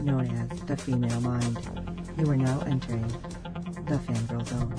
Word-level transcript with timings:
known 0.00 0.30
as 0.52 0.60
the 0.60 0.76
female 0.76 1.20
mind. 1.20 1.58
You 2.18 2.30
are 2.30 2.36
now 2.36 2.60
entering 2.66 3.06
the 3.86 3.98
Fangirl 3.98 4.46
Zone. 4.46 4.74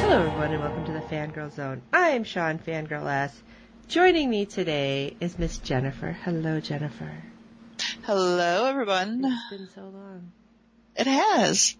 Hello, 0.00 0.26
everyone, 0.26 0.52
and 0.52 0.62
welcome 0.62 0.84
to 0.86 0.92
the 0.92 1.00
Fangirl 1.00 1.52
Zone. 1.52 1.82
I 1.92 2.10
am 2.10 2.24
Sean 2.24 2.58
Fangirl 2.58 3.06
S. 3.06 3.42
Joining 3.88 4.30
me 4.30 4.46
today 4.46 5.16
is 5.20 5.38
Miss 5.38 5.58
Jennifer. 5.58 6.12
Hello, 6.12 6.60
Jennifer. 6.60 7.12
Hello, 8.02 8.66
everyone. 8.66 9.24
It's 9.24 9.50
been 9.50 9.68
so 9.74 9.82
long. 9.82 10.30
It 10.96 11.06
has. 11.06 11.76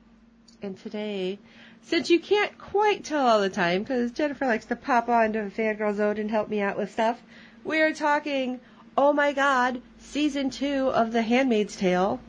And 0.61 0.77
today, 0.79 1.39
since 1.83 2.11
you 2.11 2.21
can't 2.21 2.59
quite 2.59 3.05
tell 3.05 3.27
all 3.27 3.41
the 3.41 3.49
time, 3.49 3.83
because 3.83 4.11
Jennifer 4.11 4.47
likes 4.47 4.67
to 4.67 4.77
pop 4.77 5.09
on 5.09 5.33
to 5.35 5.43
the 5.43 5.51
Fangirl 5.51 5.95
Zone 5.95 6.19
and 6.19 6.31
help 6.31 6.49
me 6.49 6.61
out 6.61 6.77
with 6.77 6.91
stuff, 6.91 7.21
we 7.65 7.81
are 7.81 7.93
talking, 7.93 8.61
oh 8.97 9.13
my 9.13 9.33
god, 9.33 9.81
season 10.01 10.51
two 10.51 10.89
of 10.89 11.13
The 11.13 11.23
Handmaid's 11.23 11.77
Tale. 11.77 12.21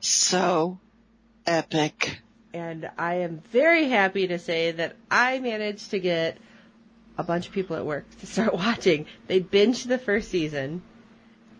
So 0.00 0.78
epic. 1.46 2.20
And 2.52 2.90
I 2.98 3.16
am 3.16 3.42
very 3.50 3.88
happy 3.88 4.28
to 4.28 4.38
say 4.38 4.72
that 4.72 4.96
I 5.10 5.38
managed 5.38 5.90
to 5.90 6.00
get 6.00 6.38
a 7.18 7.22
bunch 7.22 7.46
of 7.46 7.52
people 7.52 7.76
at 7.76 7.84
work 7.84 8.04
to 8.20 8.26
start 8.26 8.54
watching. 8.54 9.06
They 9.26 9.40
binged 9.40 9.86
the 9.86 9.98
first 9.98 10.30
season. 10.30 10.82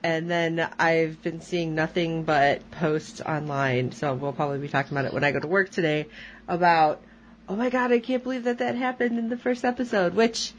And 0.02 0.30
then 0.30 0.66
I've 0.78 1.20
been 1.22 1.42
seeing 1.42 1.75
nothing 1.75 2.22
but 2.22 2.70
posts 2.70 3.20
online, 3.20 3.92
so 3.92 4.14
we'll 4.14 4.32
probably 4.32 4.58
be 4.58 4.69
talking 4.69 4.92
about 4.92 5.05
it 5.05 5.12
when 5.12 5.25
I 5.25 5.30
go 5.30 5.41
to 5.41 5.47
work 5.47 5.69
today 5.69 6.06
about, 6.48 7.03
oh 7.47 7.55
my 7.55 7.69
god, 7.69 7.92
I 7.92 7.98
can't 7.98 8.22
believe 8.22 8.44
that 8.44 8.58
that 8.58 8.77
happened 8.77 9.19
in 9.19 9.28
the 9.28 9.36
first 9.36 9.62
episode, 9.62 10.14
which 10.14 10.55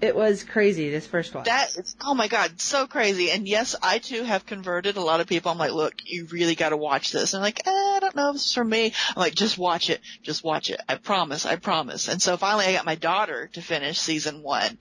it 0.00 0.14
was 0.14 0.44
crazy, 0.44 0.90
this 0.90 1.06
first 1.06 1.34
one. 1.34 1.44
That 1.44 1.76
is, 1.76 1.96
oh 2.04 2.14
my 2.14 2.28
god, 2.28 2.60
so 2.60 2.86
crazy. 2.86 3.30
And 3.30 3.48
yes, 3.48 3.74
I 3.82 3.98
too 3.98 4.22
have 4.22 4.44
converted 4.44 4.96
a 4.96 5.00
lot 5.00 5.20
of 5.20 5.26
people. 5.26 5.50
I'm 5.50 5.58
like, 5.58 5.72
look, 5.72 5.94
you 6.04 6.26
really 6.26 6.54
gotta 6.54 6.76
watch 6.76 7.12
this. 7.12 7.32
And 7.32 7.38
I'm 7.38 7.44
like, 7.44 7.66
eh, 7.66 7.70
I 7.70 7.98
don't 8.00 8.16
know 8.16 8.30
if 8.30 8.36
it's 8.36 8.52
for 8.52 8.64
me. 8.64 8.92
I'm 9.08 9.20
like, 9.20 9.34
just 9.34 9.56
watch 9.56 9.90
it. 9.90 10.00
Just 10.22 10.44
watch 10.44 10.70
it. 10.70 10.80
I 10.88 10.96
promise. 10.96 11.46
I 11.46 11.56
promise. 11.56 12.08
And 12.08 12.20
so 12.20 12.36
finally 12.36 12.66
I 12.66 12.72
got 12.72 12.84
my 12.84 12.96
daughter 12.96 13.48
to 13.54 13.62
finish 13.62 13.98
season 13.98 14.42
one. 14.42 14.78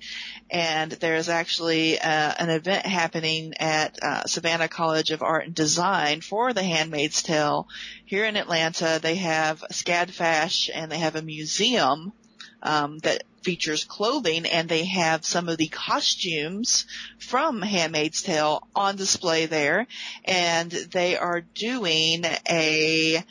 And 0.49 0.91
there's 0.91 1.29
actually 1.29 1.99
uh, 1.99 2.33
an 2.37 2.49
event 2.49 2.85
happening 2.85 3.53
at 3.59 3.97
uh, 4.01 4.25
Savannah 4.25 4.67
College 4.67 5.11
of 5.11 5.23
Art 5.23 5.45
and 5.45 5.55
Design 5.55 6.21
for 6.21 6.53
The 6.53 6.63
Handmaid's 6.63 7.23
Tale 7.23 7.67
here 8.05 8.25
in 8.25 8.35
Atlanta. 8.35 8.99
They 9.01 9.15
have 9.15 9.63
SCAD 9.71 10.71
and 10.73 10.91
they 10.91 10.99
have 10.99 11.15
a 11.15 11.21
museum 11.21 12.13
um, 12.61 12.97
that 12.99 13.23
features 13.43 13.83
clothing 13.83 14.45
and 14.45 14.67
they 14.67 14.85
have 14.85 15.25
some 15.25 15.49
of 15.49 15.57
the 15.57 15.67
costumes 15.67 16.85
from 17.19 17.61
Handmaid's 17.61 18.21
Tale 18.21 18.67
on 18.75 18.95
display 18.95 19.45
there 19.45 19.87
and 20.25 20.71
they 20.71 21.17
are 21.17 21.41
doing 21.41 22.23
a, 22.49 23.23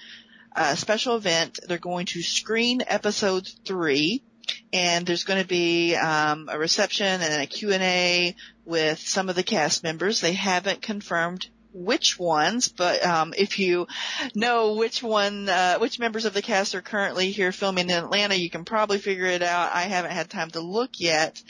a 0.55 0.77
special 0.77 1.17
event. 1.17 1.61
They're 1.67 1.79
going 1.79 2.07
to 2.07 2.23
screen 2.23 2.83
episode 2.87 3.49
three 3.65 4.23
and 4.73 5.07
there's 5.07 5.25
going 5.25 5.41
to 5.41 5.49
be 5.49 5.95
um, 5.97 6.49
a 6.51 6.59
reception 6.59 7.07
and 7.07 7.43
a 7.43 7.47
Q&A 7.47 8.37
with 8.65 8.99
some 8.99 9.29
of 9.29 9.37
the 9.37 9.43
cast 9.43 9.83
members. 9.83 10.21
They 10.21 10.33
haven't 10.33 10.83
confirmed 10.83 11.49
which 11.73 12.19
ones, 12.19 12.69
but 12.69 13.05
um, 13.05 13.35
if 13.37 13.59
you 13.59 13.87
know 14.35 14.75
which 14.75 15.03
one, 15.03 15.49
uh, 15.49 15.79
which 15.79 15.99
members 15.99 16.25
of 16.25 16.35
the 16.35 16.43
cast 16.43 16.75
are 16.75 16.83
currently 16.83 17.31
here 17.31 17.53
filming 17.53 17.89
in 17.89 17.97
Atlanta, 17.97 18.35
you 18.35 18.51
can 18.51 18.65
probably 18.65 18.99
figure 18.99 19.27
it 19.27 19.43
out. 19.43 19.73
I 19.73 19.83
haven't 19.83 20.13
had 20.13 20.31
time 20.31 20.51
to 20.51 20.61
look 20.61 20.91
yet, 20.99 21.43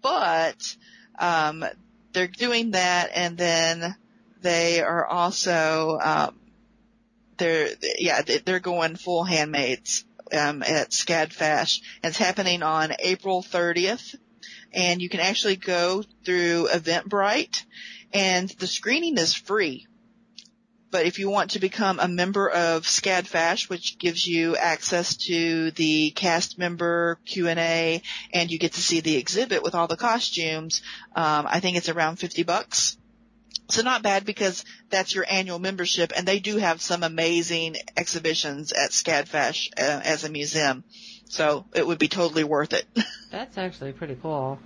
but 0.00 0.76
um, 1.18 1.64
they're 2.12 2.26
doing 2.26 2.72
that, 2.72 3.10
and 3.14 3.36
then 3.36 3.96
they 4.40 4.80
are 4.80 5.06
also 5.06 5.98
um, 6.02 6.36
they're 7.36 7.68
yeah 7.98 8.22
they're 8.22 8.60
going 8.60 8.96
full 8.96 9.24
handmaids 9.24 10.04
um, 10.32 10.62
at 10.62 10.90
SCAD 10.90 11.80
and 12.02 12.10
it's 12.10 12.18
happening 12.18 12.62
on 12.62 12.92
April 12.98 13.42
30th, 13.42 14.16
and 14.72 15.02
you 15.02 15.08
can 15.08 15.20
actually 15.20 15.56
go 15.56 16.02
through 16.24 16.68
Eventbrite 16.68 17.64
and 18.14 18.48
the 18.48 18.66
screening 18.68 19.18
is 19.18 19.34
free. 19.34 19.86
But 20.92 21.06
if 21.06 21.18
you 21.18 21.28
want 21.28 21.50
to 21.50 21.58
become 21.58 21.98
a 21.98 22.06
member 22.06 22.48
of 22.48 22.84
SCADFash, 22.84 23.68
which 23.68 23.98
gives 23.98 24.24
you 24.24 24.56
access 24.56 25.16
to 25.26 25.72
the 25.72 26.12
cast 26.12 26.56
member 26.56 27.18
Q&A 27.26 28.00
and 28.32 28.50
you 28.50 28.60
get 28.60 28.74
to 28.74 28.80
see 28.80 29.00
the 29.00 29.16
exhibit 29.16 29.64
with 29.64 29.74
all 29.74 29.88
the 29.88 29.96
costumes, 29.96 30.82
um, 31.16 31.48
I 31.50 31.58
think 31.58 31.76
it's 31.76 31.88
around 31.88 32.20
50 32.20 32.44
bucks. 32.44 32.96
So 33.70 33.82
not 33.82 34.04
bad 34.04 34.24
because 34.24 34.64
that's 34.88 35.12
your 35.16 35.26
annual 35.28 35.58
membership 35.58 36.12
and 36.16 36.28
they 36.28 36.38
do 36.38 36.58
have 36.58 36.80
some 36.80 37.02
amazing 37.02 37.74
exhibitions 37.96 38.70
at 38.70 38.90
SCADFash 38.90 39.70
uh, 39.76 40.00
as 40.04 40.22
a 40.22 40.30
museum. 40.30 40.84
So 41.28 41.64
it 41.74 41.84
would 41.84 41.98
be 41.98 42.08
totally 42.08 42.44
worth 42.44 42.72
it. 42.72 42.86
That's 43.32 43.58
actually 43.58 43.94
pretty 43.94 44.16
cool. 44.22 44.60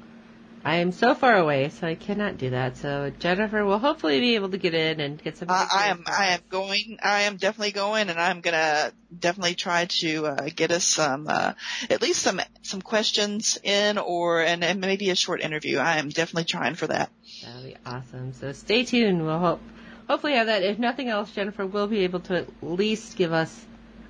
I 0.65 0.77
am 0.77 0.93
so 0.93 1.15
far 1.15 1.37
away, 1.37 1.69
so 1.69 1.87
I 1.87 1.95
cannot 1.95 2.37
do 2.37 2.51
that. 2.51 2.77
So 2.77 3.13
Jennifer 3.19 3.65
will 3.65 3.79
hopefully 3.79 4.21
be 4.21 4.35
able 4.35 4.51
to 4.51 4.59
get 4.59 4.75
in 4.75 5.01
and 5.01 5.23
get 5.23 5.37
some. 5.37 5.49
Uh, 5.51 5.67
I 5.73 5.89
am. 5.89 6.05
I 6.07 6.27
am 6.29 6.41
going. 6.49 6.99
I 7.03 7.23
am 7.23 7.37
definitely 7.37 7.73
going, 7.73 8.11
and 8.11 8.19
I'm 8.19 8.41
gonna 8.41 8.93
definitely 9.17 9.55
try 9.55 9.87
to 9.87 10.27
uh, 10.27 10.49
get 10.55 10.71
us 10.71 10.85
some, 10.85 11.27
uh, 11.29 11.55
at 11.89 12.03
least 12.03 12.23
some 12.23 12.41
some 12.63 12.83
questions 12.83 13.59
in, 13.63 13.99
or 13.99 14.43
and, 14.43 14.65
and 14.65 14.81
maybe 14.81 15.11
a 15.11 15.17
short 15.17 15.41
interview. 15.41 15.79
I 15.79 15.99
am 15.99 16.09
definitely 16.09 16.45
trying 16.45 16.75
for 16.75 16.89
that. 16.89 17.11
That'll 17.45 17.63
be 17.63 17.77
awesome. 17.87 18.33
So 18.35 18.53
stay 18.53 18.85
tuned. 18.85 19.25
We'll 19.25 19.39
hope 19.39 19.61
hopefully 20.09 20.35
have 20.35 20.47
that. 20.47 20.63
If 20.63 20.79
nothing 20.79 21.09
else, 21.09 21.31
Jennifer 21.31 21.67
will 21.67 21.87
be 21.87 22.01
able 22.01 22.21
to 22.21 22.37
at 22.39 22.49
least 22.63 23.17
give 23.17 23.33
us 23.33 23.65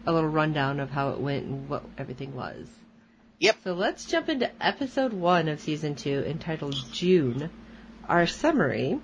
a 0.06 0.12
little 0.12 0.30
rundown 0.30 0.80
of 0.80 0.90
how 0.90 1.10
it 1.10 1.20
went 1.20 1.44
and 1.44 1.68
what 1.68 1.84
everything 1.98 2.34
was. 2.34 2.66
Yep. 3.40 3.56
So 3.64 3.72
let's 3.74 4.04
jump 4.04 4.28
into 4.28 4.50
episode 4.60 5.12
one 5.12 5.48
of 5.48 5.60
season 5.60 5.94
two 5.94 6.24
entitled 6.26 6.76
June. 6.92 7.50
Our 8.08 8.26
summary. 8.26 9.00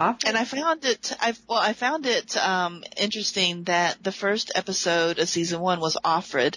And 0.00 0.36
I 0.36 0.44
found 0.44 0.84
it, 0.86 1.12
I 1.20 1.34
well, 1.46 1.58
I 1.58 1.74
found 1.74 2.06
it 2.06 2.34
um, 2.36 2.84
interesting 2.96 3.64
that 3.64 4.02
the 4.02 4.12
first 4.12 4.50
episode 4.54 5.18
of 5.18 5.28
season 5.28 5.60
one 5.60 5.78
was 5.78 5.96
Offred, 6.02 6.56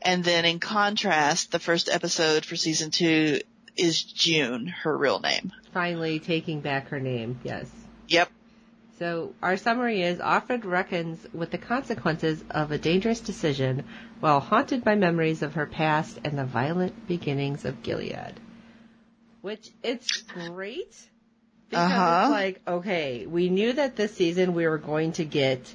and 0.00 0.24
then 0.24 0.44
in 0.44 0.58
contrast, 0.58 1.52
the 1.52 1.60
first 1.60 1.88
episode 1.88 2.44
for 2.44 2.56
season 2.56 2.90
two 2.90 3.40
is 3.76 4.02
June, 4.02 4.66
her 4.66 4.96
real 4.96 5.20
name. 5.20 5.52
Finally 5.72 6.18
taking 6.18 6.60
back 6.60 6.88
her 6.88 6.98
name, 6.98 7.38
yes. 7.44 7.70
Yep. 8.08 8.30
So 9.02 9.34
our 9.42 9.56
summary 9.56 10.02
is 10.02 10.20
Offred 10.20 10.64
reckons 10.64 11.26
with 11.34 11.50
the 11.50 11.58
consequences 11.58 12.44
of 12.52 12.70
a 12.70 12.78
dangerous 12.78 13.18
decision 13.18 13.82
while 14.20 14.38
haunted 14.38 14.84
by 14.84 14.94
memories 14.94 15.42
of 15.42 15.54
her 15.54 15.66
past 15.66 16.20
and 16.22 16.38
the 16.38 16.44
violent 16.44 17.08
beginnings 17.08 17.64
of 17.64 17.82
Gilead. 17.82 18.34
Which 19.40 19.68
it's 19.82 20.22
great 20.22 20.94
because 21.68 21.90
Uh-huh. 21.90 22.20
it's 22.22 22.30
like, 22.30 22.62
okay, 22.68 23.26
we 23.26 23.48
knew 23.48 23.72
that 23.72 23.96
this 23.96 24.14
season 24.14 24.54
we 24.54 24.68
were 24.68 24.78
going 24.78 25.10
to 25.14 25.24
get 25.24 25.74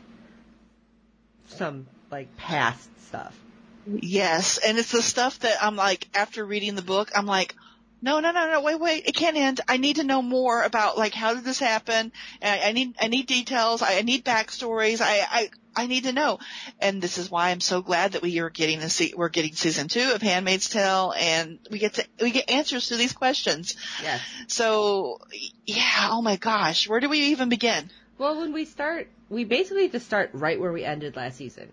some 1.47 1.85
like 2.09 2.38
past 2.38 2.89
stuff. 3.09 3.38
Yes, 3.85 4.57
and 4.57 4.77
it's 4.77 4.94
the 4.94 5.01
stuff 5.01 5.39
that 5.39 5.62
I'm 5.62 5.75
like, 5.75 6.07
after 6.13 6.45
reading 6.45 6.75
the 6.75 6.81
book, 6.81 7.12
I'm 7.13 7.25
like, 7.25 7.56
no, 8.01 8.19
no, 8.19 8.31
no, 8.31 8.51
no, 8.51 8.61
wait, 8.61 8.79
wait, 8.79 9.07
it 9.07 9.15
can't 9.15 9.35
end. 9.38 9.61
I 9.67 9.77
need 9.77 9.95
to 9.97 10.03
know 10.03 10.21
more 10.21 10.63
about 10.63 10.97
like 10.97 11.13
how 11.13 11.33
did 11.33 11.44
this 11.44 11.59
happen? 11.59 12.11
I, 12.41 12.61
I 12.65 12.71
need, 12.71 12.95
I 13.01 13.07
need 13.07 13.25
details. 13.27 13.81
I, 13.81 13.97
I 13.97 14.01
need 14.03 14.23
backstories. 14.23 15.01
I, 15.01 15.19
I, 15.29 15.49
I 15.75 15.88
need 15.88 16.03
to 16.05 16.13
know. 16.13 16.39
And 16.79 17.01
this 17.01 17.17
is 17.17 17.29
why 17.29 17.49
I'm 17.51 17.59
so 17.59 17.81
glad 17.81 18.13
that 18.13 18.21
we 18.21 18.39
are 18.39 18.49
getting 18.49 18.79
a 18.79 18.89
se- 18.89 19.13
we're 19.15 19.29
getting 19.29 19.53
season 19.53 19.88
two 19.88 20.11
of 20.13 20.21
Handmaid's 20.21 20.69
Tale, 20.69 21.13
and 21.17 21.59
we 21.69 21.77
get 21.79 21.95
to 21.95 22.05
we 22.21 22.31
get 22.31 22.49
answers 22.49 22.88
to 22.88 22.97
these 22.97 23.13
questions. 23.13 23.75
Yes. 24.01 24.21
So, 24.47 25.19
yeah, 25.65 26.09
oh 26.11 26.21
my 26.21 26.35
gosh, 26.38 26.88
where 26.89 26.99
do 26.99 27.09
we 27.09 27.19
even 27.27 27.49
begin? 27.49 27.89
Well, 28.17 28.39
when 28.39 28.53
we 28.53 28.65
start, 28.65 29.09
we 29.29 29.44
basically 29.44 29.88
just 29.89 30.07
start 30.07 30.31
right 30.33 30.59
where 30.59 30.71
we 30.73 30.83
ended 30.83 31.15
last 31.15 31.38
season. 31.38 31.71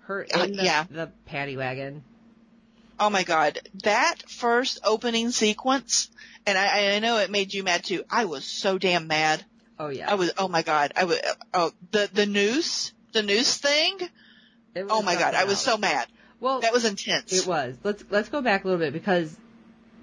Her 0.00 0.22
in 0.22 0.40
Uh, 0.40 0.46
the, 0.46 0.52
yeah. 0.62 0.84
the 0.90 1.10
paddy 1.24 1.56
wagon. 1.56 2.04
Oh 2.98 3.10
my 3.10 3.24
god, 3.24 3.58
that 3.84 4.16
first 4.28 4.78
opening 4.84 5.30
sequence, 5.30 6.08
and 6.46 6.56
I, 6.56 6.94
I 6.96 6.98
know 7.00 7.18
it 7.18 7.30
made 7.30 7.52
you 7.52 7.62
mad 7.62 7.84
too. 7.84 8.04
I 8.10 8.24
was 8.24 8.44
so 8.44 8.78
damn 8.78 9.06
mad. 9.06 9.44
Oh 9.78 9.88
yeah. 9.88 10.10
I 10.10 10.14
was, 10.14 10.32
oh 10.38 10.48
my 10.48 10.62
god, 10.62 10.92
I 10.96 11.04
was, 11.04 11.18
oh, 11.52 11.72
the, 11.90 12.08
the 12.12 12.24
noose, 12.26 12.92
the 13.12 13.22
noose 13.22 13.58
thing. 13.58 13.98
Oh 14.88 15.02
my 15.02 15.14
god, 15.14 15.20
something 15.34 15.40
I 15.40 15.44
was 15.44 15.58
so 15.58 15.76
mad. 15.76 16.06
well. 16.40 16.60
That 16.60 16.72
was 16.72 16.84
intense. 16.84 17.32
It 17.32 17.46
was. 17.46 17.76
Let's 17.84 18.04
let's 18.10 18.28
go 18.30 18.40
back 18.40 18.64
a 18.64 18.68
little 18.68 18.80
bit 18.84 18.92
because 18.92 19.36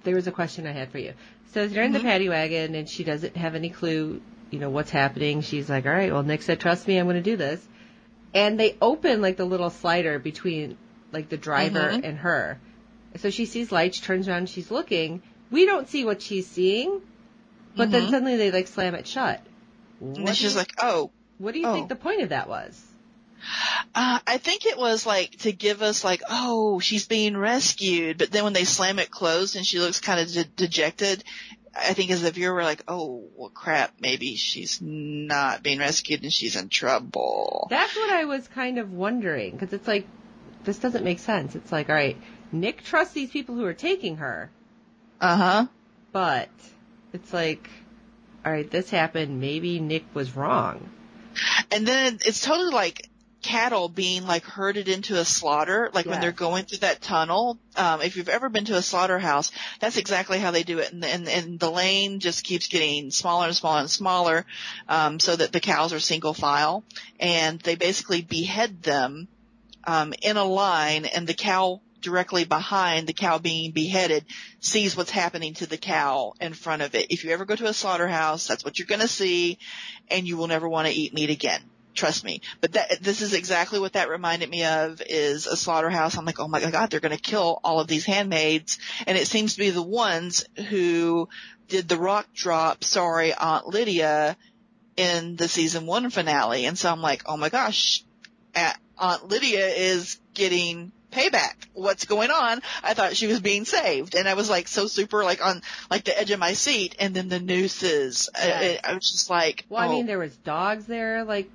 there 0.04 0.16
was 0.16 0.28
a 0.28 0.32
question 0.32 0.68
I 0.68 0.72
had 0.72 0.92
for 0.92 1.00
you. 1.00 1.14
So 1.54 1.68
they're 1.68 1.84
in 1.84 1.94
the 1.94 2.00
Mhm. 2.00 2.04
paddy 2.04 2.30
wagon 2.30 2.76
and 2.76 2.90
she 2.90 3.04
doesn't 3.04 3.38
have 3.38 3.54
any 3.56 3.70
clue, 3.70 4.22
you 4.52 4.60
know, 4.60 4.70
what's 4.70 4.90
happening. 4.92 5.42
She's 5.42 5.70
like, 5.70 5.86
"All 5.86 5.92
right, 5.92 6.12
well, 6.12 6.24
Nick 6.24 6.42
said, 6.42 6.60
trust 6.60 6.88
me, 6.88 6.98
I'm 6.98 7.06
going 7.06 7.16
to 7.16 7.22
do 7.22 7.38
this." 7.38 7.66
And 8.34 8.60
they 8.60 8.76
open 8.82 9.22
like 9.22 9.38
the 9.38 9.46
little 9.46 9.70
slider 9.70 10.18
between 10.20 10.78
like 11.12 11.30
the 11.30 11.38
driver 11.38 11.92
Mhm. 11.92 12.02
and 12.04 12.18
her. 12.20 12.60
So 13.18 13.30
she 13.30 13.46
sees 13.46 13.72
lights, 13.72 14.00
turns 14.00 14.28
around, 14.28 14.50
she's 14.50 14.72
looking. 14.72 15.22
We 15.52 15.66
don't 15.66 15.88
see 15.88 16.04
what 16.06 16.22
she's 16.22 16.48
seeing, 16.48 17.02
but 17.76 17.92
then 17.92 18.04
Mhm. 18.08 18.10
suddenly 18.12 18.38
they 18.38 18.52
like 18.52 18.68
slam 18.68 18.96
it 18.96 19.08
shut. 19.08 19.42
And 20.00 20.10
What 20.10 20.16
then 20.18 20.26
do 20.26 20.34
she's 20.34 20.54
you- 20.54 20.58
like, 20.58 20.74
oh, 20.80 21.12
"What 21.38 21.54
do 21.54 21.60
you 21.60 21.68
oh. 21.68 21.74
think 21.74 21.90
the 21.90 21.96
point 21.96 22.22
of 22.22 22.30
that 22.30 22.48
was?" 22.50 22.82
Uh, 23.94 24.20
I 24.26 24.38
think 24.38 24.66
it 24.66 24.78
was 24.78 25.06
like 25.06 25.32
to 25.40 25.52
give 25.52 25.82
us 25.82 26.04
like, 26.04 26.22
oh, 26.30 26.80
she's 26.80 27.06
being 27.08 27.36
rescued, 27.38 28.18
but 28.18 28.32
then 28.32 28.44
when 28.46 28.54
they 28.54 28.64
slam 28.64 29.00
it 29.00 29.12
closed 29.12 29.56
and 29.56 29.66
she 29.66 29.80
looks 29.80 30.00
kind 30.00 30.20
of 30.22 30.32
de- 30.32 30.46
dejected, 30.46 31.24
I 31.76 31.94
think 31.94 32.10
as 32.12 32.22
the 32.22 32.32
viewer 32.32 32.54
we're 32.54 32.64
like, 32.64 32.84
oh, 32.88 33.26
well 33.36 33.50
crap, 33.50 33.92
maybe 34.00 34.36
she's 34.36 34.80
not 34.82 35.62
being 35.62 35.80
rescued 35.80 36.24
and 36.24 36.32
she's 36.34 36.56
in 36.56 36.70
trouble. 36.70 37.68
That's 37.70 37.96
what 37.96 38.12
I 38.12 38.26
was 38.26 38.48
kind 38.48 38.80
of 38.80 38.92
wondering 38.94 39.52
because 39.52 39.74
it's 39.74 39.88
like 39.88 40.08
this 40.64 40.80
doesn't 40.80 41.04
make 41.04 41.20
sense. 41.20 41.56
It's 41.56 41.72
like, 41.72 41.90
all 41.90 41.96
right, 41.96 42.16
Nick 42.54 42.84
trusts 42.84 43.14
these 43.14 43.32
people 43.32 43.56
who 43.56 43.66
are 43.66 43.74
taking 43.74 44.18
her, 44.18 44.50
Uh 45.20 45.36
huh. 45.36 45.68
but 46.12 46.50
it's 47.12 47.34
like, 47.34 47.70
all 48.46 48.52
right, 48.52 48.70
this 48.70 48.90
happened. 48.90 49.42
Maybe 49.42 49.80
Nick 49.80 50.06
was 50.14 50.36
wrong. 50.36 50.90
And 51.72 51.88
then 51.88 52.20
it's 52.26 52.42
totally 52.42 52.72
like 52.72 53.10
cattle 53.42 53.90
being 53.90 54.26
like 54.26 54.44
herded 54.46 54.88
into 54.88 55.20
a 55.20 55.26
slaughter, 55.26 55.90
like 55.94 56.06
when 56.06 56.22
they're 56.22 56.32
going 56.32 56.64
through 56.66 56.78
that 56.80 57.02
tunnel. 57.02 57.58
Um, 57.76 58.02
if 58.02 58.16
you've 58.16 58.30
ever 58.30 58.48
been 58.50 58.66
to 58.66 58.76
a 58.78 58.82
slaughterhouse, 58.82 59.52
that's 59.80 59.98
exactly 59.98 60.40
how 60.40 60.52
they 60.52 60.64
do 60.64 60.80
it. 60.80 60.94
And, 60.94 61.04
and, 61.04 61.28
and 61.28 61.60
the 61.60 61.72
lane 61.72 62.20
just 62.20 62.46
keeps 62.46 62.68
getting 62.68 63.12
smaller 63.12 63.48
and 63.48 63.56
smaller 63.56 63.80
and 63.82 63.90
smaller, 63.90 64.46
um, 64.88 65.20
so 65.20 65.36
that 65.36 65.52
the 65.52 65.60
cows 65.60 65.92
are 65.92 66.00
single 66.00 66.34
file. 66.34 66.84
And 67.20 67.60
they 67.60 67.76
basically 67.76 68.22
behead 68.22 68.84
them, 68.84 69.28
um, 69.86 70.14
in 70.22 70.38
a 70.38 70.46
line 70.46 71.06
and 71.06 71.28
the 71.28 71.34
cow 71.34 71.82
directly 72.04 72.44
behind 72.44 73.08
the 73.08 73.14
cow 73.14 73.40
being 73.40 73.72
beheaded 73.72 74.26
sees 74.60 74.96
what's 74.96 75.10
happening 75.10 75.56
to 75.56 75.66
the 75.66 75.78
cow 75.78 76.34
in 76.40 76.54
front 76.54 76.82
of 76.82 76.94
it. 76.94 77.08
If 77.10 77.24
you 77.24 77.32
ever 77.32 77.46
go 77.46 77.56
to 77.56 77.66
a 77.66 77.74
slaughterhouse, 77.74 78.48
that's 78.48 78.64
what 78.64 78.78
you're 78.78 78.86
going 78.86 79.02
to 79.02 79.08
see 79.08 79.58
and 80.12 80.28
you 80.28 80.38
will 80.38 80.48
never 80.48 80.70
want 80.70 80.88
to 80.88 80.94
eat 80.94 81.14
meat 81.14 81.32
again. 81.32 81.62
Trust 81.96 82.24
me. 82.24 82.42
But 82.60 82.74
that, 82.74 83.02
this 83.02 83.22
is 83.22 83.34
exactly 83.34 83.80
what 83.80 83.94
that 83.94 84.10
reminded 84.10 84.50
me 84.50 84.64
of 84.64 85.02
is 85.06 85.46
a 85.46 85.56
slaughterhouse. 85.56 86.18
I'm 86.18 86.26
like, 86.26 86.40
oh 86.40 86.48
my 86.48 86.60
god, 86.60 86.90
they're 86.90 87.00
going 87.00 87.16
to 87.16 87.22
kill 87.22 87.60
all 87.64 87.80
of 87.80 87.88
these 87.88 88.06
handmaids. 88.06 88.80
And 89.06 89.18
it 89.18 89.28
seems 89.28 89.54
to 89.54 89.60
be 89.60 89.70
the 89.70 89.82
ones 89.82 90.46
who 90.70 91.30
did 91.68 91.88
the 91.88 91.98
rock 91.98 92.28
drop, 92.34 92.84
sorry, 92.84 93.34
Aunt 93.34 93.68
Lydia 93.68 94.38
in 94.98 95.36
the 95.36 95.48
season 95.48 95.86
one 95.86 96.10
finale. 96.10 96.66
And 96.66 96.78
so 96.78 96.92
I'm 96.92 97.02
like, 97.02 97.24
oh 97.28 97.38
my 97.38 97.50
gosh, 97.50 98.04
Aunt 98.98 99.28
Lydia 99.28 99.68
is 99.68 100.20
getting 100.34 100.92
payback. 101.14 101.54
What's 101.74 102.06
going 102.06 102.32
on? 102.32 102.62
I 102.84 102.94
thought 102.94 103.16
she 103.16 103.28
was 103.28 103.40
being 103.40 103.66
saved. 103.66 104.16
And 104.16 104.28
I 104.28 104.34
was 104.34 104.50
like 104.50 104.68
so 104.68 104.88
super 104.88 105.24
like 105.24 105.46
on 105.46 105.62
like 105.90 106.04
the 106.04 106.20
edge 106.20 106.32
of 106.32 106.40
my 106.40 106.54
seat. 106.54 106.96
And 107.00 107.14
then 107.16 107.30
the 107.30 107.40
nooses, 107.40 108.30
I- 108.36 108.48
Yes. 108.48 108.80
I, 108.84 108.92
I 108.92 108.94
was 108.96 109.12
just 109.12 109.30
like, 109.30 109.66
Well, 109.70 109.82
I 109.82 109.88
oh. 109.88 109.92
mean, 109.92 110.06
there 110.06 110.20
was 110.20 110.36
dogs 110.38 110.86
there, 110.86 111.24
like 111.24 111.50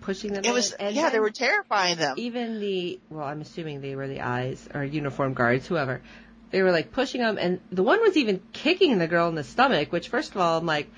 pushing 0.00 0.32
them. 0.32 0.44
It 0.44 0.52
was, 0.52 0.72
and 0.72 0.94
yeah, 0.96 1.10
they 1.10 1.20
were 1.20 1.30
terrifying 1.30 1.96
them. 1.96 2.14
even 2.18 2.58
the. 2.60 2.98
Well, 3.10 3.24
I'm 3.24 3.40
assuming 3.40 3.80
they 3.80 3.94
were 3.94 4.08
the 4.08 4.20
eyes 4.22 4.68
or 4.74 4.82
uniform 4.84 5.34
guards, 5.34 5.66
whoever. 5.66 6.02
They 6.50 6.60
were 6.62 6.72
like 6.72 6.92
pushing 6.92 7.20
them, 7.20 7.38
and 7.38 7.60
the 7.70 7.82
one 7.82 8.00
was 8.02 8.16
even 8.16 8.40
kicking 8.52 8.98
the 8.98 9.06
girl 9.06 9.28
in 9.28 9.34
the 9.36 9.44
stomach. 9.44 9.90
Which, 9.92 10.08
first 10.08 10.32
of 10.34 10.40
all, 10.40 10.58
I'm 10.58 10.66
like, 10.66 10.90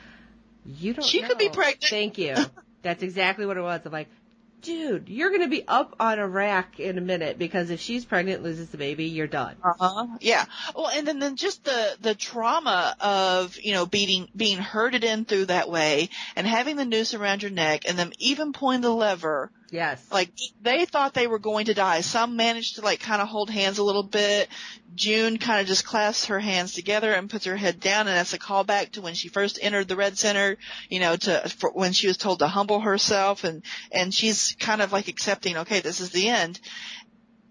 you 0.67 0.95
don't. 0.95 1.05
She 1.05 1.23
could 1.23 1.39
be 1.39 1.49
pregnant. 1.49 1.85
Thank 1.85 2.19
you. 2.19 2.35
That's 2.83 3.03
exactly 3.03 3.47
what 3.47 3.57
it 3.57 3.63
was. 3.63 3.81
I'm 3.85 3.93
like, 3.93 4.09
dude, 4.65 5.09
you're 5.09 5.31
gonna 5.31 5.49
be 5.49 5.67
up 5.69 5.95
on 6.01 6.19
a 6.19 6.27
rack 6.27 6.81
in 6.81 6.99
a 6.99 7.01
minute 7.01 7.39
because 7.39 7.71
if 7.71 7.81
she's 7.81 8.05
pregnant, 8.05 8.43
loses 8.43 8.71
the 8.71 8.79
baby, 8.79 9.05
you're 9.05 9.27
done. 9.27 9.55
Uh-huh. 9.63 10.07
Yeah. 10.21 10.45
Well, 10.75 10.89
and 10.89 11.07
then, 11.07 11.19
then 11.19 11.37
just 11.37 11.65
the, 11.65 11.97
the 12.01 12.15
trauma 12.15 12.97
of, 13.01 13.57
you 13.61 13.73
know, 13.73 13.87
being, 13.87 14.29
being 14.35 14.59
herded 14.59 15.05
in 15.05 15.25
through 15.25 15.47
that 15.47 15.71
way 15.71 16.09
and 16.35 16.47
having 16.47 16.77
the 16.77 16.85
noose 16.85 17.15
around 17.15 17.43
your 17.43 17.53
neck 17.53 17.83
and 17.87 17.99
them 17.99 18.13
even 18.19 18.53
pulling 18.53 18.81
the 18.81 18.91
lever. 18.91 19.51
Yes. 19.71 20.05
Like, 20.11 20.31
they 20.63 20.85
thought 20.85 21.15
they 21.15 21.27
were 21.27 21.39
going 21.39 21.67
to 21.67 21.75
die. 21.75 22.01
Some 22.01 22.37
managed 22.37 22.77
to 22.77 22.83
like 22.83 23.01
kind 23.01 23.21
of 23.21 23.29
hold 23.29 23.51
hands 23.51 23.79
a 23.79 23.85
little 23.85 24.03
bit. 24.05 24.49
June 24.95 25.39
kind 25.39 25.61
of 25.61 25.67
just 25.67 25.85
clasps 25.85 26.27
her 26.27 26.39
hands 26.39 26.75
together 26.75 27.13
and 27.13 27.29
puts 27.29 27.47
her 27.47 27.57
head 27.57 27.81
down 27.81 28.07
and 28.07 28.17
that's 28.17 28.33
a 28.33 28.39
callback 28.39 28.93
to 28.93 29.01
when 29.01 29.15
she 29.15 29.29
first 29.29 29.59
entered 29.61 29.89
the 29.89 29.97
Red 29.97 30.17
Center, 30.17 30.57
you 30.89 31.01
know, 31.01 31.17
to, 31.17 31.49
for, 31.49 31.71
when 31.73 31.93
she 31.93 32.07
was 32.07 32.17
told 32.17 32.39
to 32.39 32.47
humble 32.47 32.81
herself 32.81 33.45
and, 33.45 33.65
and 33.91 34.15
she's 34.15 34.57
kind 34.61 34.83
of 34.83 34.93
like 34.93 35.09
accepting, 35.09 35.57
okay, 35.59 35.81
this 35.81 36.01
is 36.01 36.11
the 36.11 36.29
end. 36.29 36.61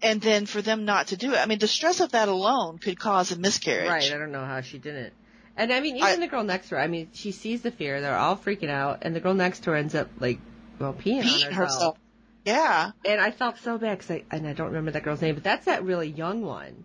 And 0.02 0.20
then 0.20 0.46
for 0.46 0.62
them 0.62 0.84
not 0.84 1.08
to 1.08 1.16
do 1.16 1.32
it, 1.32 1.38
I 1.38 1.46
mean, 1.46 1.58
the 1.58 1.68
stress 1.68 2.00
of 2.00 2.12
that 2.12 2.28
alone 2.28 2.78
could 2.78 2.98
cause 2.98 3.32
a 3.32 3.38
miscarriage. 3.38 3.88
Right, 3.88 4.12
I 4.12 4.18
don't 4.18 4.32
know 4.32 4.44
how 4.44 4.60
she 4.60 4.78
didn't. 4.78 5.12
And 5.56 5.72
I 5.72 5.80
mean, 5.80 5.96
even 5.96 6.08
I- 6.08 6.16
the 6.16 6.26
girl 6.26 6.44
next 6.44 6.68
to 6.70 6.76
her, 6.76 6.80
I 6.80 6.88
mean, 6.88 7.10
she 7.12 7.32
sees 7.32 7.62
the 7.62 7.70
fear, 7.70 8.00
they're 8.00 8.16
all 8.16 8.36
freaking 8.36 8.70
out, 8.70 9.00
and 9.02 9.14
the 9.14 9.20
girl 9.20 9.34
next 9.34 9.60
to 9.60 9.70
her 9.70 9.76
ends 9.76 9.94
up, 9.94 10.08
like, 10.18 10.40
well, 10.78 10.94
peeing, 10.94 11.18
on 11.20 11.24
herself. 11.24 11.54
herself. 11.54 11.98
Yeah. 12.44 12.90
And 13.06 13.20
I 13.20 13.30
felt 13.30 13.58
so 13.58 13.78
bad, 13.78 14.00
cause 14.00 14.10
I, 14.10 14.24
and 14.30 14.46
I 14.46 14.52
don't 14.52 14.68
remember 14.68 14.90
that 14.90 15.02
girl's 15.02 15.22
name, 15.22 15.34
but 15.34 15.44
that's 15.44 15.66
that 15.66 15.84
really 15.84 16.08
young 16.08 16.42
one 16.42 16.84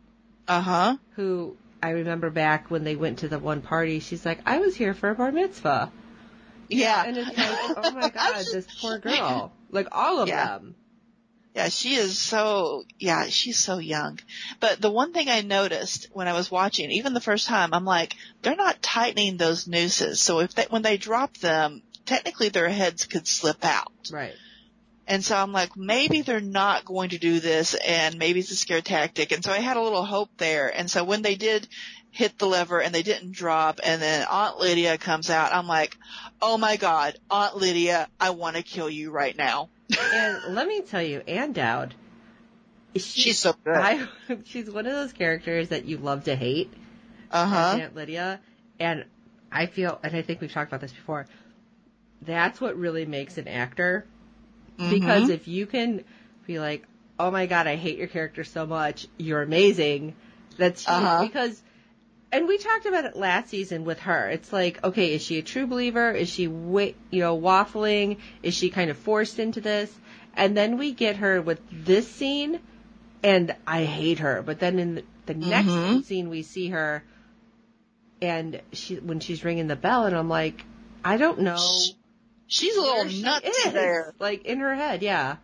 Uh 0.49 0.61
huh. 0.61 0.97
who 1.11 1.55
I 1.81 1.91
remember 1.91 2.29
back 2.29 2.69
when 2.69 2.83
they 2.83 2.95
went 2.95 3.19
to 3.19 3.29
the 3.29 3.39
one 3.39 3.61
party, 3.61 3.99
she's 3.99 4.25
like, 4.25 4.39
I 4.45 4.57
was 4.57 4.75
here 4.75 4.93
for 4.93 5.09
a 5.11 5.15
bar 5.15 5.31
mitzvah. 5.31 5.91
Yeah. 6.67 7.03
And 7.05 7.17
it's 7.17 7.37
like, 7.37 7.77
oh 7.77 7.91
my 7.91 8.09
god, 8.13 8.45
this 8.51 8.67
poor 8.81 8.97
girl. 8.97 9.53
Like, 9.69 9.87
all 9.91 10.19
of 10.21 10.27
Yeah. 10.27 10.57
them. 10.57 10.75
Yeah, 11.55 11.69
she 11.69 11.95
is 11.95 12.17
so, 12.19 12.83
yeah, 12.99 13.25
she's 13.27 13.57
so 13.57 13.79
young. 13.79 14.19
But 14.59 14.79
the 14.81 14.91
one 14.91 15.13
thing 15.13 15.29
I 15.29 15.41
noticed 15.41 16.07
when 16.11 16.27
I 16.27 16.33
was 16.33 16.51
watching, 16.51 16.91
even 16.91 17.13
the 17.13 17.21
first 17.21 17.47
time, 17.47 17.73
I'm 17.73 17.85
like, 17.85 18.15
they're 18.41 18.55
not 18.55 18.81
tightening 18.81 19.37
those 19.37 19.67
nooses. 19.67 20.21
So 20.21 20.39
if 20.39 20.53
they, 20.53 20.65
when 20.69 20.83
they 20.83 20.97
drop 20.97 21.37
them, 21.37 21.81
technically 22.05 22.49
their 22.49 22.69
heads 22.69 23.05
could 23.05 23.27
slip 23.27 23.65
out. 23.65 23.91
Right. 24.11 24.35
And 25.09 25.25
so 25.25 25.35
I'm 25.35 25.51
like, 25.51 25.75
maybe 25.75 26.21
they're 26.21 26.39
not 26.39 26.85
going 26.85 27.09
to 27.09 27.17
do 27.17 27.39
this 27.39 27.73
and 27.73 28.19
maybe 28.19 28.41
it's 28.41 28.51
a 28.51 28.55
scare 28.55 28.81
tactic. 28.81 29.31
And 29.31 29.43
so 29.43 29.51
I 29.51 29.57
had 29.57 29.75
a 29.75 29.81
little 29.81 30.05
hope 30.05 30.29
there. 30.37 30.67
And 30.69 30.89
so 30.89 31.03
when 31.03 31.23
they 31.23 31.33
did 31.33 31.67
hit 32.11 32.37
the 32.37 32.45
lever 32.45 32.79
and 32.79 32.93
they 32.93 33.01
didn't 33.01 33.31
drop 33.31 33.79
and 33.83 33.99
then 33.99 34.27
Aunt 34.29 34.59
Lydia 34.59 34.99
comes 34.99 35.31
out, 35.31 35.51
I'm 35.51 35.67
like, 35.67 35.97
oh 36.43 36.59
my 36.59 36.77
God, 36.77 37.17
Aunt 37.31 37.57
Lydia, 37.57 38.07
I 38.19 38.29
want 38.29 38.55
to 38.55 38.61
kill 38.61 38.87
you 38.87 39.09
right 39.09 39.35
now. 39.35 39.69
And 40.13 40.37
let 40.55 40.67
me 40.67 40.81
tell 40.81 41.01
you, 41.01 41.21
Ann 41.27 41.53
Dowd, 41.53 41.95
she, 42.93 42.99
She's 42.99 43.39
so 43.39 43.55
good. 43.63 43.75
I, 43.75 44.07
she's 44.45 44.69
one 44.69 44.85
of 44.85 44.93
those 44.93 45.13
characters 45.13 45.69
that 45.69 45.85
you 45.85 45.97
love 45.97 46.25
to 46.25 46.35
hate. 46.35 46.71
Uh 47.31 47.47
huh. 47.47 47.77
Aunt 47.81 47.95
Lydia. 47.95 48.41
And 48.79 49.05
I 49.51 49.65
feel, 49.65 49.99
and 50.03 50.15
I 50.15 50.21
think 50.21 50.39
we've 50.39 50.51
talked 50.51 50.69
about 50.69 50.81
this 50.81 50.93
before, 50.93 51.25
that's 52.21 52.61
what 52.61 52.77
really 52.77 53.07
makes 53.07 53.39
an 53.39 53.47
actor. 53.47 54.05
Mm-hmm. 54.79 54.89
Because 54.91 55.29
if 55.29 55.47
you 55.47 55.65
can 55.65 56.03
be 56.47 56.59
like, 56.59 56.85
oh 57.19 57.31
my 57.31 57.45
god, 57.45 57.67
I 57.67 57.75
hate 57.75 57.97
your 57.97 58.07
character 58.07 58.43
so 58.43 58.65
much, 58.65 59.07
you're 59.17 59.41
amazing, 59.41 60.15
that's. 60.57 60.87
Uh-huh. 60.87 61.21
Because, 61.21 61.61
and 62.31 62.47
we 62.47 62.57
talked 62.57 62.85
about 62.85 63.05
it 63.05 63.15
last 63.15 63.49
season 63.49 63.83
with 63.85 63.99
her. 64.01 64.29
It's 64.29 64.53
like, 64.53 64.83
okay, 64.83 65.13
is 65.13 65.21
she 65.23 65.37
a 65.37 65.41
true 65.41 65.67
believer? 65.67 66.11
Is 66.11 66.29
she, 66.29 66.47
wa- 66.47 66.93
you 67.09 67.19
know, 67.21 67.37
waffling? 67.39 68.17
Is 68.41 68.53
she 68.53 68.69
kind 68.69 68.89
of 68.89 68.97
forced 68.97 69.39
into 69.39 69.61
this? 69.61 69.93
And 70.35 70.55
then 70.55 70.77
we 70.77 70.93
get 70.93 71.17
her 71.17 71.41
with 71.41 71.59
this 71.71 72.07
scene, 72.09 72.59
and 73.23 73.53
I 73.67 73.83
hate 73.83 74.19
her. 74.19 74.41
But 74.41 74.59
then 74.59 74.79
in 74.79 75.03
the, 75.25 75.33
next 75.33 75.67
Mhm. 75.69 76.03
scene, 76.05 76.29
we 76.29 76.43
see 76.43 76.69
her, 76.69 77.03
and 78.21 78.61
she 78.73 78.95
when 78.95 79.19
she's 79.19 79.43
ringing 79.43 79.67
the 79.67 79.75
bell, 79.75 80.05
and 80.05 80.15
I'm 80.15 80.29
like, 80.29 80.63
I 81.03 81.17
don't 81.17 81.41
know. 81.41 81.57
She's 82.49 82.75
a 82.75 82.81
little 82.81 83.07
she 83.07 83.21
nuts 83.21 83.47
is. 83.47 83.73
there. 83.73 84.13
Like 84.19 84.43
in 84.45 84.59
her 84.59 84.75
head, 84.75 85.03
yeah. 85.03 85.37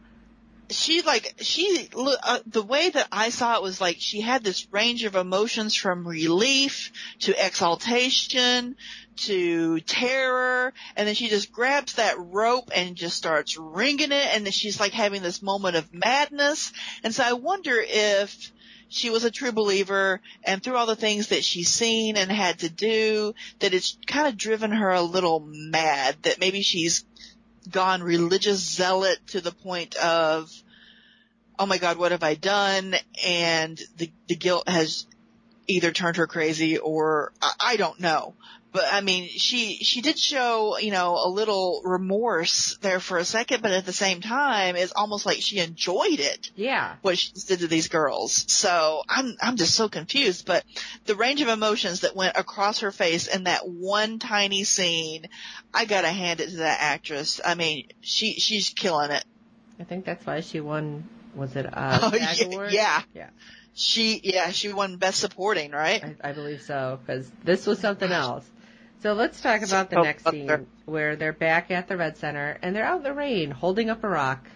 She 0.72 1.04
like 1.04 1.36
she 1.42 1.88
uh, 1.96 2.40
the 2.48 2.64
way 2.64 2.90
that 2.90 3.08
I 3.12 3.30
saw 3.30 3.56
it 3.56 3.62
was 3.62 3.80
like 3.80 3.98
she 4.00 4.22
had 4.22 4.44
this 4.44 4.68
range 4.72 5.04
of 5.04 5.16
emotions 5.16 5.76
from 5.76 6.08
relief 6.08 6.92
to 7.20 7.46
exaltation 7.46 8.76
to 9.18 9.80
terror, 9.82 10.74
and 10.96 11.08
then 11.08 11.14
she 11.14 11.30
just 11.30 11.52
grabs 11.52 11.94
that 11.94 12.16
rope 12.18 12.72
and 12.76 12.96
just 12.96 13.16
starts 13.16 13.56
wringing 13.56 14.12
it, 14.12 14.28
and 14.34 14.44
then 14.44 14.52
she's 14.52 14.80
like 14.80 14.92
having 14.92 15.22
this 15.22 15.44
moment 15.44 15.76
of 15.76 15.94
madness. 15.94 16.74
And 17.04 17.14
so 17.14 17.24
I 17.24 17.34
wonder 17.34 17.76
if 17.78 18.52
she 18.90 19.10
was 19.10 19.24
a 19.24 19.32
true 19.32 19.52
believer 19.52 20.22
and 20.44 20.62
through 20.62 20.76
all 20.78 20.86
the 20.86 20.96
things 20.96 21.28
that 21.28 21.44
she's 21.44 21.70
seen 21.70 22.18
and 22.18 22.32
had 22.32 22.60
to 22.60 22.70
do, 22.70 23.34
that 23.60 23.74
it's 23.74 23.98
kind 24.06 24.28
of 24.28 24.38
driven 24.38 24.72
her 24.72 24.92
a 24.92 25.02
little 25.02 25.40
mad, 25.40 26.16
that 26.24 26.40
maybe 26.40 26.62
she's 26.62 27.06
gone 27.70 28.04
religious 28.04 28.60
zealot 28.60 29.20
to 29.28 29.42
the 29.42 29.52
point 29.52 29.96
of, 29.96 30.52
oh 31.58 31.66
my 31.66 31.78
god, 31.78 31.98
what 31.98 32.12
have 32.12 32.24
I 32.24 32.36
done? 32.36 32.96
And 33.26 33.80
the, 33.98 34.12
the 34.28 34.36
guilt 34.36 34.70
has 34.70 35.08
either 35.68 35.92
turned 35.92 36.18
her 36.18 36.28
crazy 36.28 36.78
or 36.78 37.32
I, 37.42 37.52
I 37.60 37.76
don't 37.78 38.00
know. 38.00 38.34
But 38.76 38.92
I 38.92 39.00
mean, 39.00 39.30
she, 39.30 39.78
she 39.78 40.02
did 40.02 40.20
show, 40.20 40.78
you 40.78 40.92
know, 40.92 41.16
a 41.16 41.30
little 41.30 41.82
remorse 41.86 42.78
there 42.82 43.00
for 43.00 43.18
a 43.18 43.24
second, 43.24 43.62
but 43.62 43.72
at 43.72 43.86
the 43.86 43.94
same 43.94 44.20
time, 44.20 44.76
it's 44.76 44.92
almost 44.94 45.26
like 45.26 45.38
she 45.40 45.60
enjoyed 45.60 46.20
it. 46.20 46.52
Yeah. 46.58 46.98
What 47.02 47.18
she 47.18 47.32
did 47.48 47.60
to 47.60 47.68
these 47.68 47.88
girls. 47.88 48.44
So 48.52 49.02
I'm, 49.08 49.38
I'm 49.42 49.56
just 49.56 49.76
so 49.76 49.88
confused, 49.88 50.46
but 50.46 50.66
the 51.06 51.16
range 51.16 51.40
of 51.42 51.48
emotions 51.48 52.02
that 52.02 52.18
went 52.18 52.36
across 52.36 52.82
her 52.82 52.92
face 52.92 53.28
in 53.28 53.46
that 53.46 53.66
one 53.66 54.20
tiny 54.20 54.66
scene, 54.66 55.30
I 55.74 55.86
gotta 55.86 56.10
hand 56.10 56.42
it 56.42 56.50
to 56.50 56.58
that 56.58 56.80
actress. 56.82 57.40
I 57.46 57.56
mean, 57.56 57.88
she, 58.02 58.34
she's 58.34 58.72
killing 58.72 59.12
it. 59.12 59.24
I 59.80 59.86
think 59.86 60.04
that's 60.04 60.26
why 60.26 60.42
she 60.42 60.60
won. 60.60 61.08
Was 61.34 61.56
it 61.56 61.66
uh, 61.66 62.00
Oh, 62.12 62.14
yeah, 62.14 62.68
yeah. 62.70 63.02
Yeah. 63.14 63.30
She, 63.76 64.22
yeah, 64.24 64.52
she 64.52 64.72
won 64.72 64.96
best 64.98 65.20
supporting, 65.20 65.72
right? 65.72 66.02
I, 66.24 66.30
I 66.30 66.32
believe 66.32 66.62
so, 66.62 66.98
because 67.06 67.30
this 67.44 67.68
was 67.68 67.80
something 67.80 68.10
else. 68.10 68.50
So 69.04 69.14
let's 69.14 69.42
talk 69.42 69.62
about 69.62 69.90
the 69.90 70.02
next 70.02 70.28
scene 70.28 70.66
where 70.86 71.16
they're 71.18 71.34
back 71.34 71.70
at 71.72 71.88
the 71.88 71.98
Red 71.98 72.18
Center 72.18 72.58
and 72.62 72.76
they're 72.76 72.86
out 72.86 72.98
in 72.98 73.04
the 73.04 73.14
rain, 73.14 73.52
holding 73.52 73.90
up 73.90 74.04
a 74.04 74.08
rock 74.08 74.48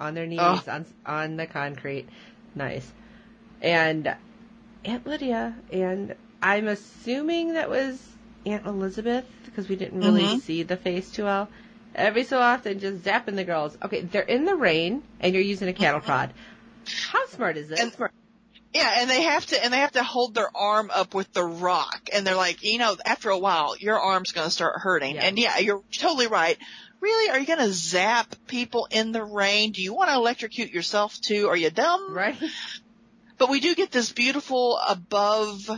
on 0.00 0.14
their 0.14 0.26
knees 0.26 0.38
Oh. 0.40 0.62
on 0.68 0.86
on 1.04 1.36
the 1.36 1.46
concrete. 1.46 2.06
Nice. 2.54 2.90
And 3.60 4.14
Aunt 4.84 5.06
Lydia 5.06 5.54
and 5.72 6.14
I'm 6.40 6.68
assuming 6.68 7.54
that 7.54 7.68
was 7.68 8.00
Aunt 8.46 8.64
Elizabeth 8.64 9.26
because 9.44 9.68
we 9.68 9.74
didn't 9.76 10.00
really 10.00 10.22
Mhm. 10.22 10.40
see 10.40 10.62
the 10.62 10.76
face 10.76 11.10
too 11.10 11.24
well. 11.24 11.48
Every 11.94 12.22
so 12.22 12.38
often, 12.38 12.78
just 12.78 13.02
zapping 13.02 13.34
the 13.34 13.44
girls. 13.44 13.76
Okay, 13.82 14.02
they're 14.02 14.22
in 14.22 14.44
the 14.44 14.54
rain 14.54 15.02
and 15.20 15.34
you're 15.34 15.42
using 15.42 15.68
a 15.68 15.72
cattle 15.72 16.00
prod. 16.00 16.32
How 17.10 17.26
smart 17.26 17.56
is 17.56 17.68
this? 17.68 17.80
And 17.80 17.92
yeah, 18.74 18.96
and 18.98 19.10
they 19.10 19.22
have 19.22 19.46
to, 19.46 19.62
and 19.64 19.72
they 19.72 19.78
have 19.78 19.92
to 19.92 20.02
hold 20.02 20.34
their 20.34 20.54
arm 20.56 20.90
up 20.92 21.14
with 21.14 21.32
the 21.32 21.44
rock, 21.44 22.10
and 22.12 22.26
they're 22.26 22.36
like, 22.36 22.62
you 22.62 22.78
know, 22.78 22.96
after 23.04 23.30
a 23.30 23.38
while, 23.38 23.76
your 23.78 23.98
arm's 23.98 24.32
gonna 24.32 24.50
start 24.50 24.80
hurting. 24.80 25.16
Yeah. 25.16 25.24
And 25.24 25.38
yeah, 25.38 25.58
you're 25.58 25.82
totally 25.92 26.26
right. 26.26 26.58
Really, 27.00 27.30
are 27.30 27.38
you 27.38 27.46
gonna 27.46 27.72
zap 27.72 28.34
people 28.46 28.88
in 28.90 29.12
the 29.12 29.24
rain? 29.24 29.72
Do 29.72 29.82
you 29.82 29.94
want 29.94 30.10
to 30.10 30.16
electrocute 30.16 30.70
yourself 30.70 31.18
too? 31.20 31.48
Are 31.48 31.56
you 31.56 31.70
dumb? 31.70 32.14
right? 32.14 32.36
But 33.38 33.50
we 33.50 33.60
do 33.60 33.74
get 33.76 33.92
this 33.92 34.12
beautiful 34.12 34.76
above 34.78 35.70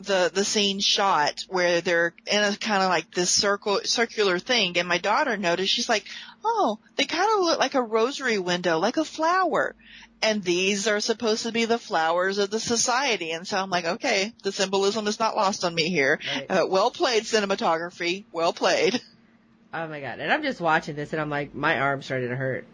the 0.00 0.30
the 0.32 0.44
scene 0.44 0.80
shot 0.80 1.44
where 1.48 1.80
they're 1.80 2.14
in 2.26 2.42
a 2.42 2.56
kind 2.56 2.82
of 2.82 2.88
like 2.88 3.10
this 3.12 3.30
circle 3.30 3.80
circular 3.84 4.38
thing, 4.38 4.78
and 4.78 4.88
my 4.88 4.98
daughter 4.98 5.36
noticed. 5.36 5.72
She's 5.72 5.88
like, 5.88 6.04
"Oh, 6.44 6.78
they 6.96 7.04
kind 7.04 7.28
of 7.34 7.40
look 7.40 7.58
like 7.58 7.74
a 7.74 7.82
rosary 7.82 8.38
window, 8.38 8.78
like 8.78 8.96
a 8.96 9.04
flower." 9.04 9.74
And 10.20 10.42
these 10.42 10.88
are 10.88 10.98
supposed 10.98 11.44
to 11.44 11.52
be 11.52 11.64
the 11.64 11.78
flowers 11.78 12.38
of 12.38 12.50
the 12.50 12.58
society, 12.58 13.30
and 13.30 13.46
so 13.46 13.56
I'm 13.56 13.70
like, 13.70 13.84
okay, 13.84 14.32
the 14.42 14.50
symbolism 14.50 15.06
is 15.06 15.20
not 15.20 15.36
lost 15.36 15.64
on 15.64 15.72
me 15.72 15.88
here. 15.90 16.18
Right. 16.34 16.50
Uh, 16.50 16.66
well 16.68 16.90
played, 16.90 17.22
cinematography. 17.22 18.24
Well 18.32 18.52
played. 18.52 19.00
Oh 19.72 19.86
my 19.86 20.00
god! 20.00 20.18
And 20.18 20.32
I'm 20.32 20.42
just 20.42 20.60
watching 20.60 20.96
this, 20.96 21.12
and 21.12 21.20
I'm 21.20 21.30
like, 21.30 21.54
my 21.54 21.78
arm's 21.78 22.06
starting 22.06 22.30
to 22.30 22.36
hurt. 22.36 22.66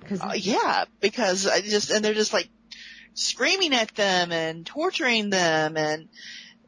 Because 0.00 0.20
Uh, 0.20 0.34
yeah, 0.36 0.84
because 1.00 1.46
I 1.46 1.60
just 1.60 1.90
and 1.90 2.04
they're 2.04 2.14
just 2.14 2.32
like 2.32 2.48
screaming 3.14 3.72
at 3.72 3.94
them 3.94 4.30
and 4.30 4.66
torturing 4.66 5.30
them 5.30 5.76
and 5.76 6.08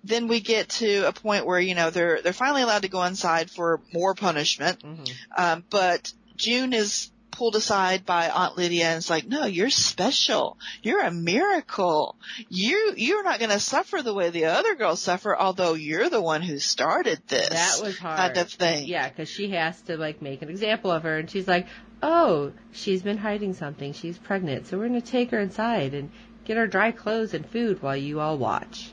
then 0.04 0.28
we 0.28 0.40
get 0.40 0.68
to 0.68 1.06
a 1.08 1.12
point 1.12 1.46
where 1.46 1.60
you 1.60 1.74
know 1.74 1.90
they're 1.90 2.20
they're 2.22 2.32
finally 2.32 2.62
allowed 2.62 2.82
to 2.82 2.88
go 2.88 3.02
inside 3.04 3.50
for 3.50 3.80
more 3.92 4.14
punishment 4.14 4.82
Mhm. 4.82 5.10
um 5.36 5.64
but 5.70 6.12
June 6.36 6.72
is 6.72 7.10
pulled 7.30 7.56
aside 7.56 8.04
by 8.04 8.28
Aunt 8.30 8.56
Lydia 8.56 8.86
and 8.86 8.96
it's 8.96 9.10
like 9.10 9.26
no 9.26 9.44
you're 9.44 9.70
special 9.70 10.58
you're 10.82 11.02
a 11.02 11.10
miracle 11.10 12.16
you 12.48 12.94
you're 12.96 13.22
not 13.22 13.38
going 13.38 13.50
to 13.50 13.60
suffer 13.60 14.02
the 14.02 14.14
way 14.14 14.30
the 14.30 14.46
other 14.46 14.74
girls 14.74 15.00
suffer 15.00 15.36
although 15.36 15.74
you're 15.74 16.08
the 16.08 16.20
one 16.22 16.42
who 16.42 16.58
started 16.58 17.20
this 17.28 17.48
that 17.50 17.78
was 17.82 17.96
hard. 17.98 18.16
kind 18.16 18.36
of 18.38 18.50
thing 18.50 18.88
Yeah, 18.88 19.08
because 19.08 19.28
she 19.28 19.50
has 19.50 19.80
to 19.82 19.96
like 19.96 20.20
make 20.22 20.42
an 20.42 20.48
example 20.48 20.90
of 20.90 21.02
her, 21.04 21.18
and 21.18 21.30
she's 21.30 21.46
like, 21.46 21.66
"Oh, 22.02 22.52
she's 22.72 23.02
been 23.02 23.18
hiding 23.18 23.54
something. 23.54 23.92
She's 23.92 24.18
pregnant, 24.18 24.66
so 24.66 24.76
we're 24.78 24.88
gonna 24.88 25.00
take 25.00 25.30
her 25.30 25.38
inside 25.40 25.94
and 25.94 26.10
get 26.44 26.56
her 26.56 26.66
dry 26.66 26.90
clothes 26.92 27.34
and 27.34 27.48
food 27.48 27.82
while 27.82 27.96
you 27.96 28.18
all 28.20 28.36
watch." 28.38 28.90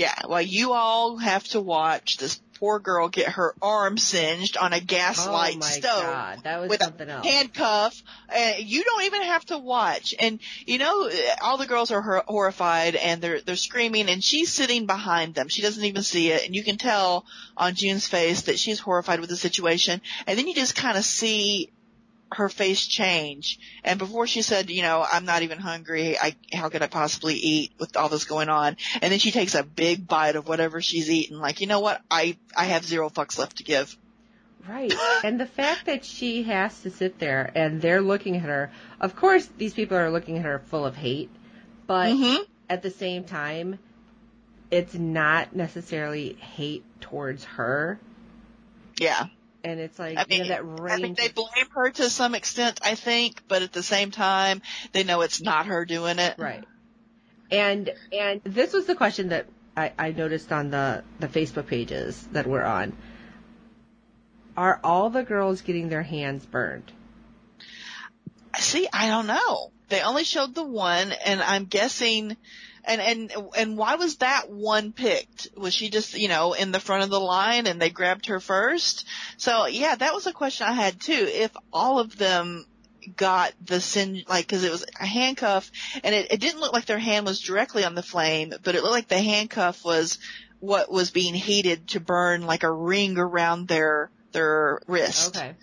Yeah, 0.00 0.14
well, 0.26 0.40
you 0.40 0.72
all 0.72 1.18
have 1.18 1.44
to 1.48 1.60
watch 1.60 2.16
this 2.16 2.40
poor 2.58 2.78
girl 2.78 3.08
get 3.08 3.28
her 3.28 3.54
arm 3.60 3.98
singed 3.98 4.56
on 4.56 4.72
a 4.72 4.80
gaslight 4.80 5.56
oh 5.56 5.58
my 5.58 5.66
stove 5.66 6.02
god, 6.02 6.40
that 6.44 6.60
was 6.60 6.70
with 6.70 6.82
something 6.82 7.08
a 7.08 7.12
else. 7.12 7.26
handcuff. 7.26 8.02
And 8.34 8.64
you 8.64 8.82
don't 8.82 9.04
even 9.04 9.22
have 9.24 9.44
to 9.46 9.58
watch. 9.58 10.14
And 10.18 10.40
you 10.64 10.78
know, 10.78 11.10
all 11.42 11.58
the 11.58 11.66
girls 11.66 11.90
are 11.90 12.00
hor- 12.00 12.24
horrified 12.26 12.96
and 12.96 13.20
they're 13.20 13.42
they're 13.42 13.56
screaming, 13.56 14.08
and 14.08 14.24
she's 14.24 14.50
sitting 14.50 14.86
behind 14.86 15.34
them. 15.34 15.48
She 15.48 15.60
doesn't 15.60 15.84
even 15.84 16.02
see 16.02 16.30
it, 16.30 16.46
and 16.46 16.54
you 16.54 16.64
can 16.64 16.78
tell 16.78 17.26
on 17.58 17.74
June's 17.74 18.06
face 18.06 18.42
that 18.42 18.58
she's 18.58 18.80
horrified 18.80 19.20
with 19.20 19.28
the 19.28 19.36
situation. 19.36 20.00
And 20.26 20.38
then 20.38 20.48
you 20.48 20.54
just 20.54 20.74
kind 20.74 20.96
of 20.96 21.04
see 21.04 21.70
her 22.32 22.48
face 22.48 22.86
change. 22.86 23.58
And 23.82 23.98
before 23.98 24.26
she 24.26 24.42
said, 24.42 24.70
you 24.70 24.82
know, 24.82 25.04
I'm 25.10 25.24
not 25.24 25.42
even 25.42 25.58
hungry. 25.58 26.18
I, 26.18 26.36
how 26.52 26.68
could 26.68 26.82
I 26.82 26.86
possibly 26.86 27.34
eat 27.34 27.72
with 27.78 27.96
all 27.96 28.08
this 28.08 28.24
going 28.24 28.48
on? 28.48 28.76
And 29.02 29.10
then 29.10 29.18
she 29.18 29.30
takes 29.32 29.54
a 29.54 29.62
big 29.64 30.06
bite 30.06 30.36
of 30.36 30.46
whatever 30.46 30.80
she's 30.80 31.10
eaten. 31.10 31.38
Like, 31.40 31.60
you 31.60 31.66
know 31.66 31.80
what? 31.80 32.00
I, 32.10 32.36
I 32.56 32.66
have 32.66 32.84
zero 32.84 33.10
fucks 33.10 33.38
left 33.38 33.56
to 33.56 33.64
give. 33.64 33.96
Right. 34.68 34.92
And 35.24 35.40
the 35.40 35.46
fact 35.46 35.86
that 35.86 36.04
she 36.04 36.42
has 36.44 36.82
to 36.82 36.90
sit 36.90 37.18
there 37.18 37.50
and 37.54 37.80
they're 37.80 38.02
looking 38.02 38.36
at 38.36 38.42
her, 38.42 38.70
of 39.00 39.16
course, 39.16 39.48
these 39.58 39.74
people 39.74 39.96
are 39.96 40.10
looking 40.10 40.36
at 40.38 40.44
her 40.44 40.58
full 40.66 40.84
of 40.84 40.96
hate, 40.96 41.30
but 41.86 42.10
Mm-hmm. 42.12 42.42
at 42.68 42.82
the 42.82 42.90
same 42.90 43.24
time, 43.24 43.78
it's 44.70 44.94
not 44.94 45.56
necessarily 45.56 46.34
hate 46.34 46.84
towards 47.00 47.42
her. 47.44 47.98
Yeah. 49.00 49.26
And 49.62 49.78
it's 49.78 49.98
like, 49.98 50.16
I 50.16 50.24
you 50.28 50.38
mean, 50.38 50.48
know, 50.48 50.48
that 50.48 50.58
I 50.58 50.94
range. 50.96 51.02
think 51.02 51.18
they 51.18 51.28
blame 51.28 51.66
her 51.74 51.90
to 51.90 52.08
some 52.10 52.34
extent, 52.34 52.80
I 52.82 52.94
think, 52.94 53.42
but 53.48 53.62
at 53.62 53.72
the 53.72 53.82
same 53.82 54.10
time, 54.10 54.62
they 54.92 55.04
know 55.04 55.20
it's 55.20 55.42
not 55.42 55.66
her 55.66 55.84
doing 55.84 56.18
it. 56.18 56.34
Right. 56.38 56.64
And 57.50 57.90
and 58.12 58.40
this 58.44 58.72
was 58.72 58.86
the 58.86 58.94
question 58.94 59.30
that 59.30 59.46
I, 59.76 59.92
I 59.98 60.10
noticed 60.12 60.52
on 60.52 60.70
the, 60.70 61.04
the 61.18 61.28
Facebook 61.28 61.66
pages 61.66 62.26
that 62.32 62.46
we're 62.46 62.64
on. 62.64 62.96
Are 64.56 64.80
all 64.82 65.10
the 65.10 65.22
girls 65.22 65.62
getting 65.62 65.88
their 65.88 66.02
hands 66.02 66.44
burned? 66.46 66.90
See, 68.58 68.88
I 68.92 69.08
don't 69.08 69.26
know. 69.26 69.72
They 69.88 70.02
only 70.02 70.24
showed 70.24 70.54
the 70.54 70.64
one, 70.64 71.12
and 71.12 71.40
I'm 71.42 71.64
guessing, 71.64 72.36
and 72.84 73.00
and 73.00 73.32
and 73.56 73.76
why 73.76 73.96
was 73.96 74.16
that 74.16 74.50
one 74.50 74.92
picked? 74.92 75.48
Was 75.56 75.74
she 75.74 75.90
just 75.90 76.14
you 76.14 76.28
know 76.28 76.52
in 76.52 76.72
the 76.72 76.80
front 76.80 77.04
of 77.04 77.10
the 77.10 77.20
line 77.20 77.66
and 77.66 77.80
they 77.80 77.90
grabbed 77.90 78.26
her 78.26 78.40
first? 78.40 79.06
So 79.36 79.66
yeah, 79.66 79.94
that 79.94 80.14
was 80.14 80.26
a 80.26 80.32
question 80.32 80.66
I 80.66 80.72
had 80.72 81.00
too. 81.00 81.26
If 81.28 81.52
all 81.72 81.98
of 81.98 82.16
them 82.16 82.66
got 83.16 83.52
the 83.62 83.80
sin 83.80 84.22
like 84.28 84.46
because 84.46 84.64
it 84.64 84.70
was 84.70 84.84
a 85.00 85.06
handcuff 85.06 85.70
and 86.04 86.14
it, 86.14 86.32
it 86.32 86.40
didn't 86.40 86.60
look 86.60 86.72
like 86.72 86.86
their 86.86 86.98
hand 86.98 87.26
was 87.26 87.40
directly 87.40 87.84
on 87.84 87.94
the 87.94 88.02
flame, 88.02 88.52
but 88.62 88.74
it 88.74 88.82
looked 88.82 88.92
like 88.92 89.08
the 89.08 89.20
handcuff 89.20 89.84
was 89.84 90.18
what 90.60 90.90
was 90.90 91.10
being 91.10 91.34
heated 91.34 91.88
to 91.88 92.00
burn 92.00 92.42
like 92.42 92.62
a 92.62 92.70
ring 92.70 93.18
around 93.18 93.68
their 93.68 94.10
their 94.32 94.80
wrist 94.86 95.36
Okay. 95.36 95.54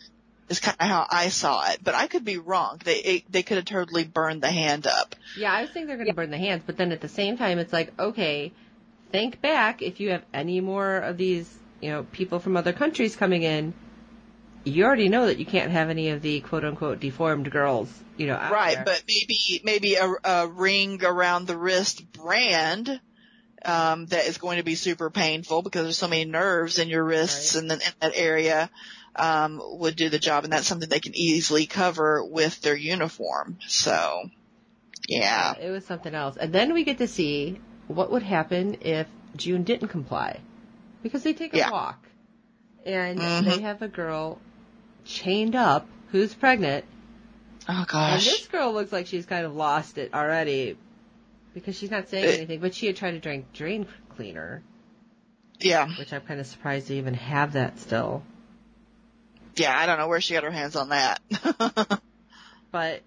Is 0.50 0.60
kind 0.60 0.78
of 0.80 0.88
how 0.88 1.06
I 1.10 1.30
saw 1.30 1.70
it, 1.72 1.80
but 1.84 1.96
I 1.96 2.08
could 2.08 2.24
be 2.24 2.38
wrong. 2.38 2.80
They 2.84 2.96
it, 2.96 3.32
they 3.32 3.44
could 3.44 3.58
have 3.58 3.66
totally 3.66 4.04
burned 4.06 4.42
the 4.42 4.52
hand 4.52 4.88
up. 4.88 5.16
Yeah, 5.38 5.52
I 5.54 5.62
was 5.62 5.72
thinking 5.72 5.88
they're 5.88 5.98
going 5.98 6.08
to 6.08 6.14
burn 6.14 6.32
the 6.32 6.38
hands, 6.38 6.64
but 6.66 6.78
then 6.78 6.92
at 6.92 7.02
the 7.02 7.08
same 7.10 7.38
time, 7.38 7.60
it's 7.60 7.74
like, 7.74 7.92
okay, 8.00 8.54
think 9.12 9.42
back 9.42 9.82
if 9.82 10.00
you 10.00 10.12
have 10.12 10.24
any 10.34 10.62
more 10.62 10.98
of 10.98 11.18
these, 11.18 11.54
you 11.82 11.90
know, 11.90 12.04
people 12.12 12.40
from 12.40 12.58
other 12.58 12.74
countries 12.74 13.16
coming 13.16 13.44
in. 13.44 13.74
You 14.64 14.84
already 14.84 15.08
know 15.08 15.28
that 15.28 15.38
you 15.40 15.46
can't 15.46 15.72
have 15.72 15.90
any 15.90 16.10
of 16.10 16.22
the 16.22 16.42
quote 16.42 16.66
unquote 16.66 17.00
deformed 17.00 17.50
girls, 17.50 17.90
you 18.18 18.28
know, 18.28 18.36
out 18.36 18.52
right, 18.52 18.76
there. 18.76 18.84
but 18.84 19.04
maybe 19.08 19.62
maybe 19.64 19.96
a, 19.96 20.14
a 20.26 20.48
ring 20.48 21.04
around 21.06 21.48
the 21.48 21.58
wrist 21.58 22.12
brand 22.12 23.00
um, 23.64 24.08
that 24.08 24.26
is 24.26 24.38
going 24.38 24.58
to 24.58 24.64
be 24.64 24.76
super 24.76 25.10
painful 25.10 25.62
because 25.62 25.84
there's 25.84 25.98
so 25.98 26.08
many 26.10 26.26
nerves 26.26 26.80
in 26.80 26.90
your 26.90 27.04
wrists 27.04 27.56
Right. 27.56 27.62
and 27.62 27.72
then 27.72 27.80
in 27.80 27.94
that 28.02 28.12
area 28.16 28.70
um, 29.18 29.62
would 29.80 29.96
do 29.96 30.10
the 30.10 30.20
job, 30.20 30.44
and 30.44 30.54
that's 30.54 30.68
something 30.68 30.88
they 30.90 31.00
can 31.00 31.16
easily 31.16 31.66
cover 31.66 32.24
with 32.24 32.60
their 32.62 32.76
uniform. 32.76 33.58
So, 33.68 34.30
yeah, 35.08 35.56
it 35.60 35.70
was 35.70 35.86
something 35.86 36.14
else. 36.14 36.38
And 36.38 36.54
then 36.54 36.74
we 36.74 36.84
get 36.84 36.98
to 37.00 37.08
see 37.08 37.60
what 37.88 38.12
would 38.12 38.24
happen 38.24 38.78
if 38.82 39.08
June 39.36 39.64
didn't 39.64 39.88
comply. 39.90 40.40
Because 41.04 41.24
they 41.24 41.34
take 41.34 41.54
a 41.54 41.58
Yeah. 41.58 41.70
walk. 41.70 42.08
And 42.86 43.20
Mhm. 43.20 43.46
they 43.46 43.60
have 43.62 43.82
a 43.82 43.88
girl 43.88 44.40
chained 45.06 45.56
up 45.56 45.88
who's 46.12 46.34
pregnant. 46.34 46.86
oh 47.70 47.74
And 47.74 47.88
gosh, 47.88 48.26
this 48.26 48.48
girl 48.48 48.74
looks 48.74 48.92
like 48.92 49.08
she's 49.08 49.26
kind 49.26 49.46
of 49.46 49.56
lost 49.56 49.98
it 49.98 50.14
already. 50.14 50.78
because 51.54 51.76
she's 51.78 51.90
not 51.92 52.08
saying 52.08 52.26
anything. 52.36 52.60
But 52.60 52.76
she 52.76 52.86
had 52.86 52.96
tried 52.98 53.12
to 53.12 53.20
drink 53.20 53.52
drain 53.52 53.88
cleaner, 54.10 54.62
Yeah. 55.60 55.88
which 55.98 56.14
I'm 56.14 56.22
kind 56.22 56.40
of 56.40 56.46
surprised 56.46 56.88
to 56.88 56.96
even 56.96 57.16
have 57.16 57.54
that 57.54 57.80
still. 57.80 58.24
Yeah, 59.58 59.78
I 59.78 59.86
don't 59.86 59.98
know 59.98 60.08
where 60.08 60.22
she 60.22 60.34
got 60.34 60.44
her 60.44 60.52
hands 60.52 60.76
on 60.76 60.90
that. 60.90 61.20
But 62.72 63.02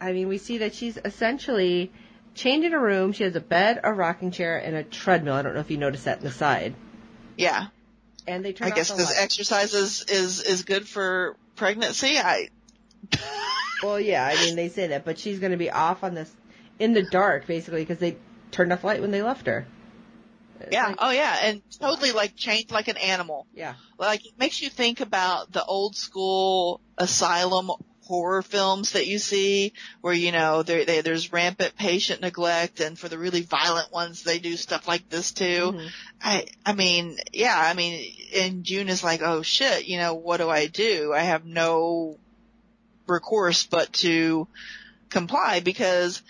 I 0.00 0.12
mean, 0.12 0.28
we 0.28 0.38
see 0.38 0.58
that 0.58 0.74
she's 0.74 0.98
essentially 1.02 1.90
chained 2.34 2.64
in 2.64 2.74
a 2.74 2.78
room. 2.78 3.12
She 3.12 3.24
has 3.24 3.34
a 3.34 3.40
bed, 3.40 3.80
a 3.82 3.92
rocking 3.92 4.30
chair, 4.30 4.58
and 4.58 4.76
a 4.76 4.84
treadmill. 4.84 5.34
I 5.34 5.42
don't 5.42 5.54
know 5.54 5.60
if 5.60 5.70
you 5.70 5.78
noticed 5.78 6.04
that 6.04 6.18
in 6.18 6.24
the 6.24 6.30
side. 6.30 6.74
yeah. 7.36 7.68
And 8.28 8.44
they 8.44 8.52
turn 8.52 8.66
I 8.66 8.74
guess 8.74 8.90
because 8.90 9.16
exercise 9.16 9.72
is, 9.72 10.02
is, 10.08 10.42
is 10.42 10.64
good 10.64 10.86
for 10.88 11.36
pregnancy. 11.54 12.18
I, 12.18 12.48
Well, 13.82 14.00
yeah, 14.00 14.26
I 14.26 14.34
mean 14.44 14.56
they 14.56 14.68
say 14.68 14.88
that, 14.88 15.04
but 15.04 15.18
she's 15.18 15.38
going 15.38 15.52
to 15.52 15.58
be 15.58 15.70
off 15.70 16.02
on 16.02 16.14
this 16.14 16.30
in 16.78 16.92
the 16.92 17.02
dark 17.02 17.46
basically 17.46 17.82
because 17.82 17.98
they 17.98 18.16
turned 18.50 18.72
off 18.72 18.84
light 18.84 19.00
when 19.00 19.12
they 19.12 19.22
left 19.22 19.46
her. 19.46 19.66
Yeah. 20.70 20.88
like- 20.88 20.96
oh 20.98 21.10
yeah. 21.10 21.36
And 21.42 21.62
totally 21.80 22.12
like 22.12 22.36
chained 22.36 22.70
like 22.70 22.88
an 22.88 22.96
animal. 22.96 23.46
yeah. 23.54 23.74
Like 23.98 24.24
it 24.26 24.38
makes 24.38 24.60
you 24.60 24.68
think 24.70 25.00
about 25.00 25.52
the 25.52 25.64
old 25.64 25.96
school 25.96 26.80
asylum 26.98 27.70
horror 28.04 28.42
films 28.42 28.92
that 28.92 29.08
you 29.08 29.18
see 29.18 29.72
where, 30.00 30.14
you 30.14 30.30
know, 30.30 30.62
there, 30.62 30.84
there, 30.84 31.02
there's 31.02 31.32
rampant 31.32 31.74
patient 31.76 32.20
neglect 32.20 32.78
and 32.78 32.96
for 32.96 33.08
the 33.08 33.18
really 33.18 33.42
violent 33.42 33.92
ones 33.92 34.22
they 34.22 34.38
do 34.38 34.56
stuff 34.56 34.86
like 34.86 35.08
this 35.08 35.32
too. 35.32 35.72
Mhm. 35.74 35.88
I, 36.22 36.46
I 36.64 36.72
mean, 36.74 37.18
yeah, 37.32 37.56
I 37.58 37.74
mean, 37.74 38.14
and 38.36 38.62
June 38.62 38.88
is 38.88 39.02
like, 39.02 39.22
oh 39.22 39.42
shit, 39.42 39.86
you 39.86 39.98
know, 39.98 40.14
what 40.14 40.36
do 40.36 40.48
I 40.48 40.66
do? 40.68 41.12
I 41.12 41.22
have 41.22 41.44
no 41.44 42.16
recourse 43.08 43.64
but 43.66 43.92
to 43.94 44.46
comply 45.10 45.60
because 45.60 46.22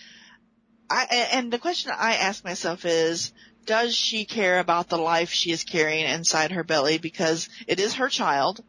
I, 0.88 1.28
and 1.33 1.52
the 1.52 1.59
question 1.59 1.92
I 1.97 2.14
ask 2.14 2.45
myself 2.45 2.85
is, 2.85 3.33
does 3.66 3.94
she 3.94 4.25
care 4.25 4.58
about 4.58 4.88
the 4.88 4.99
life 4.99 5.30
she 5.30 5.50
is 5.50 5.64
carrying 5.64 6.06
inside 6.06 6.52
her 6.52 6.64
belly? 6.64 6.99
Because 6.99 7.49
it 7.66 7.80
is 7.80 7.94
her 7.94 8.08
child. 8.08 8.62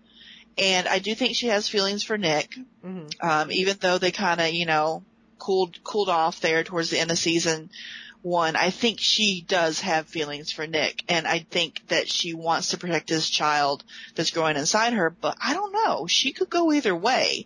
And 0.57 0.87
I 0.87 0.99
do 0.99 1.13
think 1.13 1.35
she 1.35 1.47
has 1.47 1.69
feelings 1.69 2.03
for 2.03 2.17
Nick, 2.17 2.55
Mhm. 2.83 3.23
um, 3.23 3.51
even 3.51 3.77
though 3.79 3.99
they 3.99 4.11
kind 4.11 4.41
of, 4.41 4.51
you 4.53 4.65
know, 4.65 5.03
cooled, 5.37 5.83
cooled 5.83 6.09
off 6.09 6.39
there 6.39 6.63
towards 6.63 6.89
the 6.89 6.99
end 6.99 7.11
of 7.11 7.19
season 7.19 7.69
one. 8.23 8.55
I 8.55 8.71
think 8.71 8.99
she 8.99 9.41
does 9.47 9.81
have 9.81 10.07
feelings 10.09 10.51
for 10.51 10.65
Nick 10.65 11.03
and 11.07 11.27
I 11.27 11.45
think 11.51 11.83
that 11.89 12.09
she 12.11 12.33
wants 12.33 12.69
to 12.69 12.77
protect 12.77 13.07
this 13.07 13.29
child 13.29 13.83
that's 14.15 14.31
growing 14.31 14.57
inside 14.57 14.93
her, 14.93 15.11
but 15.11 15.37
I 15.39 15.53
don't 15.53 15.71
know. 15.71 16.07
She 16.07 16.33
could 16.33 16.49
go 16.49 16.73
either 16.73 16.95
way 16.95 17.45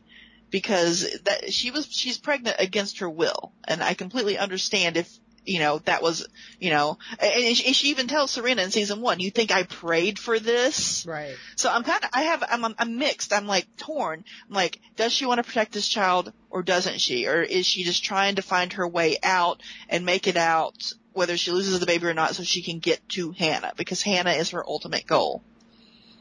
because 0.49 1.07
that 1.25 1.53
she 1.53 1.71
was, 1.71 1.87
she's 1.91 2.17
pregnant 2.17 2.55
against 2.59 2.99
her 2.99 3.09
will. 3.09 3.51
And 3.65 3.83
I 3.83 3.93
completely 3.93 4.37
understand 4.37 4.95
if, 4.95 5.09
you 5.45 5.59
know, 5.59 5.79
that 5.85 6.01
was, 6.03 6.27
you 6.59 6.69
know, 6.69 6.97
and 7.19 7.55
she 7.57 7.89
even 7.89 8.07
tells 8.07 8.31
Serena 8.31 8.61
in 8.61 8.71
season 8.71 9.01
one, 9.01 9.19
you 9.19 9.31
think 9.31 9.51
I 9.51 9.63
prayed 9.63 10.19
for 10.19 10.39
this? 10.39 11.05
Right. 11.05 11.35
So 11.55 11.69
I'm 11.71 11.83
kind 11.83 12.03
of, 12.03 12.09
I 12.13 12.23
have, 12.23 12.43
I'm, 12.47 12.75
I'm, 12.77 12.97
mixed. 12.97 13.33
I'm 13.33 13.47
like 13.47 13.65
torn. 13.77 14.23
I'm 14.47 14.53
like, 14.53 14.79
does 14.95 15.11
she 15.11 15.25
want 15.25 15.39
to 15.39 15.43
protect 15.43 15.73
this 15.73 15.87
child 15.87 16.31
or 16.49 16.61
doesn't 16.61 17.01
she? 17.01 17.27
Or 17.27 17.41
is 17.41 17.65
she 17.65 17.83
just 17.83 18.03
trying 18.03 18.35
to 18.35 18.41
find 18.41 18.73
her 18.73 18.87
way 18.87 19.17
out 19.23 19.63
and 19.89 20.05
make 20.05 20.27
it 20.27 20.37
out 20.37 20.91
whether 21.13 21.35
she 21.37 21.51
loses 21.51 21.79
the 21.79 21.85
baby 21.85 22.05
or 22.05 22.13
not 22.13 22.35
so 22.35 22.43
she 22.43 22.61
can 22.61 22.79
get 22.79 23.07
to 23.09 23.31
Hannah? 23.31 23.73
Because 23.75 24.03
Hannah 24.03 24.33
is 24.33 24.51
her 24.51 24.63
ultimate 24.65 25.07
goal. 25.07 25.41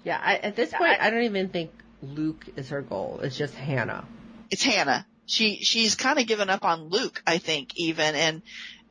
Yeah. 0.02 0.18
I, 0.22 0.36
at 0.36 0.56
this 0.56 0.72
point, 0.72 0.98
I 1.00 1.10
don't 1.10 1.24
even 1.24 1.50
think 1.50 1.70
Luke 2.02 2.46
is 2.56 2.70
her 2.70 2.80
goal. 2.80 3.20
It's 3.22 3.36
just 3.36 3.54
Hannah. 3.54 4.06
It's 4.50 4.62
Hannah. 4.62 5.06
She, 5.26 5.58
she's 5.62 5.94
kind 5.94 6.18
of 6.18 6.26
given 6.26 6.50
up 6.50 6.64
on 6.64 6.88
Luke, 6.88 7.22
I 7.24 7.38
think, 7.38 7.76
even. 7.76 8.16
And 8.16 8.42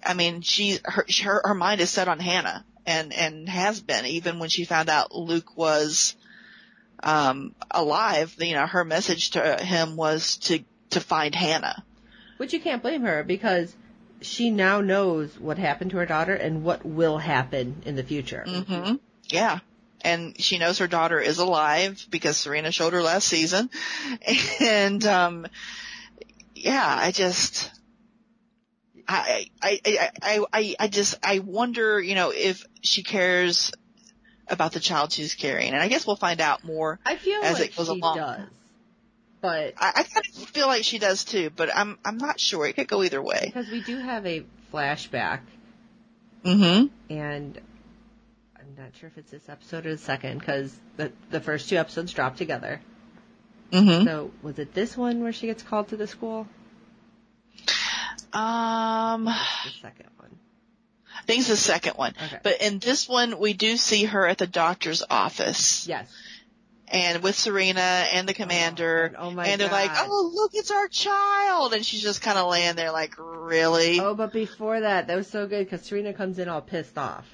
I 0.06 0.13
mean, 0.13 0.41
she, 0.41 0.79
her, 0.84 1.06
her, 1.24 1.41
her 1.44 1.56
mind 1.56 1.82
is 1.82 1.89
set 1.89 2.08
on 2.08 2.20
Hannah 2.20 2.65
and, 2.86 3.13
and 3.13 3.48
has 3.50 3.82
been 3.82 4.06
even 4.06 4.39
when 4.39 4.50
she 4.50 4.65
found 4.65 4.89
out 4.89 5.13
Luke 5.13 5.58
was, 5.58 6.15
um, 7.03 7.56
alive. 7.72 8.36
You 8.39 8.56
know, 8.56 8.65
her 8.68 8.86
message 8.86 9.32
to 9.32 9.58
him 9.63 9.96
was 9.96 10.38
to, 10.38 10.63
to 10.91 11.00
find 11.00 11.36
Hannah. 11.36 11.84
Which 12.38 12.54
you 12.54 12.60
can't 12.60 12.82
blame 12.82 13.02
her 13.02 13.23
because 13.23 13.76
she 14.21 14.50
now 14.50 14.82
knows 14.82 15.38
what 15.39 15.58
happened 15.58 15.91
to 15.91 15.97
her 15.97 16.06
daughter 16.06 16.34
and 16.34 16.63
what 16.63 16.86
will 16.86 17.17
happen 17.17 17.84
in 17.86 17.95
the 17.95 18.04
future. 18.04 18.43
hmm 18.47 18.95
Yeah. 19.30 19.60
And 20.02 20.39
she 20.39 20.58
knows 20.58 20.78
her 20.78 20.88
daughter 20.88 21.19
is 21.19 21.39
alive 21.39 22.06
because 22.10 22.38
Serena 22.38 22.71
showed 22.71 22.93
her 22.93 23.02
last 23.02 23.28
season. 23.28 23.69
And, 24.62 25.06
um, 25.06 25.47
yeah, 26.56 26.97
I 27.00 27.12
just, 27.12 27.71
I, 29.12 29.45
I, 29.62 30.10
I, 30.22 30.45
I, 30.54 30.76
I, 30.80 30.88
just, 30.88 31.15
I 31.24 31.39
wonder, 31.39 32.00
you 32.00 32.13
know, 32.15 32.32
if 32.34 32.63
she 32.82 33.02
cares 33.04 33.72
about 34.48 34.72
the 34.74 34.80
child 34.80 35.12
she's 35.12 35.34
carrying. 35.34 35.74
And 35.74 35.82
I 35.82 35.88
guess 35.88 36.06
we'll 36.06 36.15
find 36.15 36.39
out 36.41 36.63
more. 36.63 37.00
I 37.06 37.15
feel 37.15 37.41
As 37.41 37.60
like 37.60 37.69
it 37.72 37.76
goes 37.76 37.88
she 37.88 37.93
along. 37.93 38.17
does. 38.17 38.41
But 39.41 39.74
I, 39.78 39.89
I 39.95 40.04
kind 40.04 40.26
of 40.38 40.43
feel 40.50 40.67
like 40.67 40.84
she 40.84 41.00
does 41.00 41.24
too, 41.24 41.50
but 41.56 41.76
I'm, 41.76 41.98
I'm 42.06 42.17
not 42.17 42.39
sure. 42.39 42.65
It 42.67 42.74
could 42.76 42.88
go 42.88 43.02
either 43.04 43.22
way. 43.22 43.43
because 43.45 43.69
we 43.69 43.82
do 43.82 43.98
have 43.98 44.26
a 44.26 44.45
flashback 44.74 45.39
Mm-hmm. 46.45 46.88
and 47.13 47.60
I'm 48.58 48.76
not 48.78 48.95
sure 48.95 49.08
if 49.10 49.17
it's 49.17 49.32
this 49.32 49.50
episode 49.50 49.86
or 49.86 49.91
the 49.91 49.98
second 49.98 50.38
because 50.39 50.74
the 50.95 51.12
the 51.32 51.41
first 51.41 51.67
two 51.67 51.76
episodes 51.76 52.13
drop 52.13 52.38
together. 52.38 52.80
Mm-hmm. 53.72 54.06
So 54.06 54.32
was 54.41 54.58
it 54.58 54.74
this 54.74 54.95
one 54.95 55.22
where 55.22 55.34
she 55.34 55.48
gets 55.48 55.63
called 55.63 55.89
to 55.89 55.98
the 55.98 56.08
school? 56.08 56.48
Um, 58.34 59.26
The 59.26 59.72
second 59.82 60.08
one. 60.18 60.30
I 61.18 61.22
think 61.24 61.39
it's 61.39 61.50
the 61.50 61.58
second 61.58 61.94
one. 61.94 62.13
Okay. 62.26 62.39
But 62.44 62.62
in 62.62 62.80
this 62.80 63.08
one, 63.10 63.39
we 63.39 63.54
do 63.54 63.78
see 63.78 64.06
her 64.06 64.26
at 64.28 64.38
the 64.38 64.48
doctor's 64.48 65.04
office. 65.10 65.88
Yes. 65.88 66.12
And 66.92 67.22
with 67.22 67.36
Serena 67.36 67.82
and 67.82 68.28
the 68.28 68.34
commander. 68.34 69.06
and 69.06 69.15
oh 69.18 69.30
my 69.32 69.46
and 69.46 69.62
they're 69.62 69.70
like, 69.70 69.92
oh, 69.96 70.32
look, 70.34 70.52
it's 70.56 70.72
our 70.72 70.88
child. 70.88 71.74
And 71.74 71.86
she's 71.86 72.02
just 72.02 72.22
kind 72.24 72.38
of 72.38 72.50
laying 72.50 72.76
there 72.76 72.92
like, 72.92 73.13
really? 73.20 74.00
Oh, 74.00 74.15
but 74.15 74.34
before 74.34 74.80
that, 74.80 75.08
that 75.08 75.15
was 75.15 75.28
so 75.28 75.46
good 75.46 75.65
because 75.70 75.86
Serena 75.86 76.13
comes 76.13 76.39
in 76.39 76.50
all 76.50 76.62
pissed 76.62 76.98
off 76.98 77.26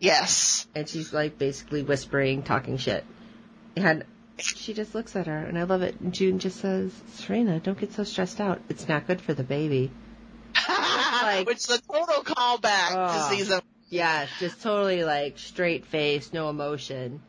Yes. 0.00 0.66
and 0.74 0.86
she's 0.86 1.14
like 1.14 1.38
basically 1.38 1.82
whispering, 1.82 2.42
talking 2.42 2.76
shit, 2.76 3.04
and 3.74 4.04
she 4.36 4.74
just 4.74 4.94
looks 4.94 5.16
at 5.16 5.28
her 5.28 5.38
and 5.38 5.56
I 5.58 5.62
love 5.62 5.80
it. 5.80 5.98
And 6.00 6.12
June 6.12 6.38
just 6.38 6.60
says, 6.60 6.92
"Serena, 7.14 7.60
don't 7.60 7.78
get 7.78 7.94
so 7.94 8.04
stressed 8.04 8.38
out. 8.40 8.60
It's 8.68 8.86
not 8.86 9.06
good 9.06 9.20
for 9.22 9.32
the 9.32 9.44
baby." 9.44 9.90
Like- 11.38 11.46
Which 11.46 11.58
is 11.58 11.70
a 11.70 11.80
total 11.80 12.22
callback 12.24 12.90
Oh. 12.92 13.28
to 13.30 13.36
season. 13.36 13.60
Yeah, 13.90 14.26
just 14.40 14.60
totally 14.62 15.04
like 15.04 15.38
straight 15.38 15.86
face, 15.86 16.32
no 16.32 16.48
emotion. 16.50 17.20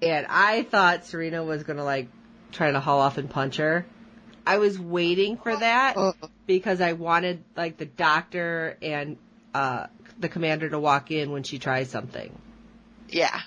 And 0.00 0.26
I 0.28 0.62
thought 0.64 1.04
Serena 1.06 1.44
was 1.44 1.62
gonna 1.62 1.84
like 1.84 2.08
try 2.50 2.70
to 2.72 2.80
haul 2.80 3.00
off 3.00 3.18
and 3.18 3.30
punch 3.30 3.56
her. 3.56 3.86
I 4.44 4.58
was 4.58 4.78
waiting 4.78 5.36
for 5.36 5.54
that 5.56 5.94
Oh. 5.96 6.14
because 6.46 6.80
I 6.80 6.94
wanted 6.94 7.44
like 7.56 7.76
the 7.76 7.86
doctor 7.86 8.76
and 8.82 9.16
uh 9.54 9.86
the 10.18 10.28
commander 10.28 10.68
to 10.70 10.78
walk 10.80 11.10
in 11.10 11.30
when 11.30 11.42
she 11.44 11.58
tries 11.58 11.88
something. 11.90 12.36
Yeah. 13.08 13.40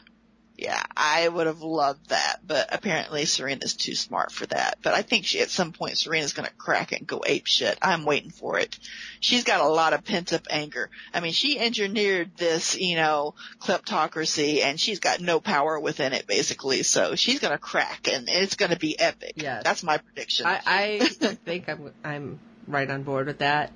Yeah, 0.65 0.82
I 0.97 1.28
would 1.28 1.45
have 1.45 1.62
loved 1.62 2.10
that, 2.10 2.39
but 2.43 2.73
apparently 2.73 3.25
Serena's 3.25 3.75
too 3.75 3.93
smart 3.93 4.32
for 4.32 4.47
that. 4.47 4.80
But 4.82 4.95
I 4.95 5.04
think 5.04 5.25
she, 5.25 5.39
at 5.41 5.51
some 5.51 5.73
point 5.73 5.99
Serena's 5.99 6.34
gonna 6.34 6.49
crack 6.58 6.91
and 6.91 7.06
go 7.06 7.23
ape 7.23 7.45
shit. 7.45 7.78
I'm 7.84 8.04
waiting 8.04 8.32
for 8.32 8.58
it. 8.58 8.80
She's 9.19 9.43
got 9.43 9.62
a 9.62 9.67
lot 9.67 9.93
of 9.93 10.04
pent 10.04 10.34
up 10.34 10.47
anger. 10.49 10.89
I 11.13 11.19
mean, 11.19 11.34
she 11.34 11.60
engineered 11.60 12.36
this, 12.36 12.75
you 12.75 12.95
know, 12.95 13.36
kleptocracy 13.60 14.63
and 14.63 14.80
she's 14.80 14.99
got 14.99 15.21
no 15.21 15.39
power 15.39 15.80
within 15.80 16.13
it 16.13 16.25
basically, 16.25 16.82
so 16.82 17.13
she's 17.13 17.39
gonna 17.39 17.60
crack 17.60 18.08
and 18.12 18.28
it's 18.28 18.56
gonna 18.56 18.75
be 18.75 18.99
epic. 18.99 19.34
Yeah. 19.36 19.62
That's 19.63 19.84
my 19.84 19.99
prediction. 19.99 20.47
I, 20.47 20.62
I 20.65 20.99
think 21.45 21.69
I'm 21.69 21.93
I'm 22.04 22.39
right 22.67 22.89
on 22.89 23.04
board 23.04 23.28
with 23.28 23.38
that. 23.38 23.71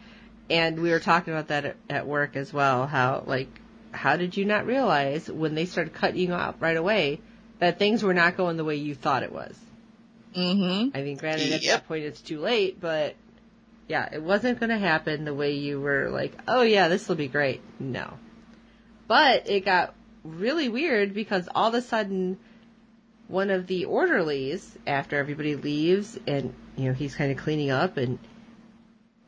And 0.50 0.82
we 0.82 0.90
were 0.90 1.00
talking 1.00 1.36
about 1.36 1.50
that 1.50 1.66
at, 1.66 1.76
at 1.88 2.08
work 2.08 2.36
as 2.36 2.52
well. 2.52 2.88
How 2.88 3.24
like 3.28 3.50
how 3.92 4.16
did 4.16 4.38
you 4.38 4.46
not 4.46 4.66
realize 4.66 5.30
when 5.30 5.56
they 5.56 5.66
started 5.66 5.94
cutting 5.94 6.20
you 6.20 6.34
out 6.34 6.58
right 6.60 6.78
away 6.78 7.22
that 7.60 7.80
things 7.80 8.04
were 8.04 8.14
not 8.14 8.38
going 8.38 8.58
the 8.58 8.64
way 8.66 8.76
you 8.76 8.96
thought 8.96 9.24
it 9.24 9.32
was? 9.32 9.58
mm-hmm. 10.36 10.96
I 10.96 11.02
mean, 11.02 11.18
granted, 11.18 11.52
at 11.52 11.64
Yep. 11.64 11.74
that 11.82 11.88
point 11.88 12.04
it's 12.04 12.22
too 12.22 12.40
late, 12.40 12.80
but 12.80 13.16
yeah, 13.88 14.08
it 14.12 14.22
wasn't 14.22 14.60
going 14.60 14.70
to 14.70 14.78
happen 14.78 15.26
the 15.26 15.34
way 15.34 15.54
you 15.54 15.82
were 15.82 16.10
like, 16.10 16.34
oh 16.48 16.62
yeah, 16.62 16.88
this 16.88 17.08
will 17.10 17.16
be 17.16 17.28
great. 17.28 17.62
No. 17.80 18.14
But 19.08 19.50
it 19.50 19.66
got 19.66 19.96
really 20.24 20.70
weird 20.70 21.14
because 21.14 21.50
all 21.54 21.70
of 21.70 21.74
a 21.74 21.82
sudden, 21.82 22.38
one 23.28 23.50
of 23.50 23.66
the 23.68 23.86
orderlies, 23.86 24.78
after 24.86 25.18
everybody 25.18 25.56
leaves 25.56 26.18
and, 26.28 26.54
you 26.76 26.86
know, 26.86 26.94
he's 26.94 27.16
kind 27.16 27.32
of 27.32 27.38
cleaning 27.38 27.72
up 27.72 27.98
and 27.98 28.20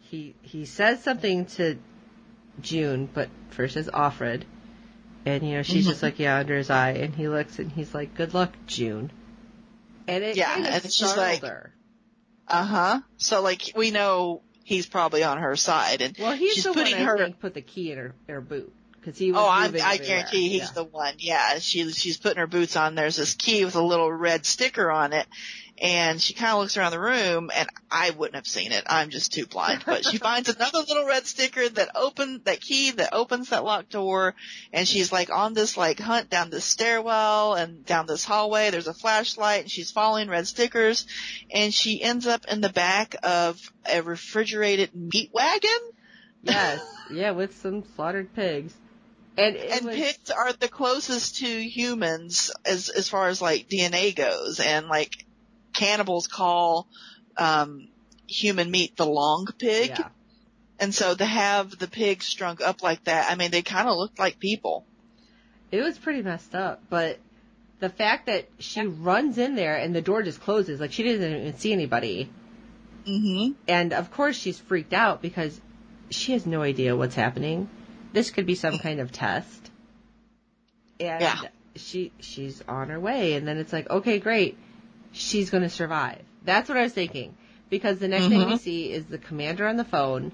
he, 0.02 0.36
he 0.44 0.66
says 0.66 1.04
something 1.04 1.46
to 1.46 1.78
June, 2.62 3.10
but 3.12 3.30
first 3.54 3.78
is 3.78 3.88
Offred. 3.88 4.44
And, 5.26 5.44
you 5.48 5.56
know, 5.56 5.62
she's 5.64 5.86
just 5.86 6.02
like, 6.02 6.18
yeah, 6.18 6.38
under 6.38 6.56
his 6.58 6.70
eye. 6.72 6.92
And 6.92 7.14
he 7.14 7.28
looks 7.28 7.60
and 7.60 7.72
he's 7.72 7.94
like, 7.94 8.16
good 8.16 8.34
luck, 8.34 8.54
June. 8.66 9.12
And 10.08 10.24
it 10.24 10.36
Yeah, 10.36 10.54
kind 10.54 10.66
of 10.68 10.74
and 10.84 10.92
she's 10.92 11.16
like-. 11.16 11.44
Uh 12.48 12.64
huh. 12.66 13.02
So 13.18 13.42
like 13.42 13.72
we 13.76 13.92
know 13.92 14.42
he's 14.64 14.88
probably 14.88 15.24
on 15.24 15.38
her 15.38 15.56
side. 15.56 16.02
And 16.02 16.16
Well, 16.18 16.34
he's 16.34 16.54
she's 16.56 16.64
the 16.64 16.74
putting 16.74 16.94
one 16.94 17.02
I 17.02 17.06
her. 17.06 17.18
think 17.18 17.40
put 17.40 17.54
the 17.54 17.62
key 17.62 17.92
in 17.92 17.98
her, 18.00 18.16
her 18.28 18.42
boot 18.42 18.74
because 19.00 19.18
he 19.18 19.32
was. 19.32 19.40
Oh, 19.42 19.46
I, 19.48 19.66
I 19.84 19.98
guarantee 19.98 20.50
he's 20.50 20.62
Yeah. 20.62 20.68
the 20.74 20.84
one. 20.84 21.14
Yeah, 21.20 21.60
she 21.60 21.92
she's 21.92 22.18
putting 22.18 22.40
her 22.40 22.48
boots 22.48 22.76
on. 22.76 22.96
There's 22.96 23.16
this 23.16 23.36
key 23.36 23.64
with 23.64 23.76
a 23.76 23.82
little 23.82 24.12
red 24.12 24.46
sticker 24.46 24.90
on 24.92 25.14
it, 25.14 25.28
and 25.82 26.22
she 26.22 26.36
kind 26.36 26.54
of 26.54 26.60
looks 26.60 26.78
around 26.78 26.92
the 26.92 27.00
room, 27.00 27.50
and 27.54 27.68
I 27.90 28.12
wouldn't 28.12 28.36
have 28.36 28.46
seen 28.46 28.72
it. 28.72 28.84
I'm 28.86 29.10
just 29.10 29.34
too 29.34 29.48
blind. 29.48 29.82
But 29.84 30.06
she 30.06 30.18
finds 30.20 30.48
another 30.48 30.78
little 30.78 31.08
red 31.08 31.26
sticker 31.26 31.68
that 31.68 31.90
open 31.96 32.42
that 32.44 32.62
key 32.62 32.92
that 32.92 33.14
opens 33.14 33.50
that 33.50 33.64
locked 33.64 33.90
door, 33.90 34.36
and 34.72 34.88
she's 34.88 35.12
like 35.12 35.32
on 35.32 35.56
this 35.56 35.78
like 35.78 36.00
hunt 36.00 36.30
down 36.30 36.52
this 36.52 36.66
stairwell 36.66 37.56
and 37.56 37.84
down 37.84 38.06
this 38.06 38.24
hallway. 38.24 38.70
There's 38.70 38.88
a 38.88 38.94
flashlight, 38.94 39.62
and 39.62 39.72
she's 39.72 39.90
following 39.90 40.30
red 40.30 40.48
stickers, 40.48 41.08
and 41.50 41.74
she 41.74 42.04
ends 42.04 42.28
up 42.28 42.46
in 42.46 42.62
the 42.62 42.70
back 42.70 43.16
of 43.24 43.60
a 43.92 44.04
refrigerated 44.04 44.92
meat 44.94 45.32
wagon. 45.34 45.70
Yes, 46.44 46.82
yeah, 47.12 47.32
with 47.32 47.60
some 47.60 47.84
slaughtered 47.96 48.36
pigs, 48.36 48.76
and 49.36 49.56
and 49.56 49.86
was, 49.88 49.96
pigs 49.96 50.30
are 50.30 50.54
the 50.54 50.68
closest 50.68 51.38
to 51.38 51.48
humans 51.48 52.52
as 52.66 52.90
as 52.90 53.10
far 53.10 53.30
as 53.30 53.42
like 53.42 53.68
DNA 53.68 54.16
goes, 54.16 54.60
and 54.60 54.88
like 54.88 55.26
cannibals 55.74 56.28
call 56.28 56.88
um 57.38 57.88
human 58.28 58.72
meat 58.72 58.96
the 58.96 59.06
long 59.06 59.48
pig, 59.60 59.90
Yeah. 59.90 60.08
and 60.80 60.94
so 60.96 61.14
to 61.16 61.26
have 61.26 61.78
the 61.78 61.88
pig 61.88 62.24
strung 62.24 62.58
up 62.64 62.82
like 62.82 63.04
that, 63.06 63.30
I 63.32 63.36
mean, 63.36 63.52
they 63.52 63.62
kind 63.62 63.88
of 63.90 63.96
looked 63.98 64.20
like 64.20 64.40
people. 64.40 64.86
It 65.72 65.82
was 65.82 65.98
pretty 65.98 66.22
messed 66.22 66.54
up, 66.56 66.84
but 66.90 67.20
the 67.80 67.90
fact 67.90 68.28
that 68.28 68.48
she 68.60 68.82
runs 68.86 69.38
in 69.38 69.56
there 69.56 69.76
and 69.76 69.96
the 69.96 70.02
door 70.02 70.22
just 70.22 70.40
closes, 70.42 70.80
like 70.80 70.92
she 70.92 71.04
doesn't 71.04 71.24
even 71.24 71.58
see 71.58 71.74
anybody, 71.74 72.30
hmm 73.06 73.52
and 73.68 73.94
of 73.94 74.12
course 74.12 74.38
she's 74.38 74.60
freaked 74.60 74.94
out 74.94 75.22
because 75.22 75.60
she 76.10 76.34
has 76.34 76.46
no 76.46 76.62
idea 76.62 76.96
what's 76.96 77.16
happening. 77.16 77.68
This 78.14 78.30
could 78.32 78.46
be 78.46 78.56
some 78.56 78.78
kind 78.80 79.00
of 79.00 79.12
test, 79.12 79.72
and 81.00 81.22
Yeah. 81.22 81.42
she 81.76 82.12
she's 82.20 82.62
on 82.68 82.90
her 82.90 83.00
way, 83.00 83.34
and 83.34 83.48
then 83.48 83.58
it's 83.58 83.72
like, 83.74 83.90
okay, 83.90 84.20
great, 84.20 84.58
she's 85.12 85.50
going 85.50 85.64
to 85.64 85.70
survive. 85.70 86.22
That's 86.44 86.70
what 86.70 86.78
I 86.78 86.84
was 86.84 86.94
thinking 86.94 87.36
because 87.70 88.00
the 88.00 88.08
next 88.08 88.28
thing 88.28 88.46
we 88.46 88.54
Mhm. 88.54 88.60
see 88.60 88.92
is 88.92 89.06
the 89.06 89.18
commander 89.18 89.68
on 89.68 89.78
the 89.78 89.84
phone, 89.84 90.32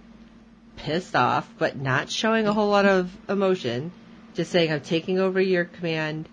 pissed 0.77 1.15
off, 1.15 1.51
but 1.57 1.77
not 1.77 2.09
showing 2.09 2.47
a 2.47 2.53
whole 2.53 2.69
lot 2.69 2.85
of 2.85 3.11
emotion, 3.27 3.91
just 4.35 4.51
saying, 4.51 4.71
"I'm 4.71 4.81
taking 4.81 5.19
over 5.19 5.41
your 5.41 5.65
command." 5.65 6.29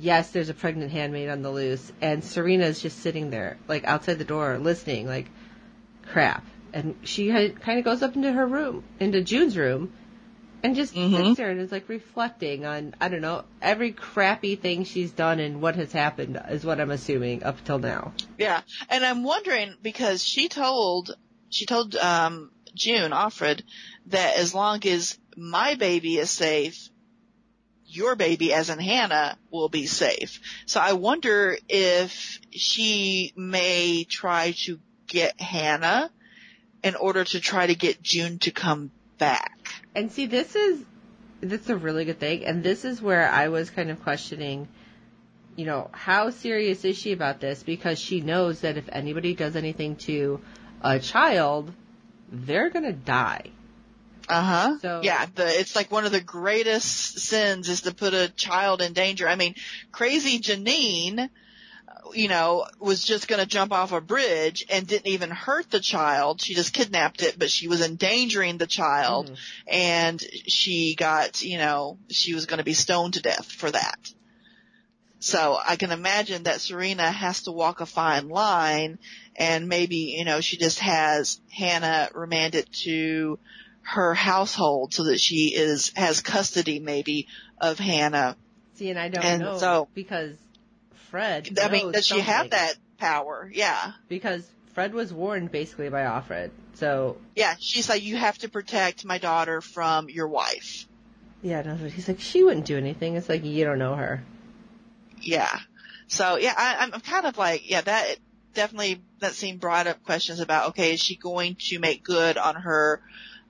Yes, 0.00 0.30
there's 0.30 0.48
a 0.48 0.54
pregnant 0.54 0.90
handmaid 0.90 1.28
on 1.28 1.42
the 1.42 1.50
loose, 1.50 1.92
and 2.00 2.22
Serena's 2.22 2.82
just 2.82 2.98
sitting 2.98 3.30
there, 3.30 3.56
like 3.68 3.84
outside 3.84 4.18
the 4.18 4.24
door, 4.24 4.58
listening, 4.58 5.06
like, 5.06 5.30
crap. 6.06 6.44
And 6.72 6.96
she 7.04 7.28
kind 7.28 7.78
of 7.78 7.84
goes 7.84 8.02
up 8.02 8.16
into 8.16 8.32
her 8.32 8.46
room, 8.46 8.82
into 9.00 9.22
June's 9.22 9.56
room, 9.56 9.92
and 10.62 10.74
just 10.74 10.94
Mhm. 10.94 11.16
sits 11.16 11.36
there 11.36 11.50
and 11.50 11.60
is 11.60 11.72
like 11.72 11.88
reflecting 11.88 12.64
on, 12.64 12.94
I 13.00 13.08
don't 13.08 13.20
know, 13.20 13.44
every 13.62 13.92
crappy 13.92 14.56
thing 14.56 14.84
she's 14.84 15.12
done 15.12 15.40
and 15.40 15.60
what 15.60 15.76
has 15.76 15.92
happened 15.92 16.40
is 16.50 16.64
what 16.64 16.80
I'm 16.80 16.90
assuming 16.90 17.42
up 17.44 17.64
till 17.64 17.78
now. 17.78 18.12
Yeah, 18.38 18.62
and 18.88 19.04
I'm 19.04 19.22
wondering 19.22 19.76
because 19.82 20.24
she 20.24 20.48
told 20.48 21.14
she 21.48 21.66
told 21.66 21.96
um 21.96 22.50
June 22.74 23.12
Offred 23.12 23.62
that 24.06 24.36
as 24.36 24.54
long 24.54 24.84
as 24.86 25.18
my 25.36 25.74
baby 25.74 26.18
is 26.18 26.30
safe, 26.30 26.90
your 27.86 28.16
baby, 28.16 28.52
as 28.52 28.68
in 28.68 28.78
Hannah, 28.78 29.38
will 29.50 29.68
be 29.68 29.86
safe. 29.86 30.40
So 30.66 30.80
I 30.80 30.94
wonder 30.94 31.56
if 31.68 32.40
she 32.50 33.32
may 33.36 34.04
try 34.04 34.54
to 34.64 34.78
get 35.08 35.40
Hannah 35.40 36.10
in 36.82 36.94
order 36.96 37.24
to 37.24 37.40
try 37.40 37.66
to 37.66 37.74
get 37.74 38.02
June 38.02 38.38
to 38.40 38.50
come 38.50 38.90
back. 39.18 39.55
And 39.96 40.12
see, 40.12 40.26
this 40.26 40.54
is 40.54 40.84
this 41.40 41.62
is 41.62 41.70
a 41.70 41.76
really 41.76 42.04
good 42.04 42.20
thing, 42.20 42.44
and 42.44 42.62
this 42.62 42.84
is 42.84 43.00
where 43.00 43.26
I 43.28 43.48
was 43.48 43.70
kind 43.70 43.90
of 43.90 44.02
questioning, 44.02 44.68
you 45.56 45.64
know, 45.64 45.88
how 45.92 46.28
serious 46.28 46.84
is 46.84 46.98
she 46.98 47.12
about 47.12 47.40
this? 47.40 47.62
Because 47.62 47.98
she 47.98 48.20
knows 48.20 48.60
that 48.60 48.76
if 48.76 48.88
anybody 48.92 49.34
does 49.34 49.56
anything 49.56 49.96
to 49.96 50.40
a 50.82 50.98
child, 50.98 51.72
they're 52.30 52.68
gonna 52.68 52.92
die. 52.92 53.44
Uh 54.28 54.42
huh. 54.42 54.78
So- 54.82 55.00
yeah, 55.02 55.24
the 55.34 55.46
it's 55.46 55.74
like 55.74 55.90
one 55.90 56.04
of 56.04 56.12
the 56.12 56.20
greatest 56.20 57.18
sins 57.18 57.70
is 57.70 57.80
to 57.82 57.94
put 57.94 58.12
a 58.12 58.28
child 58.28 58.82
in 58.82 58.92
danger. 58.92 59.26
I 59.26 59.36
mean, 59.36 59.54
crazy 59.92 60.40
Janine, 60.40 61.30
you 62.14 62.28
know, 62.28 62.66
was 62.78 63.02
just 63.04 63.28
going 63.28 63.40
to 63.40 63.46
jump 63.46 63.72
off 63.72 63.92
a 63.92 64.00
bridge 64.00 64.64
and 64.70 64.86
didn't 64.86 65.06
even 65.08 65.30
hurt 65.30 65.70
the 65.70 65.80
child. 65.80 66.40
She 66.40 66.54
just 66.54 66.72
kidnapped 66.72 67.22
it, 67.22 67.38
but 67.38 67.50
she 67.50 67.68
was 67.68 67.80
endangering 67.82 68.58
the 68.58 68.66
child, 68.66 69.30
Mhm. 69.30 69.36
and 69.66 70.24
she 70.46 70.94
got, 70.94 71.42
you 71.42 71.58
know, 71.58 71.98
she 72.10 72.34
was 72.34 72.46
going 72.46 72.58
to 72.58 72.64
be 72.64 72.74
stoned 72.74 73.14
to 73.14 73.22
death 73.22 73.50
for 73.50 73.70
that. 73.70 73.98
So 75.18 75.58
I 75.66 75.76
can 75.76 75.92
imagine 75.92 76.44
that 76.44 76.60
Serena 76.60 77.10
has 77.10 77.42
to 77.44 77.52
walk 77.52 77.80
a 77.80 77.86
fine 77.86 78.28
line 78.28 78.98
and 79.34 79.66
maybe, 79.68 80.14
you 80.18 80.24
know, 80.24 80.40
she 80.40 80.56
just 80.58 80.78
has 80.80 81.40
Hannah 81.50 82.10
remanded 82.14 82.68
to 82.84 83.38
her 83.82 84.14
household 84.14 84.92
so 84.94 85.04
that 85.04 85.18
she 85.20 85.54
is, 85.54 85.90
has 85.96 86.20
custody 86.20 86.80
maybe 86.80 87.28
of 87.60 87.78
Hannah. 87.78 88.36
See, 88.74 88.90
and 88.90 88.98
I 88.98 89.08
don't 89.08 89.24
And 89.24 89.42
know 89.42 89.58
so- 89.58 89.88
because 89.94 90.36
Fred. 91.10 91.58
I 91.62 91.68
mean, 91.68 91.92
does 91.92 92.06
she 92.06 92.20
have 92.20 92.50
that 92.50 92.74
power? 92.98 93.50
Yeah. 93.52 93.92
Because 94.08 94.48
Fred 94.74 94.94
was 94.94 95.12
warned 95.12 95.50
basically 95.50 95.88
by 95.88 96.02
Offred. 96.02 96.50
So 96.74 97.16
Yeah, 97.34 97.54
she's 97.58 97.88
like, 97.88 98.02
you 98.02 98.16
have 98.16 98.38
to 98.38 98.48
protect 98.48 99.04
my 99.04 99.18
daughter 99.18 99.60
from 99.60 100.08
your 100.10 100.28
wife. 100.28 100.86
yeah, 101.42 101.62
no, 101.62 101.74
he's 101.76 102.08
like, 102.08 102.20
she 102.20 102.42
wouldn't 102.44 102.66
do 102.66 102.76
anything. 102.76 103.16
It's 103.16 103.28
like 103.28 103.44
you 103.44 103.64
don't 103.64 103.78
know 103.78 103.94
her. 103.94 104.22
Yeah. 105.22 105.58
So 106.08 106.36
yeah, 106.36 106.54
I, 106.56 106.76
I'm 106.80 106.94
I'm 106.94 107.00
kind 107.00 107.26
of 107.26 107.38
like, 107.38 107.68
yeah, 107.70 107.80
that 107.80 108.16
definitely, 108.54 109.02
that 109.20 109.32
scene 109.32 109.58
brought 109.58 109.86
up 109.86 110.02
questions 110.04 110.40
about, 110.40 110.70
okay, 110.70 110.94
is 110.94 111.00
she 111.00 111.16
going 111.16 111.56
to 111.68 111.78
make 111.78 112.04
good 112.04 112.36
on 112.38 112.54
her, 112.56 113.00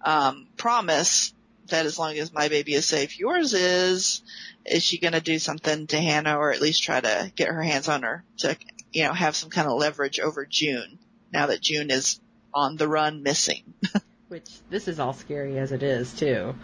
um, 0.03 0.47
promise 0.57 1.33
that 1.69 1.87
as 1.87 1.99
long 1.99 2.17
as 2.19 2.33
my 2.33 2.49
baby 2.49 2.75
is 2.75 2.87
safe, 2.87 3.19
yours 3.19 3.55
is, 3.55 4.23
is 4.65 4.83
she 4.83 4.99
going 4.99 5.13
to 5.13 5.21
do 5.21 5.39
something 5.39 5.87
to 5.89 5.97
Hannah 6.01 6.39
or 6.39 6.53
at 6.53 6.61
least 6.61 6.83
try 6.83 7.01
to 7.01 7.33
get 7.35 7.49
her 7.49 7.63
hands 7.63 7.89
on 7.89 8.03
her 8.03 8.25
to, 8.39 8.57
you 8.93 9.05
know, 9.05 9.13
have 9.13 9.37
some 9.37 9.51
kind 9.51 9.69
of 9.69 9.79
leverage 9.79 10.21
over 10.21 10.47
June 10.47 10.99
now 11.33 11.47
that 11.47 11.61
June 11.61 11.91
is 11.91 12.21
on 12.55 12.77
the 12.77 12.89
run 12.89 13.23
missing? 13.23 13.63
Which 14.29 14.49
this 14.71 14.89
is 14.89 14.99
all 14.99 15.13
scary 15.13 15.59
as 15.59 15.73
it 15.73 15.83
is 15.83 16.13
too. 16.13 16.55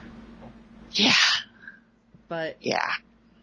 Yeah. 0.92 1.12
But 2.28 2.56
Yeah. 2.60 2.90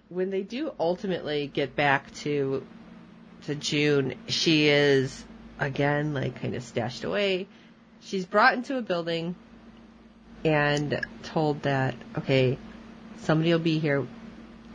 when 0.10 0.30
they 0.30 0.42
do 0.42 0.74
ultimately 0.80 1.48
get 1.48 1.76
back 1.76 2.14
to 2.16 2.66
to 3.46 3.56
June, 3.56 4.16
she 4.28 4.68
is 4.68 5.24
again 5.60 6.14
like 6.14 6.42
kind 6.42 6.56
of 6.56 6.64
stashed 6.64 7.04
away. 7.06 7.48
She's 8.02 8.26
brought 8.26 8.54
into 8.54 8.78
a 8.78 8.82
building 8.82 9.36
and 10.44 11.06
told 11.24 11.64
that 11.64 11.96
okay, 12.18 12.58
somebody 13.18 13.52
will 13.52 13.60
be 13.60 13.80
here. 13.80 14.06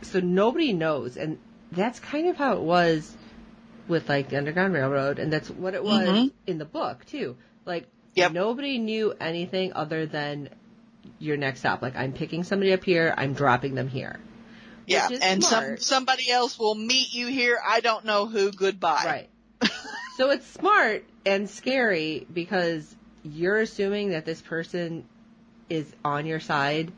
So 0.01 0.19
nobody 0.19 0.73
knows, 0.73 1.17
and 1.17 1.39
that's 1.71 1.99
kind 1.99 2.27
of 2.27 2.37
how 2.37 2.53
it 2.53 2.61
was 2.61 3.15
with 3.87 4.09
like 4.09 4.29
the 4.29 4.37
Underground 4.37 4.73
Railroad, 4.73 5.19
and 5.19 5.31
that's 5.31 5.49
what 5.49 5.73
it 5.73 5.83
was 5.83 6.07
Mhm. 6.07 6.31
in 6.47 6.57
the 6.57 6.65
book 6.65 7.05
too. 7.05 7.37
Like 7.65 7.87
Yep. 8.15 8.31
nobody 8.31 8.77
knew 8.77 9.13
anything 9.19 9.73
other 9.73 10.05
than 10.05 10.49
your 11.19 11.37
next 11.37 11.59
stop. 11.59 11.81
Like 11.81 11.95
I'm 11.95 12.13
picking 12.13 12.43
somebody 12.43 12.73
up 12.73 12.83
here, 12.83 13.13
I'm 13.17 13.33
dropping 13.33 13.75
them 13.75 13.87
here. 13.87 14.19
Yeah. 14.87 15.09
And 15.21 15.43
some, 15.43 15.77
somebody 15.77 16.29
else 16.29 16.59
will 16.59 16.75
meet 16.75 17.13
you 17.13 17.27
here. 17.27 17.59
I 17.65 17.79
don't 17.79 18.05
know 18.05 18.27
who. 18.27 18.51
Goodbye. 18.51 19.01
Right. 19.03 19.69
so 20.17 20.29
it's 20.29 20.45
smart 20.45 21.05
and 21.25 21.49
scary 21.49 22.27
because 22.31 22.95
you're 23.23 23.57
assuming 23.57 24.11
that 24.11 24.25
this 24.25 24.41
person 24.41 25.03
is 25.69 25.91
on 26.03 26.25
your 26.25 26.39
side 26.39 26.91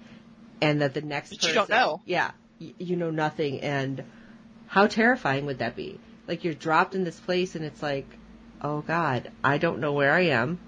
and 0.62 0.82
that 0.82 0.93
the 0.93 1.01
next 1.01 1.30
But 1.32 1.39
person 1.39 1.49
you 1.49 1.56
don't 1.56 1.69
know. 1.69 2.01
Yeah. 2.06 2.32
y- 2.60 2.73
You 2.77 2.95
know 2.95 3.12
nothing 3.12 3.62
and 3.62 4.03
how 4.67 4.88
terrifying 4.88 5.45
would 5.45 5.60
that 5.60 5.75
be? 5.75 5.99
Like 6.27 6.43
you're 6.43 6.53
dropped 6.53 6.93
in 6.95 7.03
this 7.03 7.19
place 7.19 7.56
and 7.56 7.63
it's 7.63 7.82
like, 7.82 8.08
oh 8.62 8.82
god, 8.82 9.32
I 9.43 9.58
don't 9.58 9.80
know 9.80 9.93
where 9.93 10.13
I 10.13 10.27
am. 10.27 10.60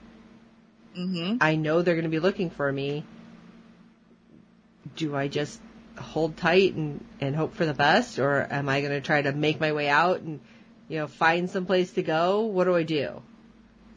hmm 0.96 1.38
I 1.42 1.56
know 1.56 1.82
they're 1.82 1.96
going 1.96 2.04
to 2.04 2.10
be 2.10 2.20
looking 2.20 2.50
for 2.50 2.72
me. 2.72 3.04
Do 4.96 5.16
I 5.16 5.28
just 5.28 5.60
hold 5.98 6.38
tight 6.38 6.74
and, 6.76 7.04
and 7.20 7.36
hope 7.36 7.54
for 7.56 7.66
the 7.66 7.74
best, 7.74 8.20
or 8.20 8.48
am 8.50 8.70
I 8.70 8.80
going 8.82 8.94
to 8.94 9.02
try 9.02 9.22
to 9.22 9.32
make 9.34 9.60
my 9.60 9.74
way 9.74 9.90
out 9.90 10.22
and, 10.22 10.40
you 10.88 10.98
know, 11.00 11.08
find 11.08 11.50
some 11.50 11.66
place 11.66 11.92
to 11.94 12.04
go? 12.04 12.42
What 12.42 12.64
do 12.64 12.76
I 12.76 12.84
do? 12.84 13.22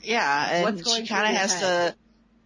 Yeah, 0.03 0.49
and 0.51 0.63
What's 0.65 0.83
going 0.83 1.03
she 1.03 1.09
kind 1.09 1.29
of 1.35 1.41
has 1.41 1.53
head? 1.53 1.93
to. 1.93 1.97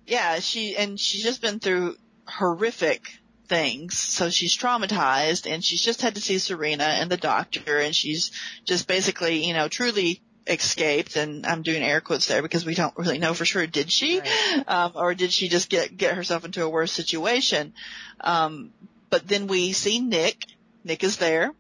Yeah, 0.07 0.39
she 0.39 0.77
and 0.77 0.99
she's 0.99 1.23
just 1.23 1.43
been 1.43 1.59
through 1.59 1.97
horrific 2.27 3.19
things, 3.49 3.99
so 3.99 4.31
she's 4.31 4.57
traumatized, 4.57 5.51
and 5.51 5.65
she's 5.65 5.83
just 5.83 6.03
had 6.03 6.15
to 6.15 6.21
see 6.21 6.39
Serena 6.39 6.85
and 6.85 7.11
the 7.11 7.17
doctor, 7.17 7.79
and 7.79 7.95
she's 7.95 8.31
just 8.65 8.87
basically, 8.89 9.45
you 9.47 9.55
know, 9.55 9.69
truly 9.69 10.21
escaped. 10.47 11.17
And 11.17 11.45
I'm 11.47 11.63
doing 11.63 11.83
air 11.83 12.01
quotes 12.01 12.27
there 12.27 12.43
because 12.43 12.65
we 12.65 12.75
don't 12.75 12.97
really 12.97 13.19
know 13.19 13.35
for 13.35 13.45
sure 13.45 13.67
did 13.67 13.91
she? 13.91 14.21
Right. 14.21 14.65
um 14.69 14.93
or 14.95 15.15
did 15.15 15.33
she 15.33 15.49
just 15.49 15.69
get 15.69 15.97
get 15.97 16.15
herself 16.15 16.45
into 16.45 16.63
a 16.63 16.69
worse 16.69 16.93
situation? 16.93 17.73
Um 18.21 18.73
but 19.11 19.27
then 19.27 19.47
we 19.47 19.73
see 19.73 20.01
Nick. 20.01 20.45
Nick 20.85 21.03
is 21.05 21.17
there. 21.17 21.53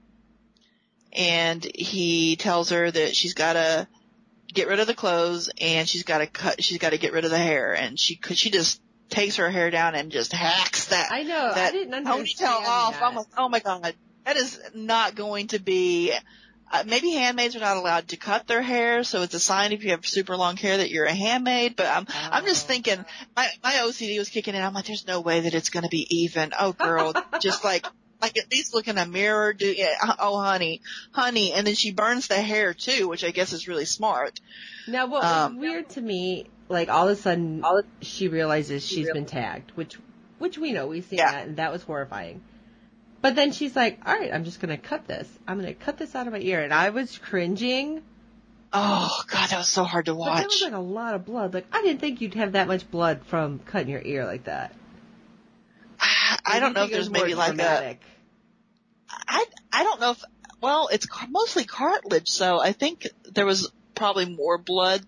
And 1.12 1.66
he 1.74 2.36
tells 2.36 2.70
her 2.70 2.90
that 2.90 3.16
she's 3.16 3.34
got 3.34 3.54
to 3.54 3.88
get 4.56 4.66
rid 4.68 4.80
of 4.80 4.86
the 4.88 4.94
clothes 4.94 5.48
and 5.60 5.88
she's 5.88 6.02
got 6.02 6.18
to 6.18 6.26
cut 6.26 6.62
she's 6.64 6.78
got 6.78 6.90
to 6.90 6.98
get 6.98 7.12
rid 7.12 7.24
of 7.24 7.30
the 7.30 7.38
hair 7.38 7.74
and 7.74 7.98
she 8.00 8.16
could 8.16 8.36
she 8.36 8.50
just 8.50 8.80
takes 9.08 9.36
her 9.36 9.48
hair 9.50 9.70
down 9.70 9.94
and 9.94 10.10
just 10.10 10.32
hacks 10.32 10.86
that 10.86 11.08
I 11.12 11.22
know. 11.22 11.50
I 11.50 11.54
that 11.54 11.72
didn't 11.72 11.94
understand 11.94 12.50
ponytail 12.64 12.68
off. 12.68 12.92
that. 12.94 13.02
I'm 13.02 13.14
like, 13.14 13.26
oh 13.38 13.48
my 13.48 13.60
god, 13.60 13.94
that 14.24 14.36
is 14.36 14.60
not 14.74 15.14
going 15.14 15.46
to 15.48 15.60
be. 15.60 16.12
Uh, 16.72 16.82
maybe 16.84 17.12
handmaids 17.12 17.54
are 17.54 17.60
not 17.60 17.76
allowed 17.76 18.08
to 18.08 18.16
cut 18.16 18.48
their 18.48 18.60
hair, 18.60 19.04
so 19.04 19.22
it's 19.22 19.34
a 19.34 19.38
sign 19.38 19.70
if 19.70 19.84
you 19.84 19.90
have 19.92 20.04
super 20.04 20.36
long 20.36 20.56
hair 20.56 20.78
that 20.78 20.90
you're 20.90 21.04
a 21.04 21.14
handmaid. 21.14 21.76
But 21.76 21.86
I'm, 21.86 22.06
I'm 22.32 22.44
just 22.44 22.64
Oh. 22.66 22.68
thinking, 22.68 23.04
my 23.36 23.46
my 23.62 23.74
OCD 23.74 24.18
was 24.18 24.28
kicking 24.30 24.56
in. 24.56 24.60
I'm 24.62 24.74
like, 24.74 24.86
there's 24.86 25.06
no 25.06 25.20
way 25.20 25.38
that 25.42 25.54
it's 25.54 25.70
going 25.70 25.84
to 25.84 25.88
be 25.88 26.04
even. 26.24 26.52
Oh 26.58 26.72
girl, 26.72 27.14
just 27.40 27.62
like. 27.62 27.86
Like 28.22 28.38
at 28.38 28.50
least 28.50 28.74
look 28.74 28.88
in 28.88 28.96
a 28.98 29.06
mirror, 29.06 29.52
do 29.52 29.66
yeah, 29.66 29.94
oh 30.18 30.40
honey, 30.40 30.80
honey, 31.12 31.52
and 31.52 31.66
then 31.66 31.74
she 31.74 31.92
burns 31.92 32.28
the 32.28 32.36
hair 32.36 32.72
too, 32.72 33.08
which 33.08 33.24
I 33.24 33.30
guess 33.30 33.52
is 33.52 33.68
really 33.68 33.84
smart. 33.84 34.40
Now, 34.88 35.06
what 35.06 35.22
Um, 35.24 35.56
was 35.56 35.60
weird 35.60 35.88
to 35.90 36.00
me, 36.00 36.46
like 36.68 36.88
all 36.88 37.08
of 37.08 37.18
a 37.18 37.20
sudden, 37.20 37.62
all 37.62 37.78
of, 37.78 37.84
she 38.00 38.28
realizes 38.28 38.84
she's 38.86 39.10
been 39.10 39.26
tagged, 39.26 39.70
which, 39.74 39.96
which 40.38 40.56
we 40.56 40.72
know 40.72 40.86
we've 40.86 41.04
seen 41.04 41.18
Yeah. 41.18 41.32
that, 41.32 41.46
and 41.46 41.56
that 41.58 41.72
was 41.72 41.82
horrifying. 41.82 42.40
But 43.20 43.34
then 43.34 43.52
she's 43.52 43.74
like, 43.76 43.98
"All 44.06 44.14
right, 44.14 44.32
I'm 44.32 44.44
just 44.44 44.60
gonna 44.60 44.78
cut 44.78 45.06
this. 45.06 45.28
I'm 45.46 45.58
gonna 45.58 45.74
cut 45.74 45.98
this 45.98 46.14
out 46.14 46.26
of 46.26 46.32
my 46.32 46.38
ear," 46.40 46.62
and 46.62 46.72
I 46.72 46.90
was 46.90 47.18
cringing. 47.18 48.02
Oh 48.72 49.22
god, 49.28 49.50
that 49.50 49.58
was 49.58 49.68
so 49.68 49.84
hard 49.84 50.06
to 50.06 50.14
But 50.14 50.36
that 50.36 50.46
was 50.46 50.62
like 50.62 50.72
a 50.72 50.78
lot 50.78 51.14
of 51.14 51.24
blood. 51.24 51.52
Like 51.54 51.66
I 51.72 51.82
didn't 51.82 52.00
think 52.00 52.20
you'd 52.20 52.34
have 52.34 52.52
that 52.52 52.66
much 52.66 52.90
blood 52.90 53.20
from 53.26 53.58
cutting 53.60 53.88
your 53.90 54.02
ear 54.02 54.24
like 54.26 54.44
that. 54.44 54.72
I 56.44 56.60
don't 56.60 56.74
know 56.74 56.84
if 56.84 56.90
think 56.90 56.94
it 56.94 56.98
was 56.98 57.10
there's 57.10 57.22
maybe 57.22 57.34
like 57.34 57.58
a. 57.58 57.98
I 59.10 59.44
I 59.72 59.82
don't 59.82 60.00
know 60.00 60.12
if 60.12 60.22
well, 60.60 60.88
it's 60.90 61.06
mostly 61.28 61.64
cartilage, 61.64 62.28
so 62.28 62.60
I 62.60 62.72
think 62.72 63.06
there 63.32 63.46
was 63.46 63.70
probably 63.94 64.26
more 64.26 64.58
blood 64.58 65.02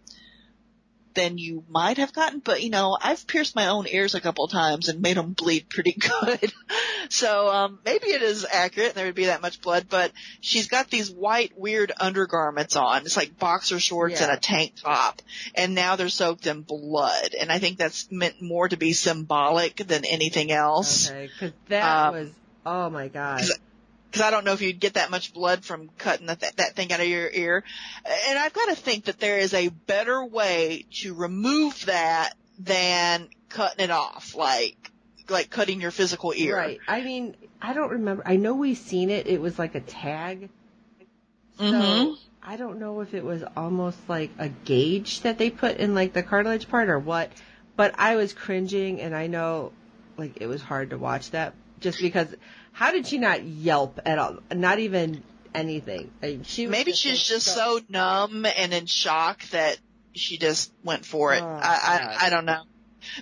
than 1.19 1.37
you 1.37 1.65
might 1.69 1.99
have 1.99 2.13
gotten. 2.13 2.39
But 2.39 2.63
you 2.63 2.71
know, 2.71 2.97
I've 3.01 3.27
pierced 3.27 3.57
my 3.57 3.67
own 3.69 3.87
ears 3.89 4.15
a 4.15 4.21
couple 4.21 4.45
of 4.45 4.53
times 4.53 4.89
and 4.89 5.03
made 5.03 5.17
them 5.17 5.33
bleed 5.33 5.69
pretty 5.69 5.93
good. 6.21 6.53
so 7.09 7.49
um, 7.51 7.79
maybe 7.85 8.07
it 8.07 8.23
is 8.23 8.47
accurate. 8.51 8.91
and 8.91 8.97
There 8.97 9.07
would 9.07 9.15
be 9.15 9.27
that 9.27 9.43
much 9.43 9.61
blood, 9.61 9.87
but 9.91 10.13
she's 10.41 10.69
got 10.69 10.91
these 10.91 11.11
white 11.11 11.53
weird 11.59 11.93
undergarments 11.99 12.77
on. 12.77 13.03
It's 13.03 13.17
like 13.17 13.39
boxer 13.39 13.81
shorts 13.81 14.21
and 14.21 14.31
a 14.31 14.37
tank 14.41 14.75
top, 14.83 15.21
and 15.55 15.75
now 15.75 15.97
they're 15.97 16.09
soaked 16.09 16.47
in 16.47 16.63
blood. 16.63 17.35
And 17.39 17.51
I 17.51 17.59
think 17.59 17.79
that's 17.79 18.11
meant 18.11 18.41
more 18.41 18.69
to 18.69 18.77
be 18.77 18.93
symbolic 18.93 19.77
than 19.77 20.05
anything 20.05 20.53
else. 20.53 21.11
Okay, 21.11 21.29
because 21.33 21.53
that 21.69 22.07
Um, 22.09 22.15
was 22.15 22.31
oh 22.65 22.91
my 22.91 23.09
god. 23.09 23.43
Because 24.11 24.23
I 24.23 24.31
don't 24.31 24.45
know 24.45 24.53
if 24.53 24.63
you'd 24.63 24.81
get 24.81 24.95
that 24.95 25.11
much 25.11 25.35
blood 25.35 25.65
from 25.65 25.91
cutting 25.99 26.27
that, 26.27 26.41
that 26.41 26.75
thing 26.75 26.93
out 26.93 27.01
of 27.01 27.07
your 27.07 27.29
ear. 27.31 27.65
And 28.29 28.39
I've 28.39 28.53
got 28.53 28.67
to 28.67 28.75
think 28.75 29.05
that 29.05 29.21
there 29.21 29.39
is 29.39 29.55
a 29.55 29.69
better 29.69 30.25
way 30.25 30.87
to 31.03 31.15
remove 31.15 31.87
that 31.87 32.33
than 32.59 33.29
cutting 33.51 33.85
it 33.85 33.91
off, 33.91 34.35
like 34.35 34.77
like 35.29 35.51
cutting 35.51 35.81
your 35.81 35.91
physical 35.91 36.33
ear. 36.35 36.57
Right. 36.57 36.81
I 36.89 37.03
mean, 37.03 37.37
I 37.61 37.75
don't 37.75 37.91
remember. 37.91 38.23
I 38.25 38.37
know 38.37 38.55
we've 38.55 38.79
seen 38.79 39.11
it. 39.11 39.27
It 39.27 39.41
was 39.41 39.59
like 39.59 39.75
a 39.75 39.81
tag. 39.81 40.49
So 41.59 41.65
Mhm. 41.65 42.17
I 42.43 42.57
don't 42.57 42.79
know 42.79 43.01
if 43.01 43.13
it 43.13 43.25
was 43.25 43.43
almost 43.57 43.99
like 44.09 44.31
a 44.39 44.49
gauge 44.49 45.21
that 45.21 45.37
they 45.37 45.51
put 45.51 45.77
in 45.77 45.95
like 45.95 46.15
the 46.15 46.23
cartilage 46.23 46.69
part 46.69 46.89
or 46.89 46.99
what. 46.99 47.31
But 47.77 47.95
I 47.99 48.17
was 48.17 48.33
cringing, 48.33 49.01
and 49.01 49.15
I 49.15 49.27
know 49.27 49.73
like 50.17 50.39
it 50.41 50.47
was 50.47 50.63
hard 50.63 50.91
to 50.91 50.99
watch 50.99 51.33
that 51.33 51.53
just 51.81 52.01
because. 52.01 52.35
How 52.79 52.93
did 52.93 53.09
she 53.09 53.19
not 53.19 53.43
yelp 53.43 53.99
at 54.07 54.21
all? 54.21 54.37
Not 54.55 54.79
even 54.79 55.25
anything. 55.53 56.13
Like, 56.23 56.43
she 56.45 56.67
was 56.67 56.71
Maybe 56.71 56.93
just 56.93 57.03
she's 57.03 57.25
just 57.25 57.53
so 57.53 57.81
numb 57.89 58.47
and 58.47 58.73
in 58.73 58.87
shock 58.87 59.43
that 59.49 59.77
she 60.15 60.39
just 60.39 60.73
went 60.85 61.05
for 61.05 61.35
it. 61.35 61.43
Oh, 61.43 61.47
I, 61.61 62.19
I 62.21 62.27
I 62.27 62.31
don't 62.31 62.45
know. 62.45 62.63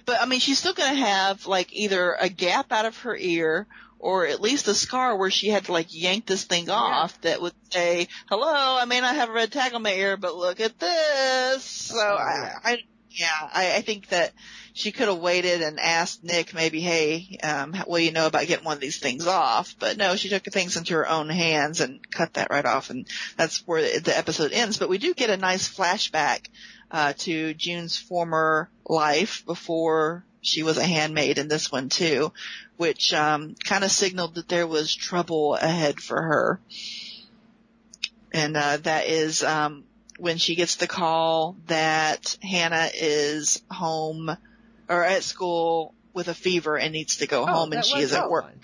But 0.04 0.20
I 0.20 0.26
mean, 0.26 0.40
she's 0.40 0.58
still 0.58 0.74
going 0.74 0.90
to 0.94 1.00
have 1.06 1.46
like 1.46 1.72
either 1.72 2.12
a 2.20 2.28
gap 2.28 2.70
out 2.70 2.84
of 2.84 2.98
her 2.98 3.16
ear 3.16 3.66
or 3.98 4.26
at 4.26 4.42
least 4.42 4.68
a 4.68 4.74
scar 4.74 5.16
where 5.16 5.30
she 5.30 5.48
had 5.48 5.64
to 5.64 5.72
like 5.72 5.86
yank 5.88 6.26
this 6.26 6.44
thing 6.44 6.68
off 6.68 7.18
that 7.22 7.40
would 7.40 7.54
say, 7.70 8.08
"Hello, 8.28 8.76
I 8.78 8.84
may 8.84 9.00
not 9.00 9.14
have 9.14 9.30
a 9.30 9.32
red 9.32 9.52
tag 9.52 9.72
on 9.72 9.80
my 9.80 9.94
ear, 9.94 10.18
but 10.18 10.36
look 10.36 10.60
at 10.60 10.78
this." 10.78 11.64
So 11.64 11.96
Oh, 11.98 12.16
I. 12.18 12.50
I 12.62 12.78
yeah, 13.10 13.50
I, 13.54 13.76
I 13.76 13.80
think 13.80 14.08
that 14.08 14.32
she 14.76 14.92
could 14.92 15.08
have 15.08 15.20
waited 15.20 15.62
and 15.62 15.80
asked 15.80 16.22
Nick 16.22 16.52
maybe, 16.52 16.82
"Hey, 16.82 17.38
um, 17.42 17.74
you 17.96 18.12
know 18.12 18.26
about 18.26 18.46
getting 18.46 18.66
one 18.66 18.76
of 18.76 18.80
these 18.80 18.98
things 18.98 19.26
off?" 19.26 19.74
But 19.78 19.96
no, 19.96 20.16
she 20.16 20.28
took 20.28 20.44
the 20.44 20.50
things 20.50 20.76
into 20.76 20.92
her 20.92 21.08
own 21.08 21.30
hands 21.30 21.80
and 21.80 21.98
cut 22.10 22.34
that 22.34 22.50
right 22.50 22.64
off, 22.66 22.90
and 22.90 23.06
that's 23.38 23.66
where 23.66 23.80
the, 23.80 24.00
the 24.00 24.16
episode 24.16 24.52
ends. 24.52 24.76
But 24.76 24.90
we 24.90 24.98
do 24.98 25.14
get 25.14 25.30
a 25.30 25.38
nice 25.38 25.66
flashback 25.66 26.48
uh, 26.90 27.14
to 27.20 27.54
June's 27.54 27.96
former 27.96 28.68
life 28.84 29.46
before 29.46 30.26
she 30.42 30.62
was 30.62 30.76
a 30.76 30.84
handmaid 30.84 31.38
in 31.38 31.48
this 31.48 31.72
one 31.72 31.88
too, 31.88 32.34
which 32.76 33.14
um, 33.14 33.54
kind 33.64 33.82
of 33.82 33.90
signaled 33.90 34.34
that 34.34 34.48
there 34.48 34.66
was 34.66 34.94
trouble 34.94 35.54
ahead 35.54 36.00
for 36.00 36.20
her. 36.20 36.60
And 38.30 38.54
uh, 38.54 38.76
that 38.82 39.06
is 39.06 39.42
um, 39.42 39.84
when 40.18 40.36
she 40.36 40.54
gets 40.54 40.76
the 40.76 40.86
call 40.86 41.56
that 41.68 42.36
Hannah 42.42 42.90
is 42.92 43.62
home 43.70 44.36
or 44.88 45.04
at 45.04 45.22
school 45.22 45.94
with 46.14 46.28
a 46.28 46.34
fever 46.34 46.78
and 46.78 46.92
needs 46.92 47.16
to 47.18 47.26
go 47.26 47.42
Oh, 47.42 47.46
home, 47.46 47.72
and 47.72 47.84
she 47.84 47.98
is 48.00 48.12
at 48.12 48.30
work. 48.30 48.44
one. 48.44 48.60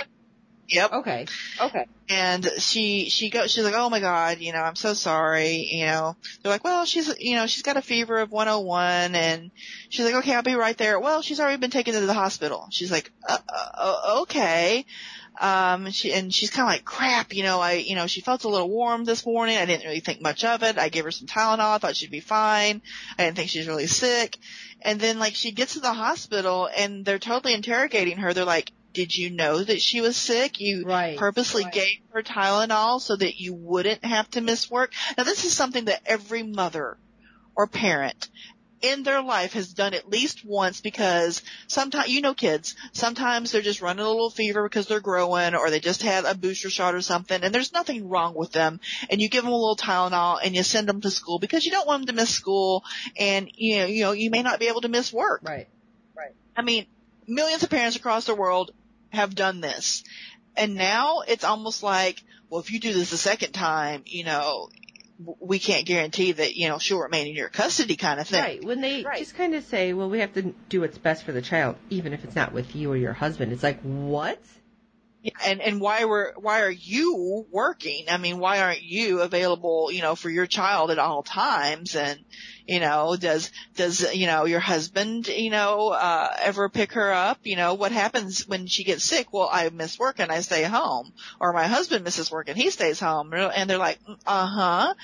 Yep. 0.69 0.93
Okay. 0.93 1.27
Okay. 1.61 1.87
And 2.09 2.49
she, 2.59 3.11
she 3.11 3.29
goes, 3.31 3.51
she's 3.51 3.65
like, 3.65 3.75
oh 3.77 3.91
my 3.91 4.01
god, 4.01 4.39
you 4.41 4.53
know, 4.53 4.61
I'm 4.61 4.75
so 4.77 4.95
sorry, 4.95 5.69
you 5.71 5.85
know. 5.87 6.17
They're 6.43 6.53
like, 6.53 6.65
well, 6.65 6.85
she's, 6.87 7.13
you 7.19 7.37
know, 7.37 7.47
she's 7.47 7.63
got 7.63 7.77
a 7.77 7.83
fever 7.83 8.19
of 8.19 8.31
101 8.31 9.15
and 9.15 9.51
she's 9.91 10.05
like, 10.07 10.15
okay, 10.17 10.35
I'll 10.35 10.43
be 10.43 10.55
right 10.55 10.77
there. 10.79 10.99
Well, 10.99 11.21
she's 11.21 11.41
already 11.41 11.59
been 11.59 11.71
taken 11.71 11.93
to 11.95 12.01
the 12.01 12.15
hospital. 12.15 12.69
She's 12.71 12.91
like, 12.91 13.11
uh, 13.29 13.39
uh, 13.49 14.19
okay. 14.23 14.87
Um, 15.41 15.91
she, 15.91 16.13
and 16.13 16.33
she's 16.33 16.51
kind 16.51 16.69
of 16.69 16.73
like, 16.73 16.85
crap, 16.85 17.33
you 17.35 17.43
know, 17.43 17.61
I, 17.61 17.73
you 17.75 17.95
know, 17.95 18.07
she 18.07 18.21
felt 18.21 18.45
a 18.45 18.49
little 18.49 18.69
warm 18.69 19.05
this 19.05 19.25
morning. 19.25 19.57
I 19.57 19.67
didn't 19.67 19.87
really 19.87 20.01
think 20.01 20.21
much 20.21 20.45
of 20.45 20.63
it. 20.63 20.79
I 20.79 20.89
gave 20.89 21.05
her 21.05 21.11
some 21.11 21.27
Tylenol. 21.27 21.75
I 21.75 21.79
thought 21.79 21.97
she'd 21.97 22.11
be 22.11 22.21
fine. 22.21 22.83
I 23.19 23.25
didn't 23.25 23.37
think 23.37 23.51
she's 23.51 23.67
really 23.67 23.87
sick. 23.87 24.37
And 24.83 25.01
then 25.01 25.19
like 25.19 25.35
she 25.35 25.53
gets 25.53 25.75
to 25.75 25.81
the 25.81 25.93
hospital 25.93 26.69
and 26.77 27.05
they're 27.05 27.19
totally 27.19 27.55
interrogating 27.55 28.19
her. 28.19 28.35
They're 28.35 28.45
like, 28.45 28.73
did 28.93 29.17
you 29.17 29.31
know 29.31 29.63
that 29.63 29.81
she 29.81 30.01
was 30.01 30.17
sick? 30.17 30.61
You 30.61 30.85
Right. 30.85 31.17
purposely 31.17 31.65
Right. 31.65 31.73
gave 31.73 31.97
her 32.11 32.23
Tylenol 32.23 33.01
so 33.01 33.17
that 33.17 33.37
you 33.39 33.55
wouldn't 33.55 34.05
have 34.05 34.29
to 34.31 34.41
miss 34.41 34.71
work. 34.71 34.93
Now 35.17 35.25
this 35.25 35.45
is 35.45 35.55
something 35.55 35.87
that 35.87 36.03
every 36.05 36.43
mother 36.43 36.99
or 37.57 37.67
parent 37.67 38.29
in 38.83 39.03
their 39.05 39.23
life 39.23 39.53
has 39.55 39.73
done 39.73 39.95
at 39.95 40.09
least 40.09 40.45
once 40.45 40.81
because 40.81 41.43
sometimes, 41.69 42.09
you 42.09 42.21
know 42.21 42.35
kids, 42.35 42.75
sometimes 42.93 43.53
they're 43.53 43.63
just 43.63 43.81
running 43.81 44.05
a 44.05 44.09
little 44.09 44.31
fever 44.31 44.65
because 44.65 44.87
they're 44.87 45.01
growing 45.01 45.55
or 45.55 45.71
they 45.71 45.81
just 45.81 46.03
had 46.03 46.25
a 46.25 46.35
booster 46.35 46.71
shot 46.71 46.95
or 46.95 47.01
something 47.01 47.43
and 47.43 47.55
there's 47.55 47.73
nothing 47.73 48.09
wrong 48.09 48.35
with 48.35 48.53
them 48.53 48.81
and 49.11 49.21
you 49.21 49.29
give 49.29 49.45
them 49.45 49.53
a 49.53 49.57
little 49.57 49.77
Tylenol 49.77 50.39
and 50.45 50.55
you 50.55 50.63
send 50.63 50.89
them 50.89 51.01
to 51.01 51.11
school 51.11 51.39
because 51.39 51.65
you 51.65 51.71
don't 51.71 51.87
want 51.87 52.07
them 52.07 52.15
to 52.15 52.21
miss 52.21 52.31
school 52.31 52.85
and 53.17 53.51
you 53.55 53.79
know, 53.79 53.87
you 53.87 54.03
know, 54.03 54.13
you 54.13 54.31
may 54.31 54.43
not 54.43 54.61
be 54.61 54.69
able 54.69 54.81
to 54.81 54.89
miss 54.89 55.13
work. 55.13 55.43
Right. 55.45 55.69
Right. 56.17 56.33
I 56.57 56.63
mean, 56.63 56.87
millions 57.27 57.63
of 57.63 57.71
parents 57.71 57.97
across 57.97 58.27
the 58.27 58.35
world 58.35 58.73
have 59.11 59.35
done 59.35 59.61
this. 59.61 60.03
And 60.57 60.75
now 60.75 61.21
it's 61.27 61.45
almost 61.45 61.83
like, 61.83 62.23
well, 62.51 62.61
if 62.61 62.71
you 62.71 62.81
do 62.81 62.93
this 62.93 63.13
a 63.13 63.19
second 63.19 63.53
time, 63.53 64.03
you 64.07 64.25
know, 64.25 64.69
w- 64.71 64.92
we 65.41 65.59
can't 65.59 65.87
guarantee 65.87 66.33
that, 66.33 66.55
you 66.55 66.69
know, 66.69 66.79
she'll 66.79 67.01
remain 67.01 67.27
in 67.29 67.35
your 67.35 67.49
custody 67.49 67.97
kind 67.97 68.21
of 68.21 68.27
thing. 68.29 68.43
Right. 68.43 68.65
When 68.65 68.81
they 68.81 69.03
Right. 69.03 69.19
just 69.19 69.35
kind 69.35 69.55
of 69.55 69.65
say, 69.65 69.93
well, 69.93 70.09
we 70.11 70.21
have 70.21 70.33
to 70.35 70.55
do 70.69 70.81
what's 70.81 70.99
best 70.99 71.25
for 71.25 71.33
the 71.33 71.43
child, 71.43 71.77
even 71.91 72.13
if 72.13 72.25
it's 72.25 72.35
not 72.37 72.53
with 72.53 72.75
you 72.75 72.93
or 72.93 72.97
your 72.97 73.13
husband. 73.13 73.53
It's 73.53 73.63
like, 73.63 73.81
what? 73.83 74.39
Yeah, 75.23 75.31
and 75.45 75.61
and 75.63 75.81
why 75.81 76.05
were 76.05 76.35
why 76.37 76.63
are 76.63 76.71
you 76.71 77.47
working? 77.51 78.07
I 78.11 78.17
mean, 78.17 78.39
why 78.39 78.61
aren't 78.61 78.83
you 78.83 79.21
available, 79.21 79.91
you 79.93 80.03
know, 80.03 80.17
for 80.17 80.29
your 80.29 80.47
child 80.47 80.91
at 80.91 80.99
all 80.99 81.23
times? 81.23 81.95
And 81.95 82.25
you 82.67 82.81
know, 82.81 83.17
does 83.17 83.53
does 83.77 84.13
you 84.15 84.27
know 84.27 84.47
your 84.47 84.59
husband, 84.59 85.29
you 85.29 85.51
know, 85.51 85.91
uh, 85.91 86.35
ever 86.43 86.69
pick 86.69 86.93
her 86.95 87.13
up? 87.13 87.39
You 87.45 87.55
know, 87.55 87.75
what 87.75 87.93
happens 87.93 88.49
when 88.49 88.67
she 88.67 88.83
gets 88.83 89.05
sick? 89.05 89.33
Well, 89.33 89.49
I 89.51 89.69
miss 89.69 89.97
work 89.97 90.19
and 90.19 90.33
I 90.33 90.41
stay 90.41 90.65
home, 90.65 91.13
or 91.41 91.53
my 91.53 91.69
husband 91.69 92.03
misses 92.03 92.31
work 92.31 92.49
and 92.49 92.59
he 92.59 92.71
stays 92.71 92.99
home, 92.99 93.33
and 93.33 93.71
they're 93.71 93.79
like, 93.79 94.01
uh 94.27 94.47
huh. 94.47 94.95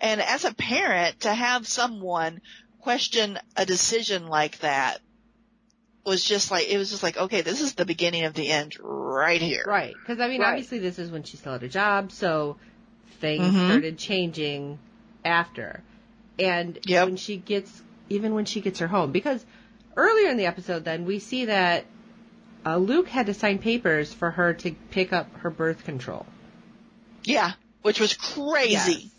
And 0.00 0.20
as 0.22 0.44
a 0.44 0.54
parent, 0.54 1.20
to 1.20 1.34
have 1.34 1.66
someone 1.66 2.40
question 2.78 3.38
a 3.56 3.66
decision 3.66 4.28
like 4.28 4.58
that 4.58 5.00
was 6.04 6.22
just 6.24 6.50
like 6.50 6.68
it 6.68 6.78
was 6.78 6.90
just 6.90 7.02
like 7.02 7.16
okay 7.16 7.40
this 7.40 7.60
is 7.60 7.74
the 7.74 7.84
beginning 7.84 8.24
of 8.24 8.34
the 8.34 8.48
end 8.48 8.76
right 8.80 9.40
here 9.40 9.64
Right. 9.66 9.96
Because, 9.98 10.20
I 10.20 10.28
mean, 10.28 10.40
Right. 10.40 10.48
obviously 10.50 10.78
this 10.78 10.98
is 10.98 11.10
when 11.10 11.22
she 11.22 11.36
still 11.36 11.52
had 11.52 11.62
a 11.62 11.68
job, 11.68 12.12
so 12.12 12.56
things 13.20 13.54
Mhm. 13.54 13.64
started 13.64 13.98
changing 13.98 14.78
after. 15.24 15.82
And 16.38 16.78
Yep. 16.84 17.06
when 17.06 17.16
she 17.16 17.36
gets, 17.38 17.82
even 18.10 18.34
when 18.34 18.44
she 18.44 18.60
gets 18.60 18.80
her 18.80 18.86
home, 18.88 19.12
because 19.12 19.44
earlier 19.96 20.30
in 20.30 20.36
the 20.36 20.46
episode, 20.46 20.84
then 20.84 21.04
we 21.06 21.18
see 21.20 21.46
that 21.46 21.86
uh, 22.66 22.76
Luke 22.76 23.08
had 23.08 23.26
to 23.26 23.34
sign 23.34 23.58
papers 23.58 24.12
for 24.12 24.30
her 24.30 24.52
to 24.54 24.74
pick 24.90 25.12
up 25.12 25.32
her 25.38 25.50
birth 25.50 25.84
control. 25.84 26.26
Yeah, 27.24 27.52
which 27.82 28.00
was 28.00 28.14
crazy. 28.14 28.72
Yes. 28.72 29.10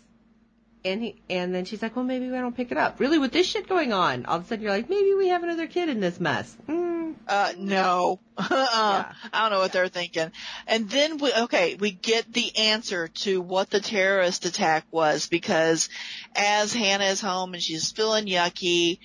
And 0.86 1.02
he, 1.02 1.16
and 1.28 1.54
then 1.54 1.64
she's 1.64 1.82
like, 1.82 1.96
well, 1.96 2.04
maybe 2.04 2.26
we 2.26 2.32
don't 2.32 2.56
pick 2.56 2.70
it 2.70 2.78
up. 2.78 3.00
Really, 3.00 3.18
with 3.18 3.32
this 3.32 3.46
shit 3.46 3.68
going 3.68 3.92
on, 3.92 4.26
all 4.26 4.36
of 4.36 4.44
a 4.44 4.46
sudden 4.46 4.62
you're 4.62 4.72
like, 4.72 4.88
maybe 4.88 5.14
we 5.14 5.28
have 5.28 5.42
another 5.42 5.66
kid 5.66 5.88
in 5.88 6.00
this 6.00 6.20
mess. 6.20 6.56
Mm. 6.68 7.14
Uh, 7.26 7.52
no. 7.58 8.20
uh, 8.38 8.46
Yeah. 8.50 9.12
I 9.32 9.42
don't 9.42 9.50
know 9.50 9.58
what 9.58 9.72
they're 9.72 9.88
thinking. 9.88 10.30
And 10.66 10.88
then 10.88 11.18
we, 11.18 11.32
okay, 11.32 11.74
we 11.74 11.90
get 11.90 12.32
the 12.32 12.56
answer 12.56 13.08
to 13.08 13.40
what 13.40 13.70
the 13.70 13.80
terrorist 13.80 14.44
attack 14.44 14.84
was 14.90 15.28
because 15.28 15.88
as 16.34 16.72
Hannah 16.72 17.06
is 17.06 17.20
home 17.20 17.54
and 17.54 17.62
she's 17.62 17.90
feeling 17.90 18.26
yucky, 18.26 18.98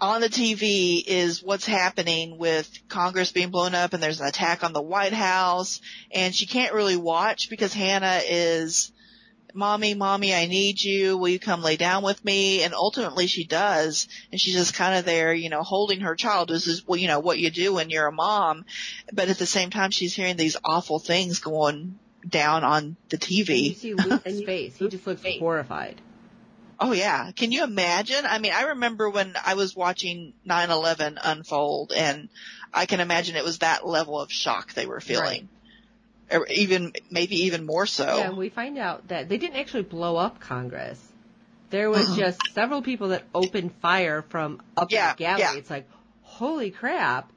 on 0.00 0.22
the 0.22 0.28
TV 0.28 1.02
is 1.06 1.42
what's 1.42 1.66
happening 1.66 2.38
with 2.38 2.70
Congress 2.88 3.32
being 3.32 3.50
blown 3.50 3.74
up 3.74 3.92
and 3.92 4.02
there's 4.02 4.20
an 4.20 4.26
attack 4.26 4.64
on 4.64 4.72
the 4.72 4.80
White 4.80 5.12
House 5.12 5.80
and 6.10 6.34
she 6.34 6.46
can't 6.46 6.72
really 6.72 6.96
watch 6.96 7.50
because 7.50 7.74
Hannah 7.74 8.20
is 8.26 8.92
mommy, 9.54 9.94
mommy, 9.94 10.34
I 10.34 10.46
need 10.46 10.82
you. 10.82 11.16
Will 11.16 11.28
you 11.28 11.38
come 11.38 11.62
lay 11.62 11.76
down 11.76 12.02
with 12.02 12.24
me? 12.24 12.62
And 12.62 12.74
ultimately 12.74 13.26
she 13.26 13.44
does. 13.44 14.08
And 14.30 14.40
she's 14.40 14.54
just 14.54 14.74
kind 14.74 14.98
of 14.98 15.04
there, 15.04 15.32
you 15.32 15.48
know, 15.50 15.62
holding 15.62 16.00
her 16.00 16.14
child. 16.14 16.48
This 16.48 16.66
is, 16.66 16.86
well, 16.86 16.98
you 16.98 17.08
know, 17.08 17.20
what 17.20 17.38
you 17.38 17.50
do 17.50 17.74
when 17.74 17.90
you're 17.90 18.06
a 18.06 18.12
mom. 18.12 18.64
But 19.12 19.28
at 19.28 19.38
the 19.38 19.46
same 19.46 19.70
time, 19.70 19.90
she's 19.90 20.14
hearing 20.14 20.36
these 20.36 20.56
awful 20.64 20.98
things 20.98 21.38
going 21.40 21.98
down 22.28 22.64
on 22.64 22.96
the 23.08 23.16
And 23.16 23.30
you 23.30 23.44
TV. 23.44 23.76
see 23.76 23.94
Luke's 23.94 24.40
face. 24.42 24.76
He 24.76 24.88
just 24.88 25.06
looks 25.06 25.22
horrified. 25.38 26.00
Oh 26.78 26.92
yeah. 26.92 27.30
Can 27.32 27.52
you 27.52 27.62
imagine? 27.64 28.24
I 28.24 28.38
mean, 28.38 28.52
I 28.54 28.62
remember 28.68 29.10
when 29.10 29.34
I 29.44 29.54
was 29.54 29.76
watching 29.76 30.32
9-11 30.48 31.18
unfold 31.22 31.92
and 31.94 32.30
I 32.72 32.86
can 32.86 33.00
imagine 33.00 33.36
it 33.36 33.44
was 33.44 33.58
that 33.58 33.86
level 33.86 34.18
of 34.18 34.32
shock 34.32 34.72
they 34.72 34.86
were 34.86 35.00
feeling. 35.00 35.48
Or 36.32 36.46
even, 36.48 36.92
maybe 37.10 37.46
even 37.46 37.66
more 37.66 37.86
so. 37.86 38.04
Yeah, 38.18 38.28
and 38.28 38.36
we 38.36 38.48
find 38.50 38.78
out 38.78 39.08
that 39.08 39.28
they 39.28 39.36
didn't 39.38 39.56
actually 39.56 39.82
blow 39.82 40.16
up 40.16 40.40
Congress. 40.40 41.00
There 41.70 41.90
was 41.90 42.16
just 42.16 42.40
several 42.52 42.82
people 42.82 43.08
that 43.08 43.24
opened 43.34 43.72
fire 43.82 44.22
from 44.28 44.62
up 44.76 44.90
Yeah, 44.92 45.10
in 45.10 45.16
the 45.16 45.18
gallery. 45.18 45.40
yeah. 45.40 45.54
It's 45.56 45.70
like, 45.70 45.88
holy 46.22 46.70
crap. 46.70 47.32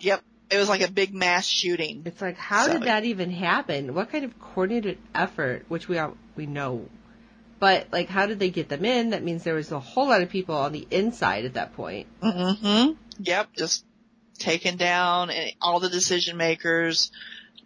Yep. 0.00 0.22
It 0.50 0.58
was 0.58 0.68
like 0.68 0.82
a 0.82 0.90
big 0.90 1.12
mass 1.14 1.46
shooting. 1.46 2.02
It's 2.04 2.20
like, 2.20 2.36
how 2.36 2.66
So- 2.66 2.74
did 2.74 2.82
that 2.82 3.04
even 3.04 3.30
happen? 3.30 3.94
What 3.94 4.10
kind 4.12 4.24
of 4.24 4.38
coordinated 4.38 4.98
effort, 5.14 5.64
which 5.68 5.88
we 5.88 5.98
all, 5.98 6.16
we 6.36 6.46
know, 6.46 6.88
but 7.58 7.88
like, 7.90 8.08
how 8.08 8.26
did 8.26 8.38
they 8.38 8.50
get 8.50 8.68
them 8.68 8.84
in? 8.84 9.10
That 9.10 9.24
means 9.24 9.42
there 9.44 9.54
was 9.54 9.72
a 9.72 9.80
whole 9.80 10.08
lot 10.08 10.20
of 10.22 10.28
people 10.28 10.54
on 10.54 10.72
the 10.72 10.86
inside 10.90 11.46
at 11.46 11.54
that 11.54 11.74
point. 11.74 12.06
Mm-hmm. 12.22 12.92
Yep, 13.20 13.48
just 13.56 13.84
taken 14.38 14.76
down 14.76 15.30
and 15.30 15.52
all 15.62 15.80
the 15.80 15.88
decision 15.88 16.36
makers. 16.36 17.10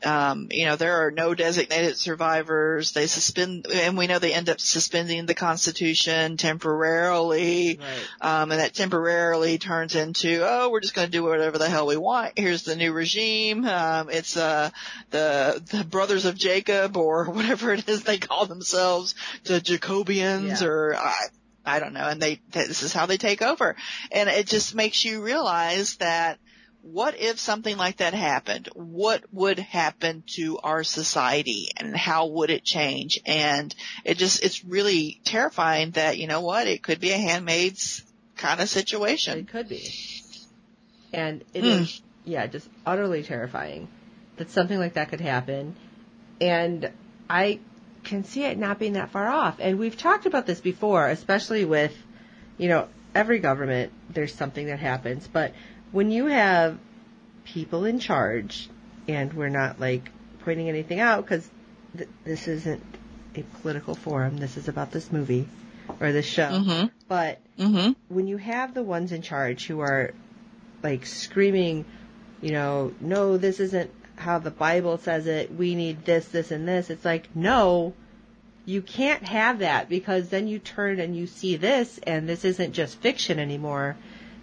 Um, 0.03 0.49
you 0.51 0.65
know, 0.67 0.77
there 0.77 1.07
are 1.07 1.11
no 1.11 1.35
designated 1.35 1.97
survivors. 1.97 2.93
They 2.93 3.07
suspend, 3.07 3.67
and 3.73 3.99
we 3.99 4.07
know 4.07 4.19
they 4.19 4.33
end 4.33 4.49
up 4.49 4.61
suspending 4.61 5.27
the 5.27 5.35
Constitution 5.35 6.37
temporarily. 6.37 7.79
Right. 7.81 8.09
Um, 8.43 8.51
and 8.51 8.61
that 8.61 8.75
temporarily 8.75 9.59
turns 9.59 9.95
into, 9.95 10.43
oh, 10.49 10.71
we're 10.71 10.81
just 10.81 10.95
going 10.95 11.07
to 11.09 11.13
do 11.13 11.23
whatever 11.23 11.59
the 11.59 11.69
hell 11.69 11.87
we 11.87 11.97
want. 11.97 12.39
Here's 12.39 12.63
the 12.63 12.77
new 12.77 12.93
regime. 12.93 13.65
Um, 13.67 14.09
it's, 14.11 14.37
uh, 14.37 14.71
the, 15.11 15.63
the 15.71 15.85
brothers 15.85 16.25
of 16.25 16.37
Jacob 16.37 16.97
or 16.97 17.25
whatever 17.31 17.73
it 17.73 17.89
is 17.89 18.03
they 18.03 18.19
call 18.19 18.47
themselves, 18.47 19.15
the 19.45 19.61
Jacobians 19.61 20.61
Yeah. 20.61 20.67
or, 20.67 20.97
I, 20.97 21.27
I 21.65 21.79
don't 21.79 21.93
know. 21.93 22.07
And 22.09 22.21
they, 22.21 22.41
this 22.51 22.83
is 22.83 22.93
how 22.93 23.07
they 23.07 23.19
take 23.19 23.43
over. 23.43 23.77
And 24.11 24.29
it 24.31 24.47
just 24.47 24.75
makes 24.75 25.05
you 25.05 25.23
realize 25.23 25.97
that 25.97 26.39
what 26.83 27.19
if 27.19 27.39
something 27.39 27.77
like 27.77 27.99
that 27.99 28.15
happened? 28.15 28.69
What 28.75 29.25
would 29.33 29.59
happen 29.59 30.25
to 30.37 30.59
our 30.59 30.83
society 30.83 31.69
and 31.77 31.97
how 31.97 32.27
would 32.27 32.51
it 32.51 32.65
change? 32.65 33.21
And 33.27 33.75
it 34.05 34.17
just, 34.19 34.43
it's 34.43 34.65
really 34.65 35.21
terrifying 35.25 35.93
that, 35.93 36.19
you 36.19 36.27
know 36.27 36.41
what, 36.41 36.67
it 36.67 36.83
could 36.83 37.01
be 37.01 37.11
a 37.11 37.19
handmaid's 37.19 38.03
kind 38.37 38.61
of 38.61 38.69
situation. 38.69 39.41
It 39.41 39.49
could 39.49 39.69
be. 39.69 39.87
And 41.13 41.45
it 41.53 41.65
is, 41.65 41.99
Hmm. 41.99 42.31
yeah, 42.31 42.47
just 42.47 42.69
utterly 42.87 43.23
terrifying 43.23 43.89
that 44.37 44.51
something 44.51 44.79
like 44.79 44.95
that 44.95 45.11
could 45.11 45.21
happen. 45.21 45.77
And 46.41 46.91
I 47.29 47.61
can 48.05 48.25
see 48.25 48.45
it 48.45 48.57
not 48.57 48.79
being 48.79 48.95
that 48.95 49.11
far 49.11 49.29
off. 49.29 49.57
And 49.61 49.79
we've 49.79 49.97
talked 49.97 50.25
about 50.25 50.47
this 50.47 50.61
before, 50.61 51.09
especially 51.09 51.65
with, 51.67 51.93
you 52.57 52.69
know, 52.69 52.89
every 53.15 53.41
government, 53.41 53.93
there's 54.09 54.35
something 54.35 54.67
that 54.69 54.79
happens. 54.79 55.29
But 55.29 55.53
when 55.93 56.11
you 56.11 56.27
have 56.27 56.79
people 57.45 57.85
in 57.85 57.99
charge, 57.99 58.69
and 59.09 59.33
we're 59.33 59.49
not 59.49 59.81
like 59.81 60.11
pointing 60.41 60.69
anything 60.69 61.01
out 61.01 61.25
because 61.25 61.49
th- 61.97 62.09
this 62.25 62.49
isn't 62.49 62.83
a 63.35 63.43
political 63.61 63.95
forum, 63.95 64.37
this 64.37 64.57
is 64.57 64.69
about 64.69 64.91
this 64.91 65.11
movie 65.13 65.49
or 66.01 66.13
this 66.13 66.27
show. 66.27 66.49
Mm-hmm. 66.51 66.87
But 67.09 67.41
Mm-hmm. 67.59 67.93
when 68.09 68.27
you 68.27 68.39
have 68.39 68.73
the 68.73 68.83
ones 68.83 69.13
in 69.13 69.21
charge 69.21 69.67
who 69.67 69.81
are 69.81 70.15
like 70.83 71.05
screaming, 71.05 71.85
you 72.41 72.53
know, 72.53 72.95
no, 73.01 73.37
this 73.37 73.61
isn't 73.61 73.91
how 74.17 74.39
the 74.39 74.51
Bible 74.51 74.97
says 74.97 75.27
it. 75.27 75.53
We 75.55 75.75
need 75.75 76.07
this, 76.07 76.27
this, 76.29 76.51
and 76.53 76.67
this. 76.67 76.89
It's 76.89 77.05
like, 77.05 77.35
no, 77.37 77.93
you 78.65 78.81
can't 78.81 79.23
have 79.25 79.59
that 79.59 79.91
because 79.91 80.31
then 80.31 80.49
you 80.49 80.59
turn 80.59 81.01
and 81.01 81.15
you 81.15 81.27
see 81.27 81.57
this 81.57 81.99
and 82.07 82.27
this 82.27 82.47
isn't 82.47 82.73
just 82.73 82.99
fiction 83.01 83.39
anymore. 83.39 83.97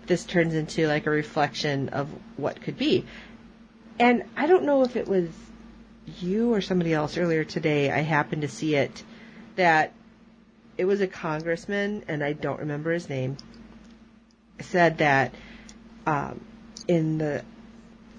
This 0.07 0.25
turns 0.25 0.53
into 0.53 0.87
like 0.87 1.05
a 1.05 1.09
reflection 1.09 1.89
of 1.89 2.09
what 2.37 2.61
could 2.61 2.77
be. 2.77 3.05
And 3.99 4.23
I 4.35 4.47
don't 4.47 4.63
know 4.63 4.83
if 4.83 4.95
it 4.95 5.07
was 5.07 5.29
you 6.19 6.53
or 6.53 6.61
somebody 6.61 6.93
else 6.93 7.17
earlier 7.17 7.43
today. 7.43 7.91
I 7.91 7.99
happened 7.99 8.43
to 8.43 8.47
see 8.47 8.75
it 8.75 9.03
that 9.55 9.93
it 10.77 10.85
was 10.85 11.01
a 11.01 11.07
congressman, 11.07 12.03
and 12.07 12.23
I 12.23 12.33
don't 12.33 12.59
remember 12.59 12.91
his 12.91 13.09
name, 13.09 13.37
said 14.59 14.99
that 14.99 15.33
um, 16.05 16.41
in 16.87 17.17
the 17.17 17.43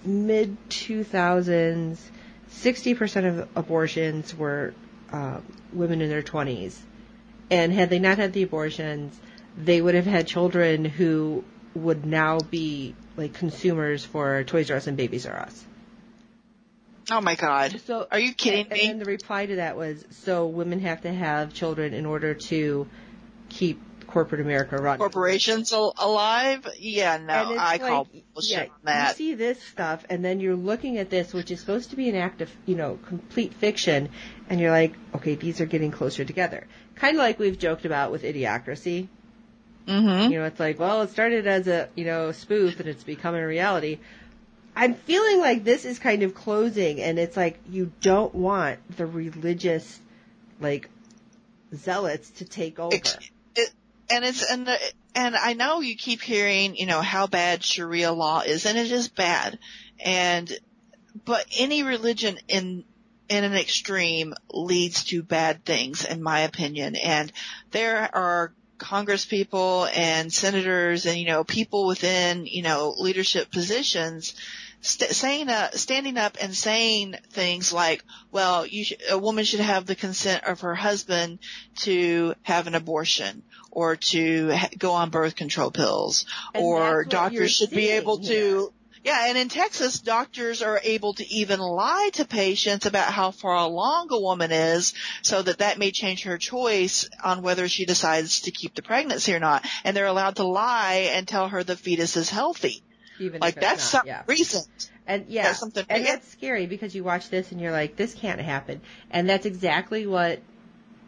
mid 0.05 0.57
2000s, 0.69 1.99
60% 2.51 3.29
of 3.29 3.49
abortions 3.57 4.35
were 4.35 4.75
um, 5.13 5.43
women 5.73 6.01
in 6.01 6.09
their 6.09 6.23
20s. 6.23 6.77
And 7.51 7.73
had 7.73 7.91
they 7.91 7.99
not 7.99 8.19
had 8.19 8.33
the 8.33 8.43
abortions, 8.43 9.19
they 9.57 9.81
would 9.81 9.95
have 9.95 10.07
had 10.07 10.27
children 10.27 10.85
who 10.85 11.45
would 11.79 12.05
now 12.05 12.41
be 12.41 12.95
like 13.17 13.35
consumers 13.35 14.05
for 14.05 14.45
Toys 14.45 14.71
R 14.71 14.77
Us 14.77 14.87
and 14.87 14.97
Babies 14.97 15.27
R 15.27 15.39
Us. 15.39 15.65
Oh 17.11 17.21
my 17.23 17.37
God. 17.37 17.81
So 17.87 18.07
Are 18.11 18.19
you 18.19 18.35
kidding 18.35 18.67
and, 18.67 18.71
me? 18.71 18.81
And 18.83 18.91
then 18.91 18.99
the 18.99 19.07
reply 19.07 19.47
to 19.47 19.57
that 19.57 19.77
was, 19.77 20.05
so 20.11 20.47
women 20.47 20.81
have 20.81 21.01
to 21.03 21.13
have 21.13 21.55
children 21.55 21.95
in 21.95 22.05
order 22.05 22.35
to 22.35 22.87
keep 23.49 23.81
corporate 24.07 24.41
America 24.41 24.77
running. 24.77 24.99
Corporations 24.99 25.73
alive? 25.73 26.67
Yeah, 26.79 27.19
no, 27.19 27.57
I 27.59 27.77
like, 27.77 27.81
call 27.81 28.09
bullshit 28.35 28.51
yeah, 28.51 28.63
on 28.63 28.69
that. 28.85 29.09
You 29.11 29.15
see 29.15 29.35
this 29.35 29.63
stuff, 29.63 30.05
and 30.11 30.25
then 30.25 30.41
you're 30.41 30.57
looking 30.57 30.99
at 30.99 31.11
this, 31.11 31.33
which 31.33 31.51
is 31.51 31.61
supposed 31.61 31.91
to 31.91 31.97
be 31.97 32.09
an 32.09 32.15
act 32.15 32.41
of, 32.41 32.51
you 32.67 32.75
know, 32.75 32.99
complete 33.07 33.55
fiction, 33.55 34.09
and 34.49 34.61
you're 34.61 34.71
like, 34.71 34.95
okay, 35.15 35.35
these 35.35 35.61
are 35.61 35.67
getting 35.67 35.91
closer 35.91 36.25
together. 36.25 36.67
Kind 36.95 37.17
of 37.17 37.19
like 37.19 37.39
we've 37.39 37.59
joked 37.59 37.85
about 37.85 38.11
with 38.11 38.23
Idiocracy. 38.23 39.09
Mm-hmm. 39.89 40.33
You 40.33 40.39
know, 40.41 40.45
it's 40.45 40.61
like, 40.61 40.79
well, 40.79 41.03
it 41.03 41.11
started 41.11 41.47
as 41.47 41.67
a, 41.67 41.89
you 41.95 42.05
know, 42.05 42.33
spoof, 42.33 42.79
and 42.79 42.89
it's 42.89 43.05
becoming 43.05 43.43
a 43.43 43.47
reality. 43.47 43.99
I'm 44.77 44.95
feeling 44.95 45.41
like 45.41 45.65
this 45.65 45.85
is 45.85 45.99
kind 45.99 46.23
of 46.23 46.35
closing, 46.35 47.01
and 47.01 47.19
it's 47.19 47.37
like 47.37 47.59
you 47.71 47.91
don't 48.03 48.35
want 48.35 48.79
the 48.97 49.07
religious, 49.07 49.99
like, 50.61 50.91
zealots 51.75 52.31
to 52.33 52.45
take 52.45 52.79
over. 52.79 52.95
Ex- 52.95 53.19
it, 53.57 53.73
and 54.11 54.25
it's 54.25 54.49
and 54.49 54.67
the, 54.67 54.79
and 55.15 55.35
I 55.35 55.55
know 55.55 55.81
you 55.81 55.97
keep 55.97 56.21
hearing 56.21 56.77
you 56.77 56.87
know 56.87 57.01
how 57.01 57.27
bad 57.27 57.65
Sharia 57.65 58.13
law 58.13 58.41
is, 58.41 58.67
and 58.67 58.77
it 58.77 58.93
is 58.93 59.09
bad, 59.09 59.59
and 59.99 60.53
but 61.25 61.47
any 61.59 61.83
religion 61.83 62.39
in 62.47 62.85
in 63.29 63.45
an 63.45 63.55
extreme 63.55 64.35
leads 64.53 65.05
to 65.05 65.23
bad 65.23 65.65
things, 65.65 66.05
in 66.05 66.23
my 66.23 66.41
opinion. 66.41 66.97
And 66.97 67.33
there 67.71 68.09
are 68.15 68.53
Congress 68.79 69.25
people 69.25 69.87
and 69.95 70.33
senators 70.33 71.07
and 71.07 71.19
you 71.19 71.27
know 71.27 71.45
people 71.45 71.87
within 71.87 72.47
you 72.47 72.63
know 72.63 72.95
leadership 72.99 73.51
positions 73.51 74.35
st- 74.81 75.11
saying 75.11 75.49
uh, 75.49 75.71
standing 75.73 76.17
up 76.17 76.37
and 76.41 76.55
saying 76.55 77.17
things 77.31 77.73
like, 77.73 78.05
"Well, 78.31 78.67
you 78.67 78.85
sh- 78.85 78.93
a 79.11 79.19
woman 79.19 79.45
should 79.45 79.61
have 79.61 79.87
the 79.87 79.95
consent 79.95 80.45
of 80.45 80.61
her 80.61 80.75
husband 80.75 81.41
to 81.81 82.35
have 82.43 82.67
an 82.67 82.75
abortion." 82.75 83.43
Or 83.71 83.97
to 83.97 84.51
ha- 84.57 84.71
go 84.77 84.93
on 84.93 85.11
birth 85.11 85.37
control 85.37 85.71
pills, 85.71 86.25
And 86.55 86.65
or 86.65 86.81
that's 86.81 87.15
what 87.15 87.33
you're 87.33 87.43
doctors 87.43 87.55
should 87.55 87.71
be 87.71 87.91
able 87.91 88.19
to 88.21 88.73
Yeah, 89.05 89.29
and 89.29 89.39
in 89.39 89.49
Texas, 89.49 90.01
doctors 90.01 90.63
are 90.63 90.81
able 90.83 91.15
to 91.15 91.27
even 91.29 91.61
lie 91.61 92.11
to 92.15 92.25
patients 92.25 92.87
about 92.87 93.13
how 93.13 93.31
far 93.31 93.55
along 93.55 94.09
a 94.11 94.21
woman 94.21 94.51
is 94.51 94.95
so 95.23 95.43
that 95.43 95.59
that 95.59 95.79
may 95.79 95.91
change 95.91 96.25
her 96.25 96.39
choice 96.39 97.09
on 97.23 97.43
whether 97.43 97.69
she 97.69 97.85
decides 97.85 98.43
to 98.43 98.51
keep 98.51 98.75
the 98.75 98.83
pregnancy 98.83 99.35
or 99.35 99.41
not. 99.41 99.65
And 99.85 99.97
they're 99.97 100.07
allowed 100.07 100.37
to 100.37 100.47
lie 100.47 101.11
and 101.13 101.27
tell 101.27 101.49
her 101.49 101.63
the 101.63 101.77
fetus 101.77 102.17
is 102.17 102.31
healthy. 102.31 102.83
Even 103.19 103.41
Like 103.41 103.61
that's 103.61 103.83
something 103.83 104.09
yeah. 104.09 104.23
recent. 104.27 104.91
And 105.07 105.27
yeah, 105.29 105.45
That's 105.45 105.59
something 105.59 105.87
and 105.89 106.05
that's 106.05 106.29
scary 106.29 106.67
because 106.67 106.95
you 106.95 107.03
watch 107.03 107.31
this 107.31 107.51
and 107.51 107.61
you're 107.61 107.73
like, 107.73 107.97
this 107.97 108.15
can't 108.15 108.41
happen. 108.41 108.83
And 109.11 109.29
that's 109.29 109.47
exactly 109.47 110.07
what 110.07 110.41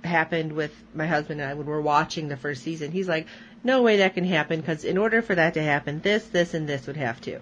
happened 0.03 0.53
with 0.53 0.73
my 0.95 1.07
husband 1.07 1.41
and 1.41 1.51
I 1.51 1.55
when 1.55 1.67
we're 1.67 1.83
watching 1.83 2.29
the 2.29 2.37
first 2.37 2.63
season. 2.63 2.93
He's 2.93 3.09
like, 3.09 3.27
no 3.63 3.83
way 3.83 3.99
that 3.99 4.15
can 4.15 4.25
happen 4.25 4.61
because 4.61 4.85
in 4.85 4.97
order 4.97 5.21
for 5.21 5.35
that 5.35 5.55
to 5.55 5.63
happen, 5.63 6.01
this, 6.01 6.25
this, 6.29 6.55
and 6.55 6.67
this 6.67 6.87
would 6.87 6.97
have 6.97 7.21
to. 7.23 7.41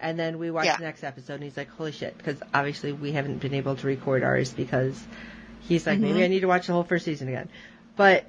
And 0.00 0.18
then 0.18 0.38
we 0.38 0.50
watch 0.50 0.66
Yeah. 0.66 0.76
the 0.76 0.84
next 0.84 1.02
episode 1.04 1.34
and 1.34 1.44
he's 1.44 1.56
like, 1.56 1.70
holy 1.70 1.92
shit, 1.92 2.16
because 2.16 2.36
obviously 2.54 2.92
we 2.92 3.12
haven't 3.12 3.38
been 3.38 3.54
able 3.54 3.76
to 3.76 3.86
record 3.86 4.22
ours 4.22 4.52
because 4.52 5.00
he's 5.60 5.86
like, 5.86 5.98
maybe 5.98 6.20
Mhm. 6.20 6.24
I 6.24 6.28
need 6.28 6.40
to 6.40 6.46
watch 6.48 6.66
the 6.66 6.72
whole 6.72 6.84
first 6.84 7.04
season 7.04 7.28
again. 7.28 7.48
But 7.96 8.24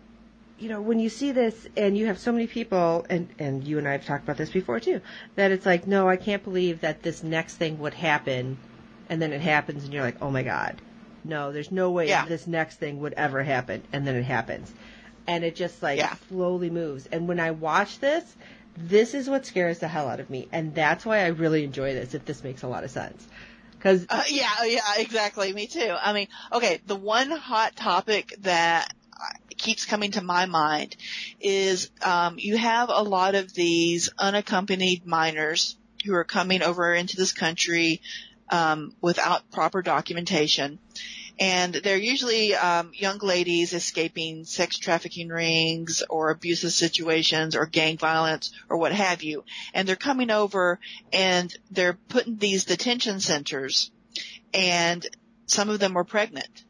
you 0.57 0.67
know, 0.67 0.81
when 0.81 0.99
you 0.99 1.07
see 1.07 1.31
this 1.31 1.67
and 1.77 1.97
you 1.97 2.07
have 2.07 2.19
so 2.19 2.33
many 2.33 2.45
people, 2.45 3.05
and, 3.09 3.29
and 3.39 3.63
you 3.63 3.77
and 3.77 3.87
I 3.87 3.93
have 3.93 4.05
talked 4.05 4.25
about 4.25 4.35
this 4.35 4.49
before 4.49 4.81
too, 4.81 4.99
that 5.35 5.51
it's 5.51 5.65
like, 5.65 5.87
no, 5.87 6.09
I 6.09 6.17
can't 6.17 6.43
believe 6.43 6.81
that 6.81 7.01
this 7.01 7.23
next 7.23 7.55
thing 7.55 7.79
would 7.79 7.93
happen, 7.93 8.57
and 9.09 9.21
then 9.21 9.31
it 9.31 9.39
happens, 9.39 9.85
and 9.85 9.93
you're 9.93 10.03
like, 10.03 10.21
oh 10.21 10.29
my 10.29 10.43
god, 10.43 10.75
no, 11.23 11.53
there's 11.53 11.71
no 11.71 11.91
way 11.91 12.09
Yeah. 12.09 12.25
this 12.25 12.45
next 12.45 12.75
thing 12.75 12.99
would 12.99 13.13
ever 13.13 13.41
happen, 13.41 13.83
and 13.93 14.05
then 14.05 14.15
it 14.17 14.23
happens, 14.23 14.69
and 15.27 15.45
it 15.45 15.55
just 15.55 15.81
like 15.81 15.97
Yeah. 15.99 16.13
slowly 16.27 16.69
moves. 16.69 17.05
And 17.05 17.25
when 17.29 17.39
I 17.39 17.51
watch 17.51 17.99
this, 17.99 18.35
this 18.79 19.13
is 19.13 19.29
what 19.29 19.45
scares 19.45 19.79
the 19.79 19.87
hell 19.87 20.07
out 20.07 20.19
of 20.19 20.29
me, 20.29 20.47
and 20.51 20.73
that's 20.73 21.05
why 21.05 21.19
I 21.19 21.27
really 21.27 21.63
enjoy 21.63 21.93
this. 21.93 22.13
If 22.13 22.25
this 22.25 22.43
makes 22.43 22.63
a 22.63 22.67
lot 22.67 22.83
of 22.83 22.91
sense, 22.91 23.27
because 23.77 24.05
Uh, 24.09 24.23
yeah, 24.29 24.63
yeah, 24.65 24.81
exactly. 24.97 25.51
Me 25.53 25.67
too. 25.67 25.95
I 26.01 26.13
mean, 26.13 26.27
okay, 26.51 26.79
the 26.87 26.95
one 26.95 27.29
hot 27.29 27.75
topic 27.75 28.33
that 28.39 28.93
keeps 29.57 29.85
coming 29.85 30.11
to 30.11 30.23
my 30.23 30.45
mind 30.45 30.95
is 31.41 31.91
um, 32.01 32.35
you 32.37 32.57
have 32.57 32.89
a 32.89 33.03
lot 33.03 33.35
of 33.35 33.53
these 33.53 34.09
unaccompanied 34.17 35.05
minors 35.05 35.77
who 36.05 36.13
are 36.15 36.23
coming 36.23 36.63
over 36.63 36.93
into 36.93 37.17
this 37.17 37.33
country 37.33 38.01
um, 38.49 38.93
without 39.01 39.51
proper 39.51 39.81
documentation. 39.81 40.79
And 41.39 41.73
they're 41.73 41.97
usually 41.97 42.53
um, 42.53 42.91
young 42.93 43.19
ladies 43.19 43.71
escaping 43.71 44.43
sex 44.43 44.77
trafficking 44.77 45.29
rings 45.29 46.03
or 46.09 46.31
abusive 46.31 46.73
situations 46.73 47.55
or 47.55 47.65
gang 47.65 47.97
violence 47.97 48.51
or 48.69 48.77
what 48.77 48.91
have 48.91 49.23
you. 49.23 49.45
And 49.73 49.87
they're 49.87 49.95
coming 49.95 50.31
over 50.31 50.79
and 51.13 51.55
they're 51.71 51.97
put 52.09 52.27
in 52.27 52.37
these 52.37 52.65
detention 52.65 53.21
centers 53.21 53.89
and 54.53 55.05
some 55.45 55.69
of 55.69 55.79
them 55.79 55.93
were 55.93 56.03
pregnant. 56.03 56.65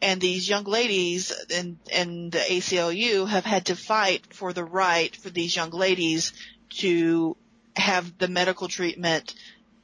And 0.00 0.20
these 0.20 0.48
young 0.48 0.64
ladies 0.64 1.32
in, 1.50 1.78
in 1.90 2.30
the 2.30 2.38
ACLU 2.38 3.26
have 3.28 3.44
had 3.44 3.66
to 3.66 3.76
fight 3.76 4.32
for 4.34 4.52
the 4.52 4.64
right 4.64 5.14
for 5.16 5.30
these 5.30 5.56
young 5.56 5.70
ladies 5.70 6.32
to 6.78 7.36
have 7.74 8.18
the 8.18 8.28
medical 8.28 8.68
treatment 8.68 9.34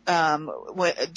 um, 0.07 0.51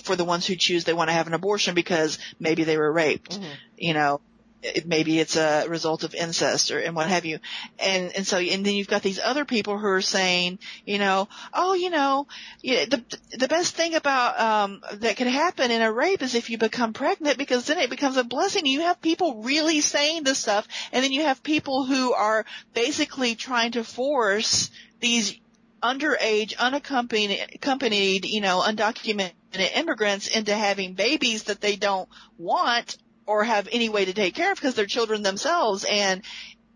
for 0.03 0.15
the 0.15 0.25
ones 0.25 0.45
who 0.45 0.55
choose 0.55 0.83
they 0.83 0.93
want 0.93 1.09
to 1.09 1.13
have 1.13 1.27
an 1.27 1.33
abortion 1.33 1.75
because 1.75 2.19
maybe 2.39 2.63
they 2.63 2.77
were 2.77 2.91
raped. 2.91 3.39
You 3.77 3.93
know, 3.93 4.21
it, 4.65 4.87
maybe 4.87 5.19
it's 5.19 5.35
a 5.35 5.67
result 5.67 6.03
of 6.03 6.15
incest 6.15 6.71
or 6.71 6.79
and 6.79 6.95
what 6.95 7.07
have 7.07 7.25
you. 7.25 7.39
And 7.79 8.15
and 8.15 8.25
so 8.25 8.37
and 8.37 8.65
then 8.65 8.73
you've 8.73 8.87
got 8.87 9.01
these 9.03 9.19
other 9.19 9.45
people 9.45 9.77
who 9.77 9.87
are 9.87 10.01
saying, 10.01 10.59
you 10.85 10.97
know, 10.97 11.27
oh, 11.53 11.73
you 11.73 11.89
know, 11.89 12.27
yeah, 12.61 12.85
the 12.85 13.03
the 13.37 13.47
best 13.47 13.75
thing 13.75 13.95
about 13.95 14.39
um 14.39 14.81
that 14.93 15.17
could 15.17 15.27
happen 15.27 15.71
in 15.71 15.81
a 15.81 15.91
rape 15.91 16.21
is 16.21 16.35
if 16.35 16.49
you 16.49 16.57
become 16.57 16.93
pregnant 16.93 17.37
because 17.37 17.65
then 17.65 17.77
it 17.77 17.89
becomes 17.89 18.17
a 18.17 18.23
blessing. 18.23 18.65
You 18.65 18.81
have 18.81 19.01
people 19.01 19.43
really 19.43 19.81
saying 19.81 20.23
this 20.23 20.39
stuff, 20.39 20.67
and 20.91 21.03
then 21.03 21.11
you 21.11 21.23
have 21.23 21.43
people 21.43 21.85
who 21.85 22.13
are 22.13 22.45
basically 22.73 23.35
trying 23.35 23.73
to 23.73 23.83
force 23.83 24.71
these 24.99 25.39
underage, 25.83 26.57
unaccompanied, 26.57 27.39
accompanied, 27.55 28.25
you 28.25 28.41
know, 28.41 28.61
undocumented 28.65 29.31
immigrants 29.75 30.27
into 30.27 30.53
having 30.53 30.93
babies 30.93 31.43
that 31.43 31.61
they 31.61 31.75
don't 31.75 32.09
want 32.37 32.97
or 33.25 33.43
have 33.43 33.67
any 33.71 33.89
way 33.89 34.05
to 34.05 34.13
take 34.13 34.35
care 34.35 34.51
of 34.51 34.57
because 34.57 34.75
they're 34.75 34.85
children 34.85 35.23
themselves. 35.23 35.85
And 35.89 36.21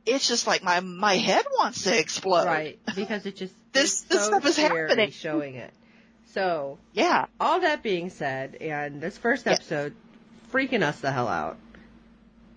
it's 0.06 0.28
just 0.28 0.48
like 0.48 0.64
my, 0.64 0.80
my 0.80 1.16
head 1.16 1.46
wants 1.58 1.84
to 1.84 1.98
explode. 1.98 2.46
right, 2.46 2.80
because 2.96 3.26
it 3.26 3.36
just 3.36 3.54
This- 3.72 4.02
this 4.02 4.22
so 4.22 4.28
stuff 4.28 4.46
is 4.46 4.58
happening. 4.58 5.12
showing 5.12 5.56
it. 5.56 5.72
So 6.34 6.78
Yeah. 6.94 7.26
all 7.40 7.60
that 7.62 7.84
being 7.84 8.10
said, 8.10 8.56
and 8.62 9.00
this 9.02 9.18
first 9.18 9.46
Yeah. 9.46 9.54
episode 9.54 9.94
freaking 10.52 10.82
us 10.84 11.00
the 11.00 11.12
hell 11.12 11.28
out. 11.28 11.58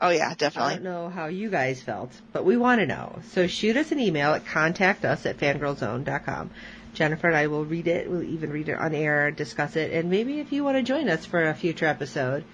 Oh 0.02 0.10
yeah, 0.10 0.34
definitely. 0.34 0.72
I 0.72 0.74
don't 0.74 0.84
know 0.84 1.08
how 1.08 1.26
you 1.26 1.48
guys 1.48 1.80
felt, 1.80 2.10
but 2.32 2.44
we 2.44 2.56
want 2.56 2.80
to 2.80 2.86
know. 2.86 3.20
So 3.30 3.46
shoot 3.46 3.76
us 3.76 3.92
an 3.92 4.00
email 4.00 4.34
at 4.34 4.44
contact 4.44 5.04
us 5.04 5.24
at 5.26 5.38
fangirlzone.com. 5.38 6.50
Jennifer 6.92 7.28
and 7.28 7.36
I 7.36 7.46
will 7.46 7.64
read 7.64 7.86
it. 7.86 8.10
We'll 8.10 8.24
even 8.24 8.50
read 8.50 8.68
it 8.68 8.78
on 8.78 8.94
air, 8.94 9.30
discuss 9.30 9.76
it, 9.76 9.92
and 9.92 10.10
maybe 10.10 10.40
if 10.40 10.52
you 10.52 10.64
want 10.64 10.76
to 10.76 10.82
join 10.82 11.08
us 11.08 11.24
for 11.24 11.48
a 11.48 11.54
future 11.54 11.86
episode, 11.86 12.44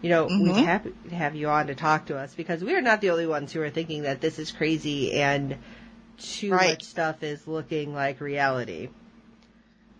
you 0.00 0.08
know, 0.08 0.24
we'd 0.26 0.54
Mhm. 0.54 0.64
happy 0.64 0.92
to 1.10 1.14
have 1.14 1.36
you 1.36 1.48
on 1.50 1.66
to 1.66 1.74
talk 1.74 2.06
to 2.06 2.16
us 2.16 2.34
because 2.34 2.64
we 2.64 2.74
are 2.74 2.80
not 2.80 3.02
the 3.02 3.10
only 3.10 3.26
ones 3.26 3.52
who 3.52 3.60
are 3.60 3.70
thinking 3.70 4.02
that 4.04 4.22
this 4.22 4.38
is 4.38 4.50
crazy 4.50 5.12
and 5.20 5.56
too 6.18 6.50
Right. 6.50 6.70
much 6.70 6.84
stuff 6.84 7.22
is 7.22 7.46
looking 7.46 7.94
like 7.94 8.20
reality. 8.22 8.88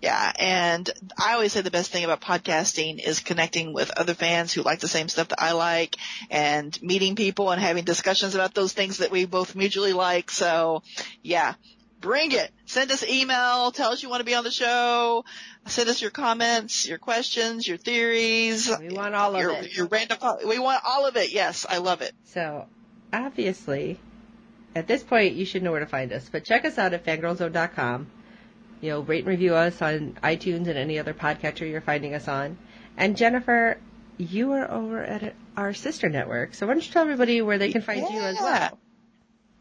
Yeah, 0.00 0.32
and 0.38 0.88
I 1.18 1.34
always 1.34 1.52
say 1.52 1.60
the 1.60 1.70
best 1.70 1.92
thing 1.92 2.04
about 2.04 2.22
podcasting 2.22 3.06
is 3.06 3.20
connecting 3.20 3.74
with 3.74 3.90
other 3.98 4.14
fans 4.14 4.50
who 4.52 4.62
like 4.62 4.80
the 4.80 4.88
same 4.88 5.08
stuff 5.08 5.28
that 5.28 5.42
I 5.42 5.52
like 5.52 5.96
and 6.30 6.80
meeting 6.82 7.16
people 7.16 7.50
and 7.50 7.60
having 7.60 7.84
discussions 7.84 8.34
about 8.34 8.54
those 8.54 8.72
things 8.72 8.98
that 8.98 9.10
we 9.10 9.26
both 9.26 9.54
mutually 9.54 9.92
like. 9.92 10.30
So 10.30 10.82
yeah, 11.22 11.54
bring 12.00 12.32
it. 12.32 12.50
Send 12.64 12.90
us 12.92 13.04
email, 13.06 13.72
tell 13.72 13.90
us 13.90 14.02
you 14.02 14.08
want 14.08 14.20
to 14.20 14.24
be 14.24 14.34
on 14.34 14.44
the 14.44 14.50
show, 14.50 15.26
send 15.66 15.90
us 15.90 16.00
your 16.00 16.10
comments, 16.10 16.88
your 16.88 16.98
questions, 16.98 17.68
your 17.68 17.76
theories. 17.76 18.70
We 18.80 18.88
want 18.94 19.14
all 19.14 19.36
of 19.36 19.42
it. 19.42 19.76
Your 19.76 19.86
random, 19.86 20.18
we 20.46 20.58
want 20.58 20.80
all 20.84 21.06
of 21.06 21.16
it. 21.16 21.30
Yes, 21.30 21.66
I 21.68 21.76
love 21.76 22.00
it. 22.00 22.14
So, 22.24 22.66
obviously, 23.12 24.00
at 24.74 24.86
this 24.86 25.02
point, 25.02 25.34
you 25.34 25.44
should 25.44 25.62
know 25.62 25.72
where 25.72 25.80
to 25.80 25.86
find 25.86 26.10
us. 26.12 26.26
But 26.30 26.44
check 26.44 26.64
us 26.64 26.78
out 26.78 26.94
at 26.94 27.04
fangirlzone.com. 27.04 28.06
You 28.80 28.90
know, 28.90 29.00
rate 29.00 29.20
and 29.20 29.28
review 29.28 29.54
us 29.54 29.80
on 29.82 30.16
iTunes 30.22 30.66
and 30.66 30.78
any 30.78 30.98
other 30.98 31.14
podcatcher 31.14 31.70
you're 31.70 31.80
finding 31.80 32.14
us 32.14 32.28
on. 32.28 32.56
And 32.96 33.16
Jennifer, 33.16 33.78
you 34.18 34.52
are 34.52 34.70
over 34.70 35.02
at 35.02 35.34
our 35.56 35.74
sister 35.74 36.08
network. 36.08 36.54
So 36.54 36.66
why 36.66 36.74
don't 36.74 36.86
you 36.86 36.92
tell 36.92 37.02
everybody 37.02 37.42
where 37.42 37.58
they 37.58 37.72
can 37.72 37.82
find 37.82 38.08
you 38.08 38.20
as 38.20 38.36
well? 38.36 38.79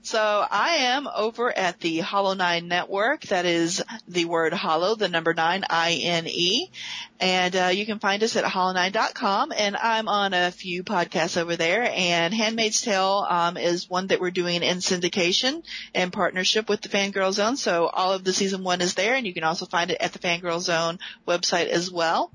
So 0.10 0.44
I 0.50 0.78
am 0.88 1.08
over 1.08 1.56
at 1.56 1.82
the 1.82 2.00
Hollow 2.00 2.34
Nine 2.34 2.68
Network. 2.68 3.22
That 3.28 3.46
is 3.46 3.84
the 4.08 4.26
word 4.26 4.54
hollow, 4.54 4.96
the 4.96 5.08
number 5.08 5.36
nine, 5.36 5.64
I-N-E. 5.70 6.72
And 7.20 7.56
uh, 7.56 7.68
you 7.68 7.86
can 7.86 8.00
find 8.00 8.24
us 8.24 8.36
at 8.36 8.44
hollow9.com. 8.44 9.54
And 9.56 9.78
I'm 9.78 10.08
on 10.08 10.34
a 10.34 10.50
few 10.50 10.84
podcasts 10.84 11.38
over 11.38 11.56
there. 11.56 11.84
And 11.84 12.34
Handmaid's 12.34 12.82
Tale 12.82 13.24
um, 13.30 13.56
is 13.56 13.88
one 13.88 14.08
that 14.08 14.20
we're 14.20 14.32
doing 14.32 14.64
in 14.64 14.78
syndication 14.78 15.64
in 15.94 16.10
partnership 16.10 16.70
with 16.70 16.82
the 16.82 16.90
Fangirl 16.90 17.32
Zone. 17.32 17.56
So 17.56 17.86
all 17.86 18.12
of 18.12 18.24
the 18.24 18.34
season 18.34 18.64
one 18.64 18.82
is 18.82 18.96
there. 18.96 19.14
And 19.14 19.28
you 19.28 19.34
can 19.36 19.44
also 19.44 19.68
find 19.68 19.92
it 19.92 20.02
at 20.02 20.14
the 20.14 20.18
Fangirl 20.18 20.60
Zone 20.60 20.98
website 21.28 21.68
as 21.68 21.92
well. 21.92 22.32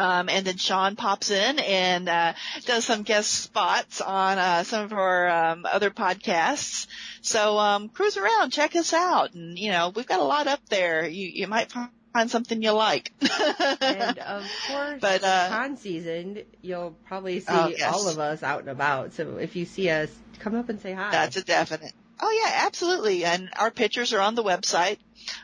Um, 0.00 0.30
and 0.30 0.46
then 0.46 0.56
Sean 0.56 0.96
pops 0.96 1.30
in 1.30 1.58
and 1.58 2.08
uh, 2.08 2.32
does 2.64 2.86
some 2.86 3.02
guest 3.02 3.30
spots 3.30 4.00
on 4.00 4.38
uh, 4.38 4.64
some 4.64 4.84
of 4.84 4.92
our 4.94 5.28
um, 5.28 5.66
other 5.70 5.90
podcasts. 5.90 6.86
So 7.20 7.58
um, 7.58 7.90
cruise 7.90 8.16
around, 8.16 8.50
check 8.50 8.74
us 8.76 8.94
out, 8.94 9.34
and 9.34 9.58
you 9.58 9.70
know 9.70 9.92
we've 9.94 10.06
got 10.06 10.20
a 10.20 10.24
lot 10.24 10.46
up 10.46 10.60
there. 10.70 11.06
You 11.06 11.28
you 11.28 11.46
might 11.48 11.70
find 11.70 12.30
something 12.30 12.62
you 12.62 12.72
like. 12.72 13.12
And 13.20 14.18
of 14.36 14.44
course, 14.68 15.00
But, 15.02 15.22
uh, 15.22 15.48
con 15.50 15.76
season, 15.76 16.44
you'll 16.62 16.96
probably 17.06 17.40
see 17.40 17.46
Oh, 17.50 17.68
yes. 17.68 17.92
all 17.92 18.08
of 18.08 18.18
us 18.18 18.42
out 18.42 18.60
and 18.60 18.70
about. 18.70 19.12
So 19.12 19.36
if 19.36 19.54
you 19.54 19.66
see 19.66 19.90
us, 19.90 20.10
come 20.38 20.54
up 20.54 20.70
and 20.70 20.80
say 20.80 20.92
hi. 20.94 21.10
That's 21.10 21.36
a 21.36 21.44
definite. 21.44 21.92
Oh 22.22 22.42
yeah, 22.44 22.66
absolutely. 22.66 23.24
And 23.24 23.50
our 23.58 23.70
pictures 23.70 24.12
are 24.12 24.20
on 24.20 24.34
the 24.34 24.42
website. 24.42 24.98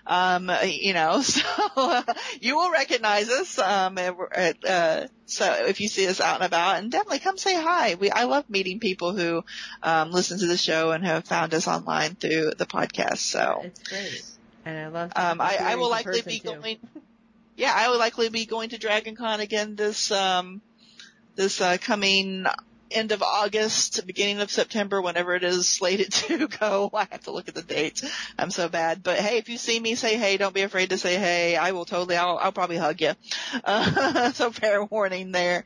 Um, 0.07 0.51
you 0.64 0.95
know, 0.95 1.22
so 1.22 1.43
uh, 1.77 2.03
you 2.41 2.57
will 2.57 2.70
recognize 2.70 3.29
us. 3.29 3.59
Um, 3.59 3.99
at, 3.99 4.64
uh, 4.64 5.07
so 5.27 5.66
if 5.66 5.81
you 5.81 5.89
see 5.89 6.07
us 6.07 6.20
out 6.20 6.37
and 6.37 6.45
about, 6.45 6.79
and 6.79 6.91
definitely 6.91 7.20
come 7.20 7.39
say 7.39 7.55
hi. 7.55 7.95
We 7.95 8.11
I 8.11 8.24
love 8.24 8.49
meeting 8.49 8.81
people 8.81 9.12
who 9.12 9.45
um, 9.83 10.11
listen 10.11 10.39
to 10.39 10.47
the 10.47 10.57
show 10.57 10.93
and 10.93 11.05
have 11.05 11.24
found 11.24 11.55
us 11.55 11.66
online 11.66 12.14
through 12.14 12.53
the 12.59 12.66
podcast. 12.66 13.18
So 13.18 13.62
It's 13.64 13.83
great. 13.89 14.22
And 14.64 14.79
I 14.79 14.89
love 14.89 15.12
um, 15.14 15.41
I, 15.41 15.59
I 15.61 15.74
will 15.77 15.91
likely 15.91 16.22
be 16.22 16.41
too. 16.41 16.55
going. 16.55 16.79
Yeah, 17.57 17.72
I 17.74 17.89
will 17.89 17.99
likely 17.99 18.29
be 18.29 18.45
going 18.45 18.70
to 18.70 18.79
Dragon 18.79 19.16
Con 19.16 19.41
again 19.41 19.77
this 19.77 20.11
um, 20.11 20.61
this 21.37 21.61
uh, 21.61 21.79
coming 21.81 22.47
end 22.91 23.12
of 23.12 23.22
August, 23.22 24.07
beginning 24.07 24.41
of 24.41 24.51
September, 24.51 25.01
whenever 25.01 25.34
it 25.34 25.45
is 25.45 25.68
slated 25.68 26.12
to 26.12 26.49
go. 26.49 26.91
I 26.93 27.07
have 27.11 27.24
to 27.24 27.30
look 27.30 27.49
at 27.49 27.55
the 27.55 27.62
dates. 27.62 28.05
I'm 28.39 28.51
so 28.51 28.68
bad. 28.68 29.03
But 29.03 29.18
hey, 29.18 29.39
if 29.39 29.49
you 29.49 29.59
see 29.59 29.78
me, 29.78 29.95
say 29.95 30.16
hey. 30.16 30.37
Don't 30.37 30.55
be 30.55 30.62
afraid 30.62 30.91
to 30.91 30.99
say 30.99 31.16
hey. 31.16 31.57
I 31.57 31.72
will 31.72 31.84
totally, 31.84 32.16
I'll, 32.16 32.39
I'll 32.39 32.53
probably 32.53 32.76
hug 32.76 33.01
you. 33.01 33.12
Uh, 33.64 34.32
so 34.32 34.51
fair 34.51 34.84
warning 34.84 35.32
there. 35.32 35.64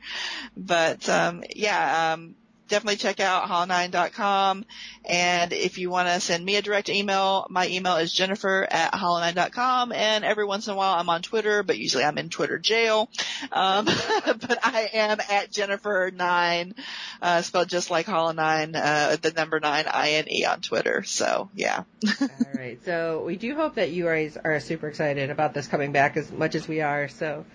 But, 0.55 1.07
um, 1.09 1.43
yeah, 1.55 2.13
um, 2.13 2.35
definitely 2.71 2.95
check 2.95 3.19
out 3.19 3.47
hollow9.com. 3.47 4.65
And 5.05 5.53
if 5.53 5.77
you 5.77 5.89
want 5.89 6.07
to 6.07 6.19
send 6.19 6.43
me 6.43 6.55
a 6.55 6.61
direct 6.61 6.89
email, 6.89 7.45
my 7.49 7.67
email 7.67 7.97
is 7.97 8.11
jennifer 8.11 8.65
at 8.69 8.93
hollow9.com. 8.93 9.91
And 9.91 10.23
every 10.23 10.45
once 10.45 10.67
in 10.67 10.73
a 10.73 10.75
while 10.75 10.97
I'm 10.97 11.09
on 11.09 11.21
Twitter, 11.21 11.63
but 11.63 11.77
usually 11.77 12.05
I'm 12.05 12.17
in 12.17 12.29
Twitter 12.29 12.57
jail. 12.57 13.09
Um, 13.51 13.85
but 14.25 14.59
I 14.63 14.89
am 14.93 15.19
at 15.19 15.51
Jennifer9, 15.51 16.73
uh, 17.21 17.41
spelled 17.41 17.67
just 17.67 17.91
like 17.91 18.07
hollow9, 18.07 18.75
uh, 18.75 19.17
the 19.17 19.31
number 19.31 19.59
9, 19.59 19.85
I-N-E 19.87 20.45
on 20.45 20.61
Twitter. 20.61 21.03
So 21.03 21.49
yeah. 21.53 21.83
All 22.21 22.27
right. 22.55 22.83
So 22.85 23.23
we 23.25 23.35
do 23.35 23.53
hope 23.53 23.75
that 23.75 23.91
you 23.91 24.05
guys 24.05 24.37
are 24.41 24.59
super 24.61 24.87
excited 24.87 25.29
about 25.29 25.53
this 25.53 25.67
coming 25.67 25.91
back 25.91 26.15
as 26.15 26.31
much 26.31 26.55
as 26.55 26.67
we 26.67 26.79
are. 26.79 27.09
So 27.09 27.45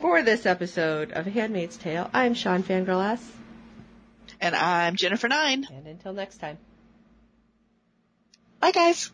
for 0.00 0.22
this 0.22 0.44
episode 0.44 1.12
of 1.12 1.24
Handmaid's 1.26 1.76
Tale, 1.76 2.10
I'm 2.12 2.34
Sean 2.34 2.64
Fangirl 2.64 3.12
S. 3.12 3.43
And 4.40 4.54
I'm 4.54 4.96
Jennifer9. 4.96 5.70
And 5.70 5.86
until 5.86 6.12
next 6.12 6.38
time. 6.38 6.58
Bye 8.60 8.72
guys. 8.72 9.10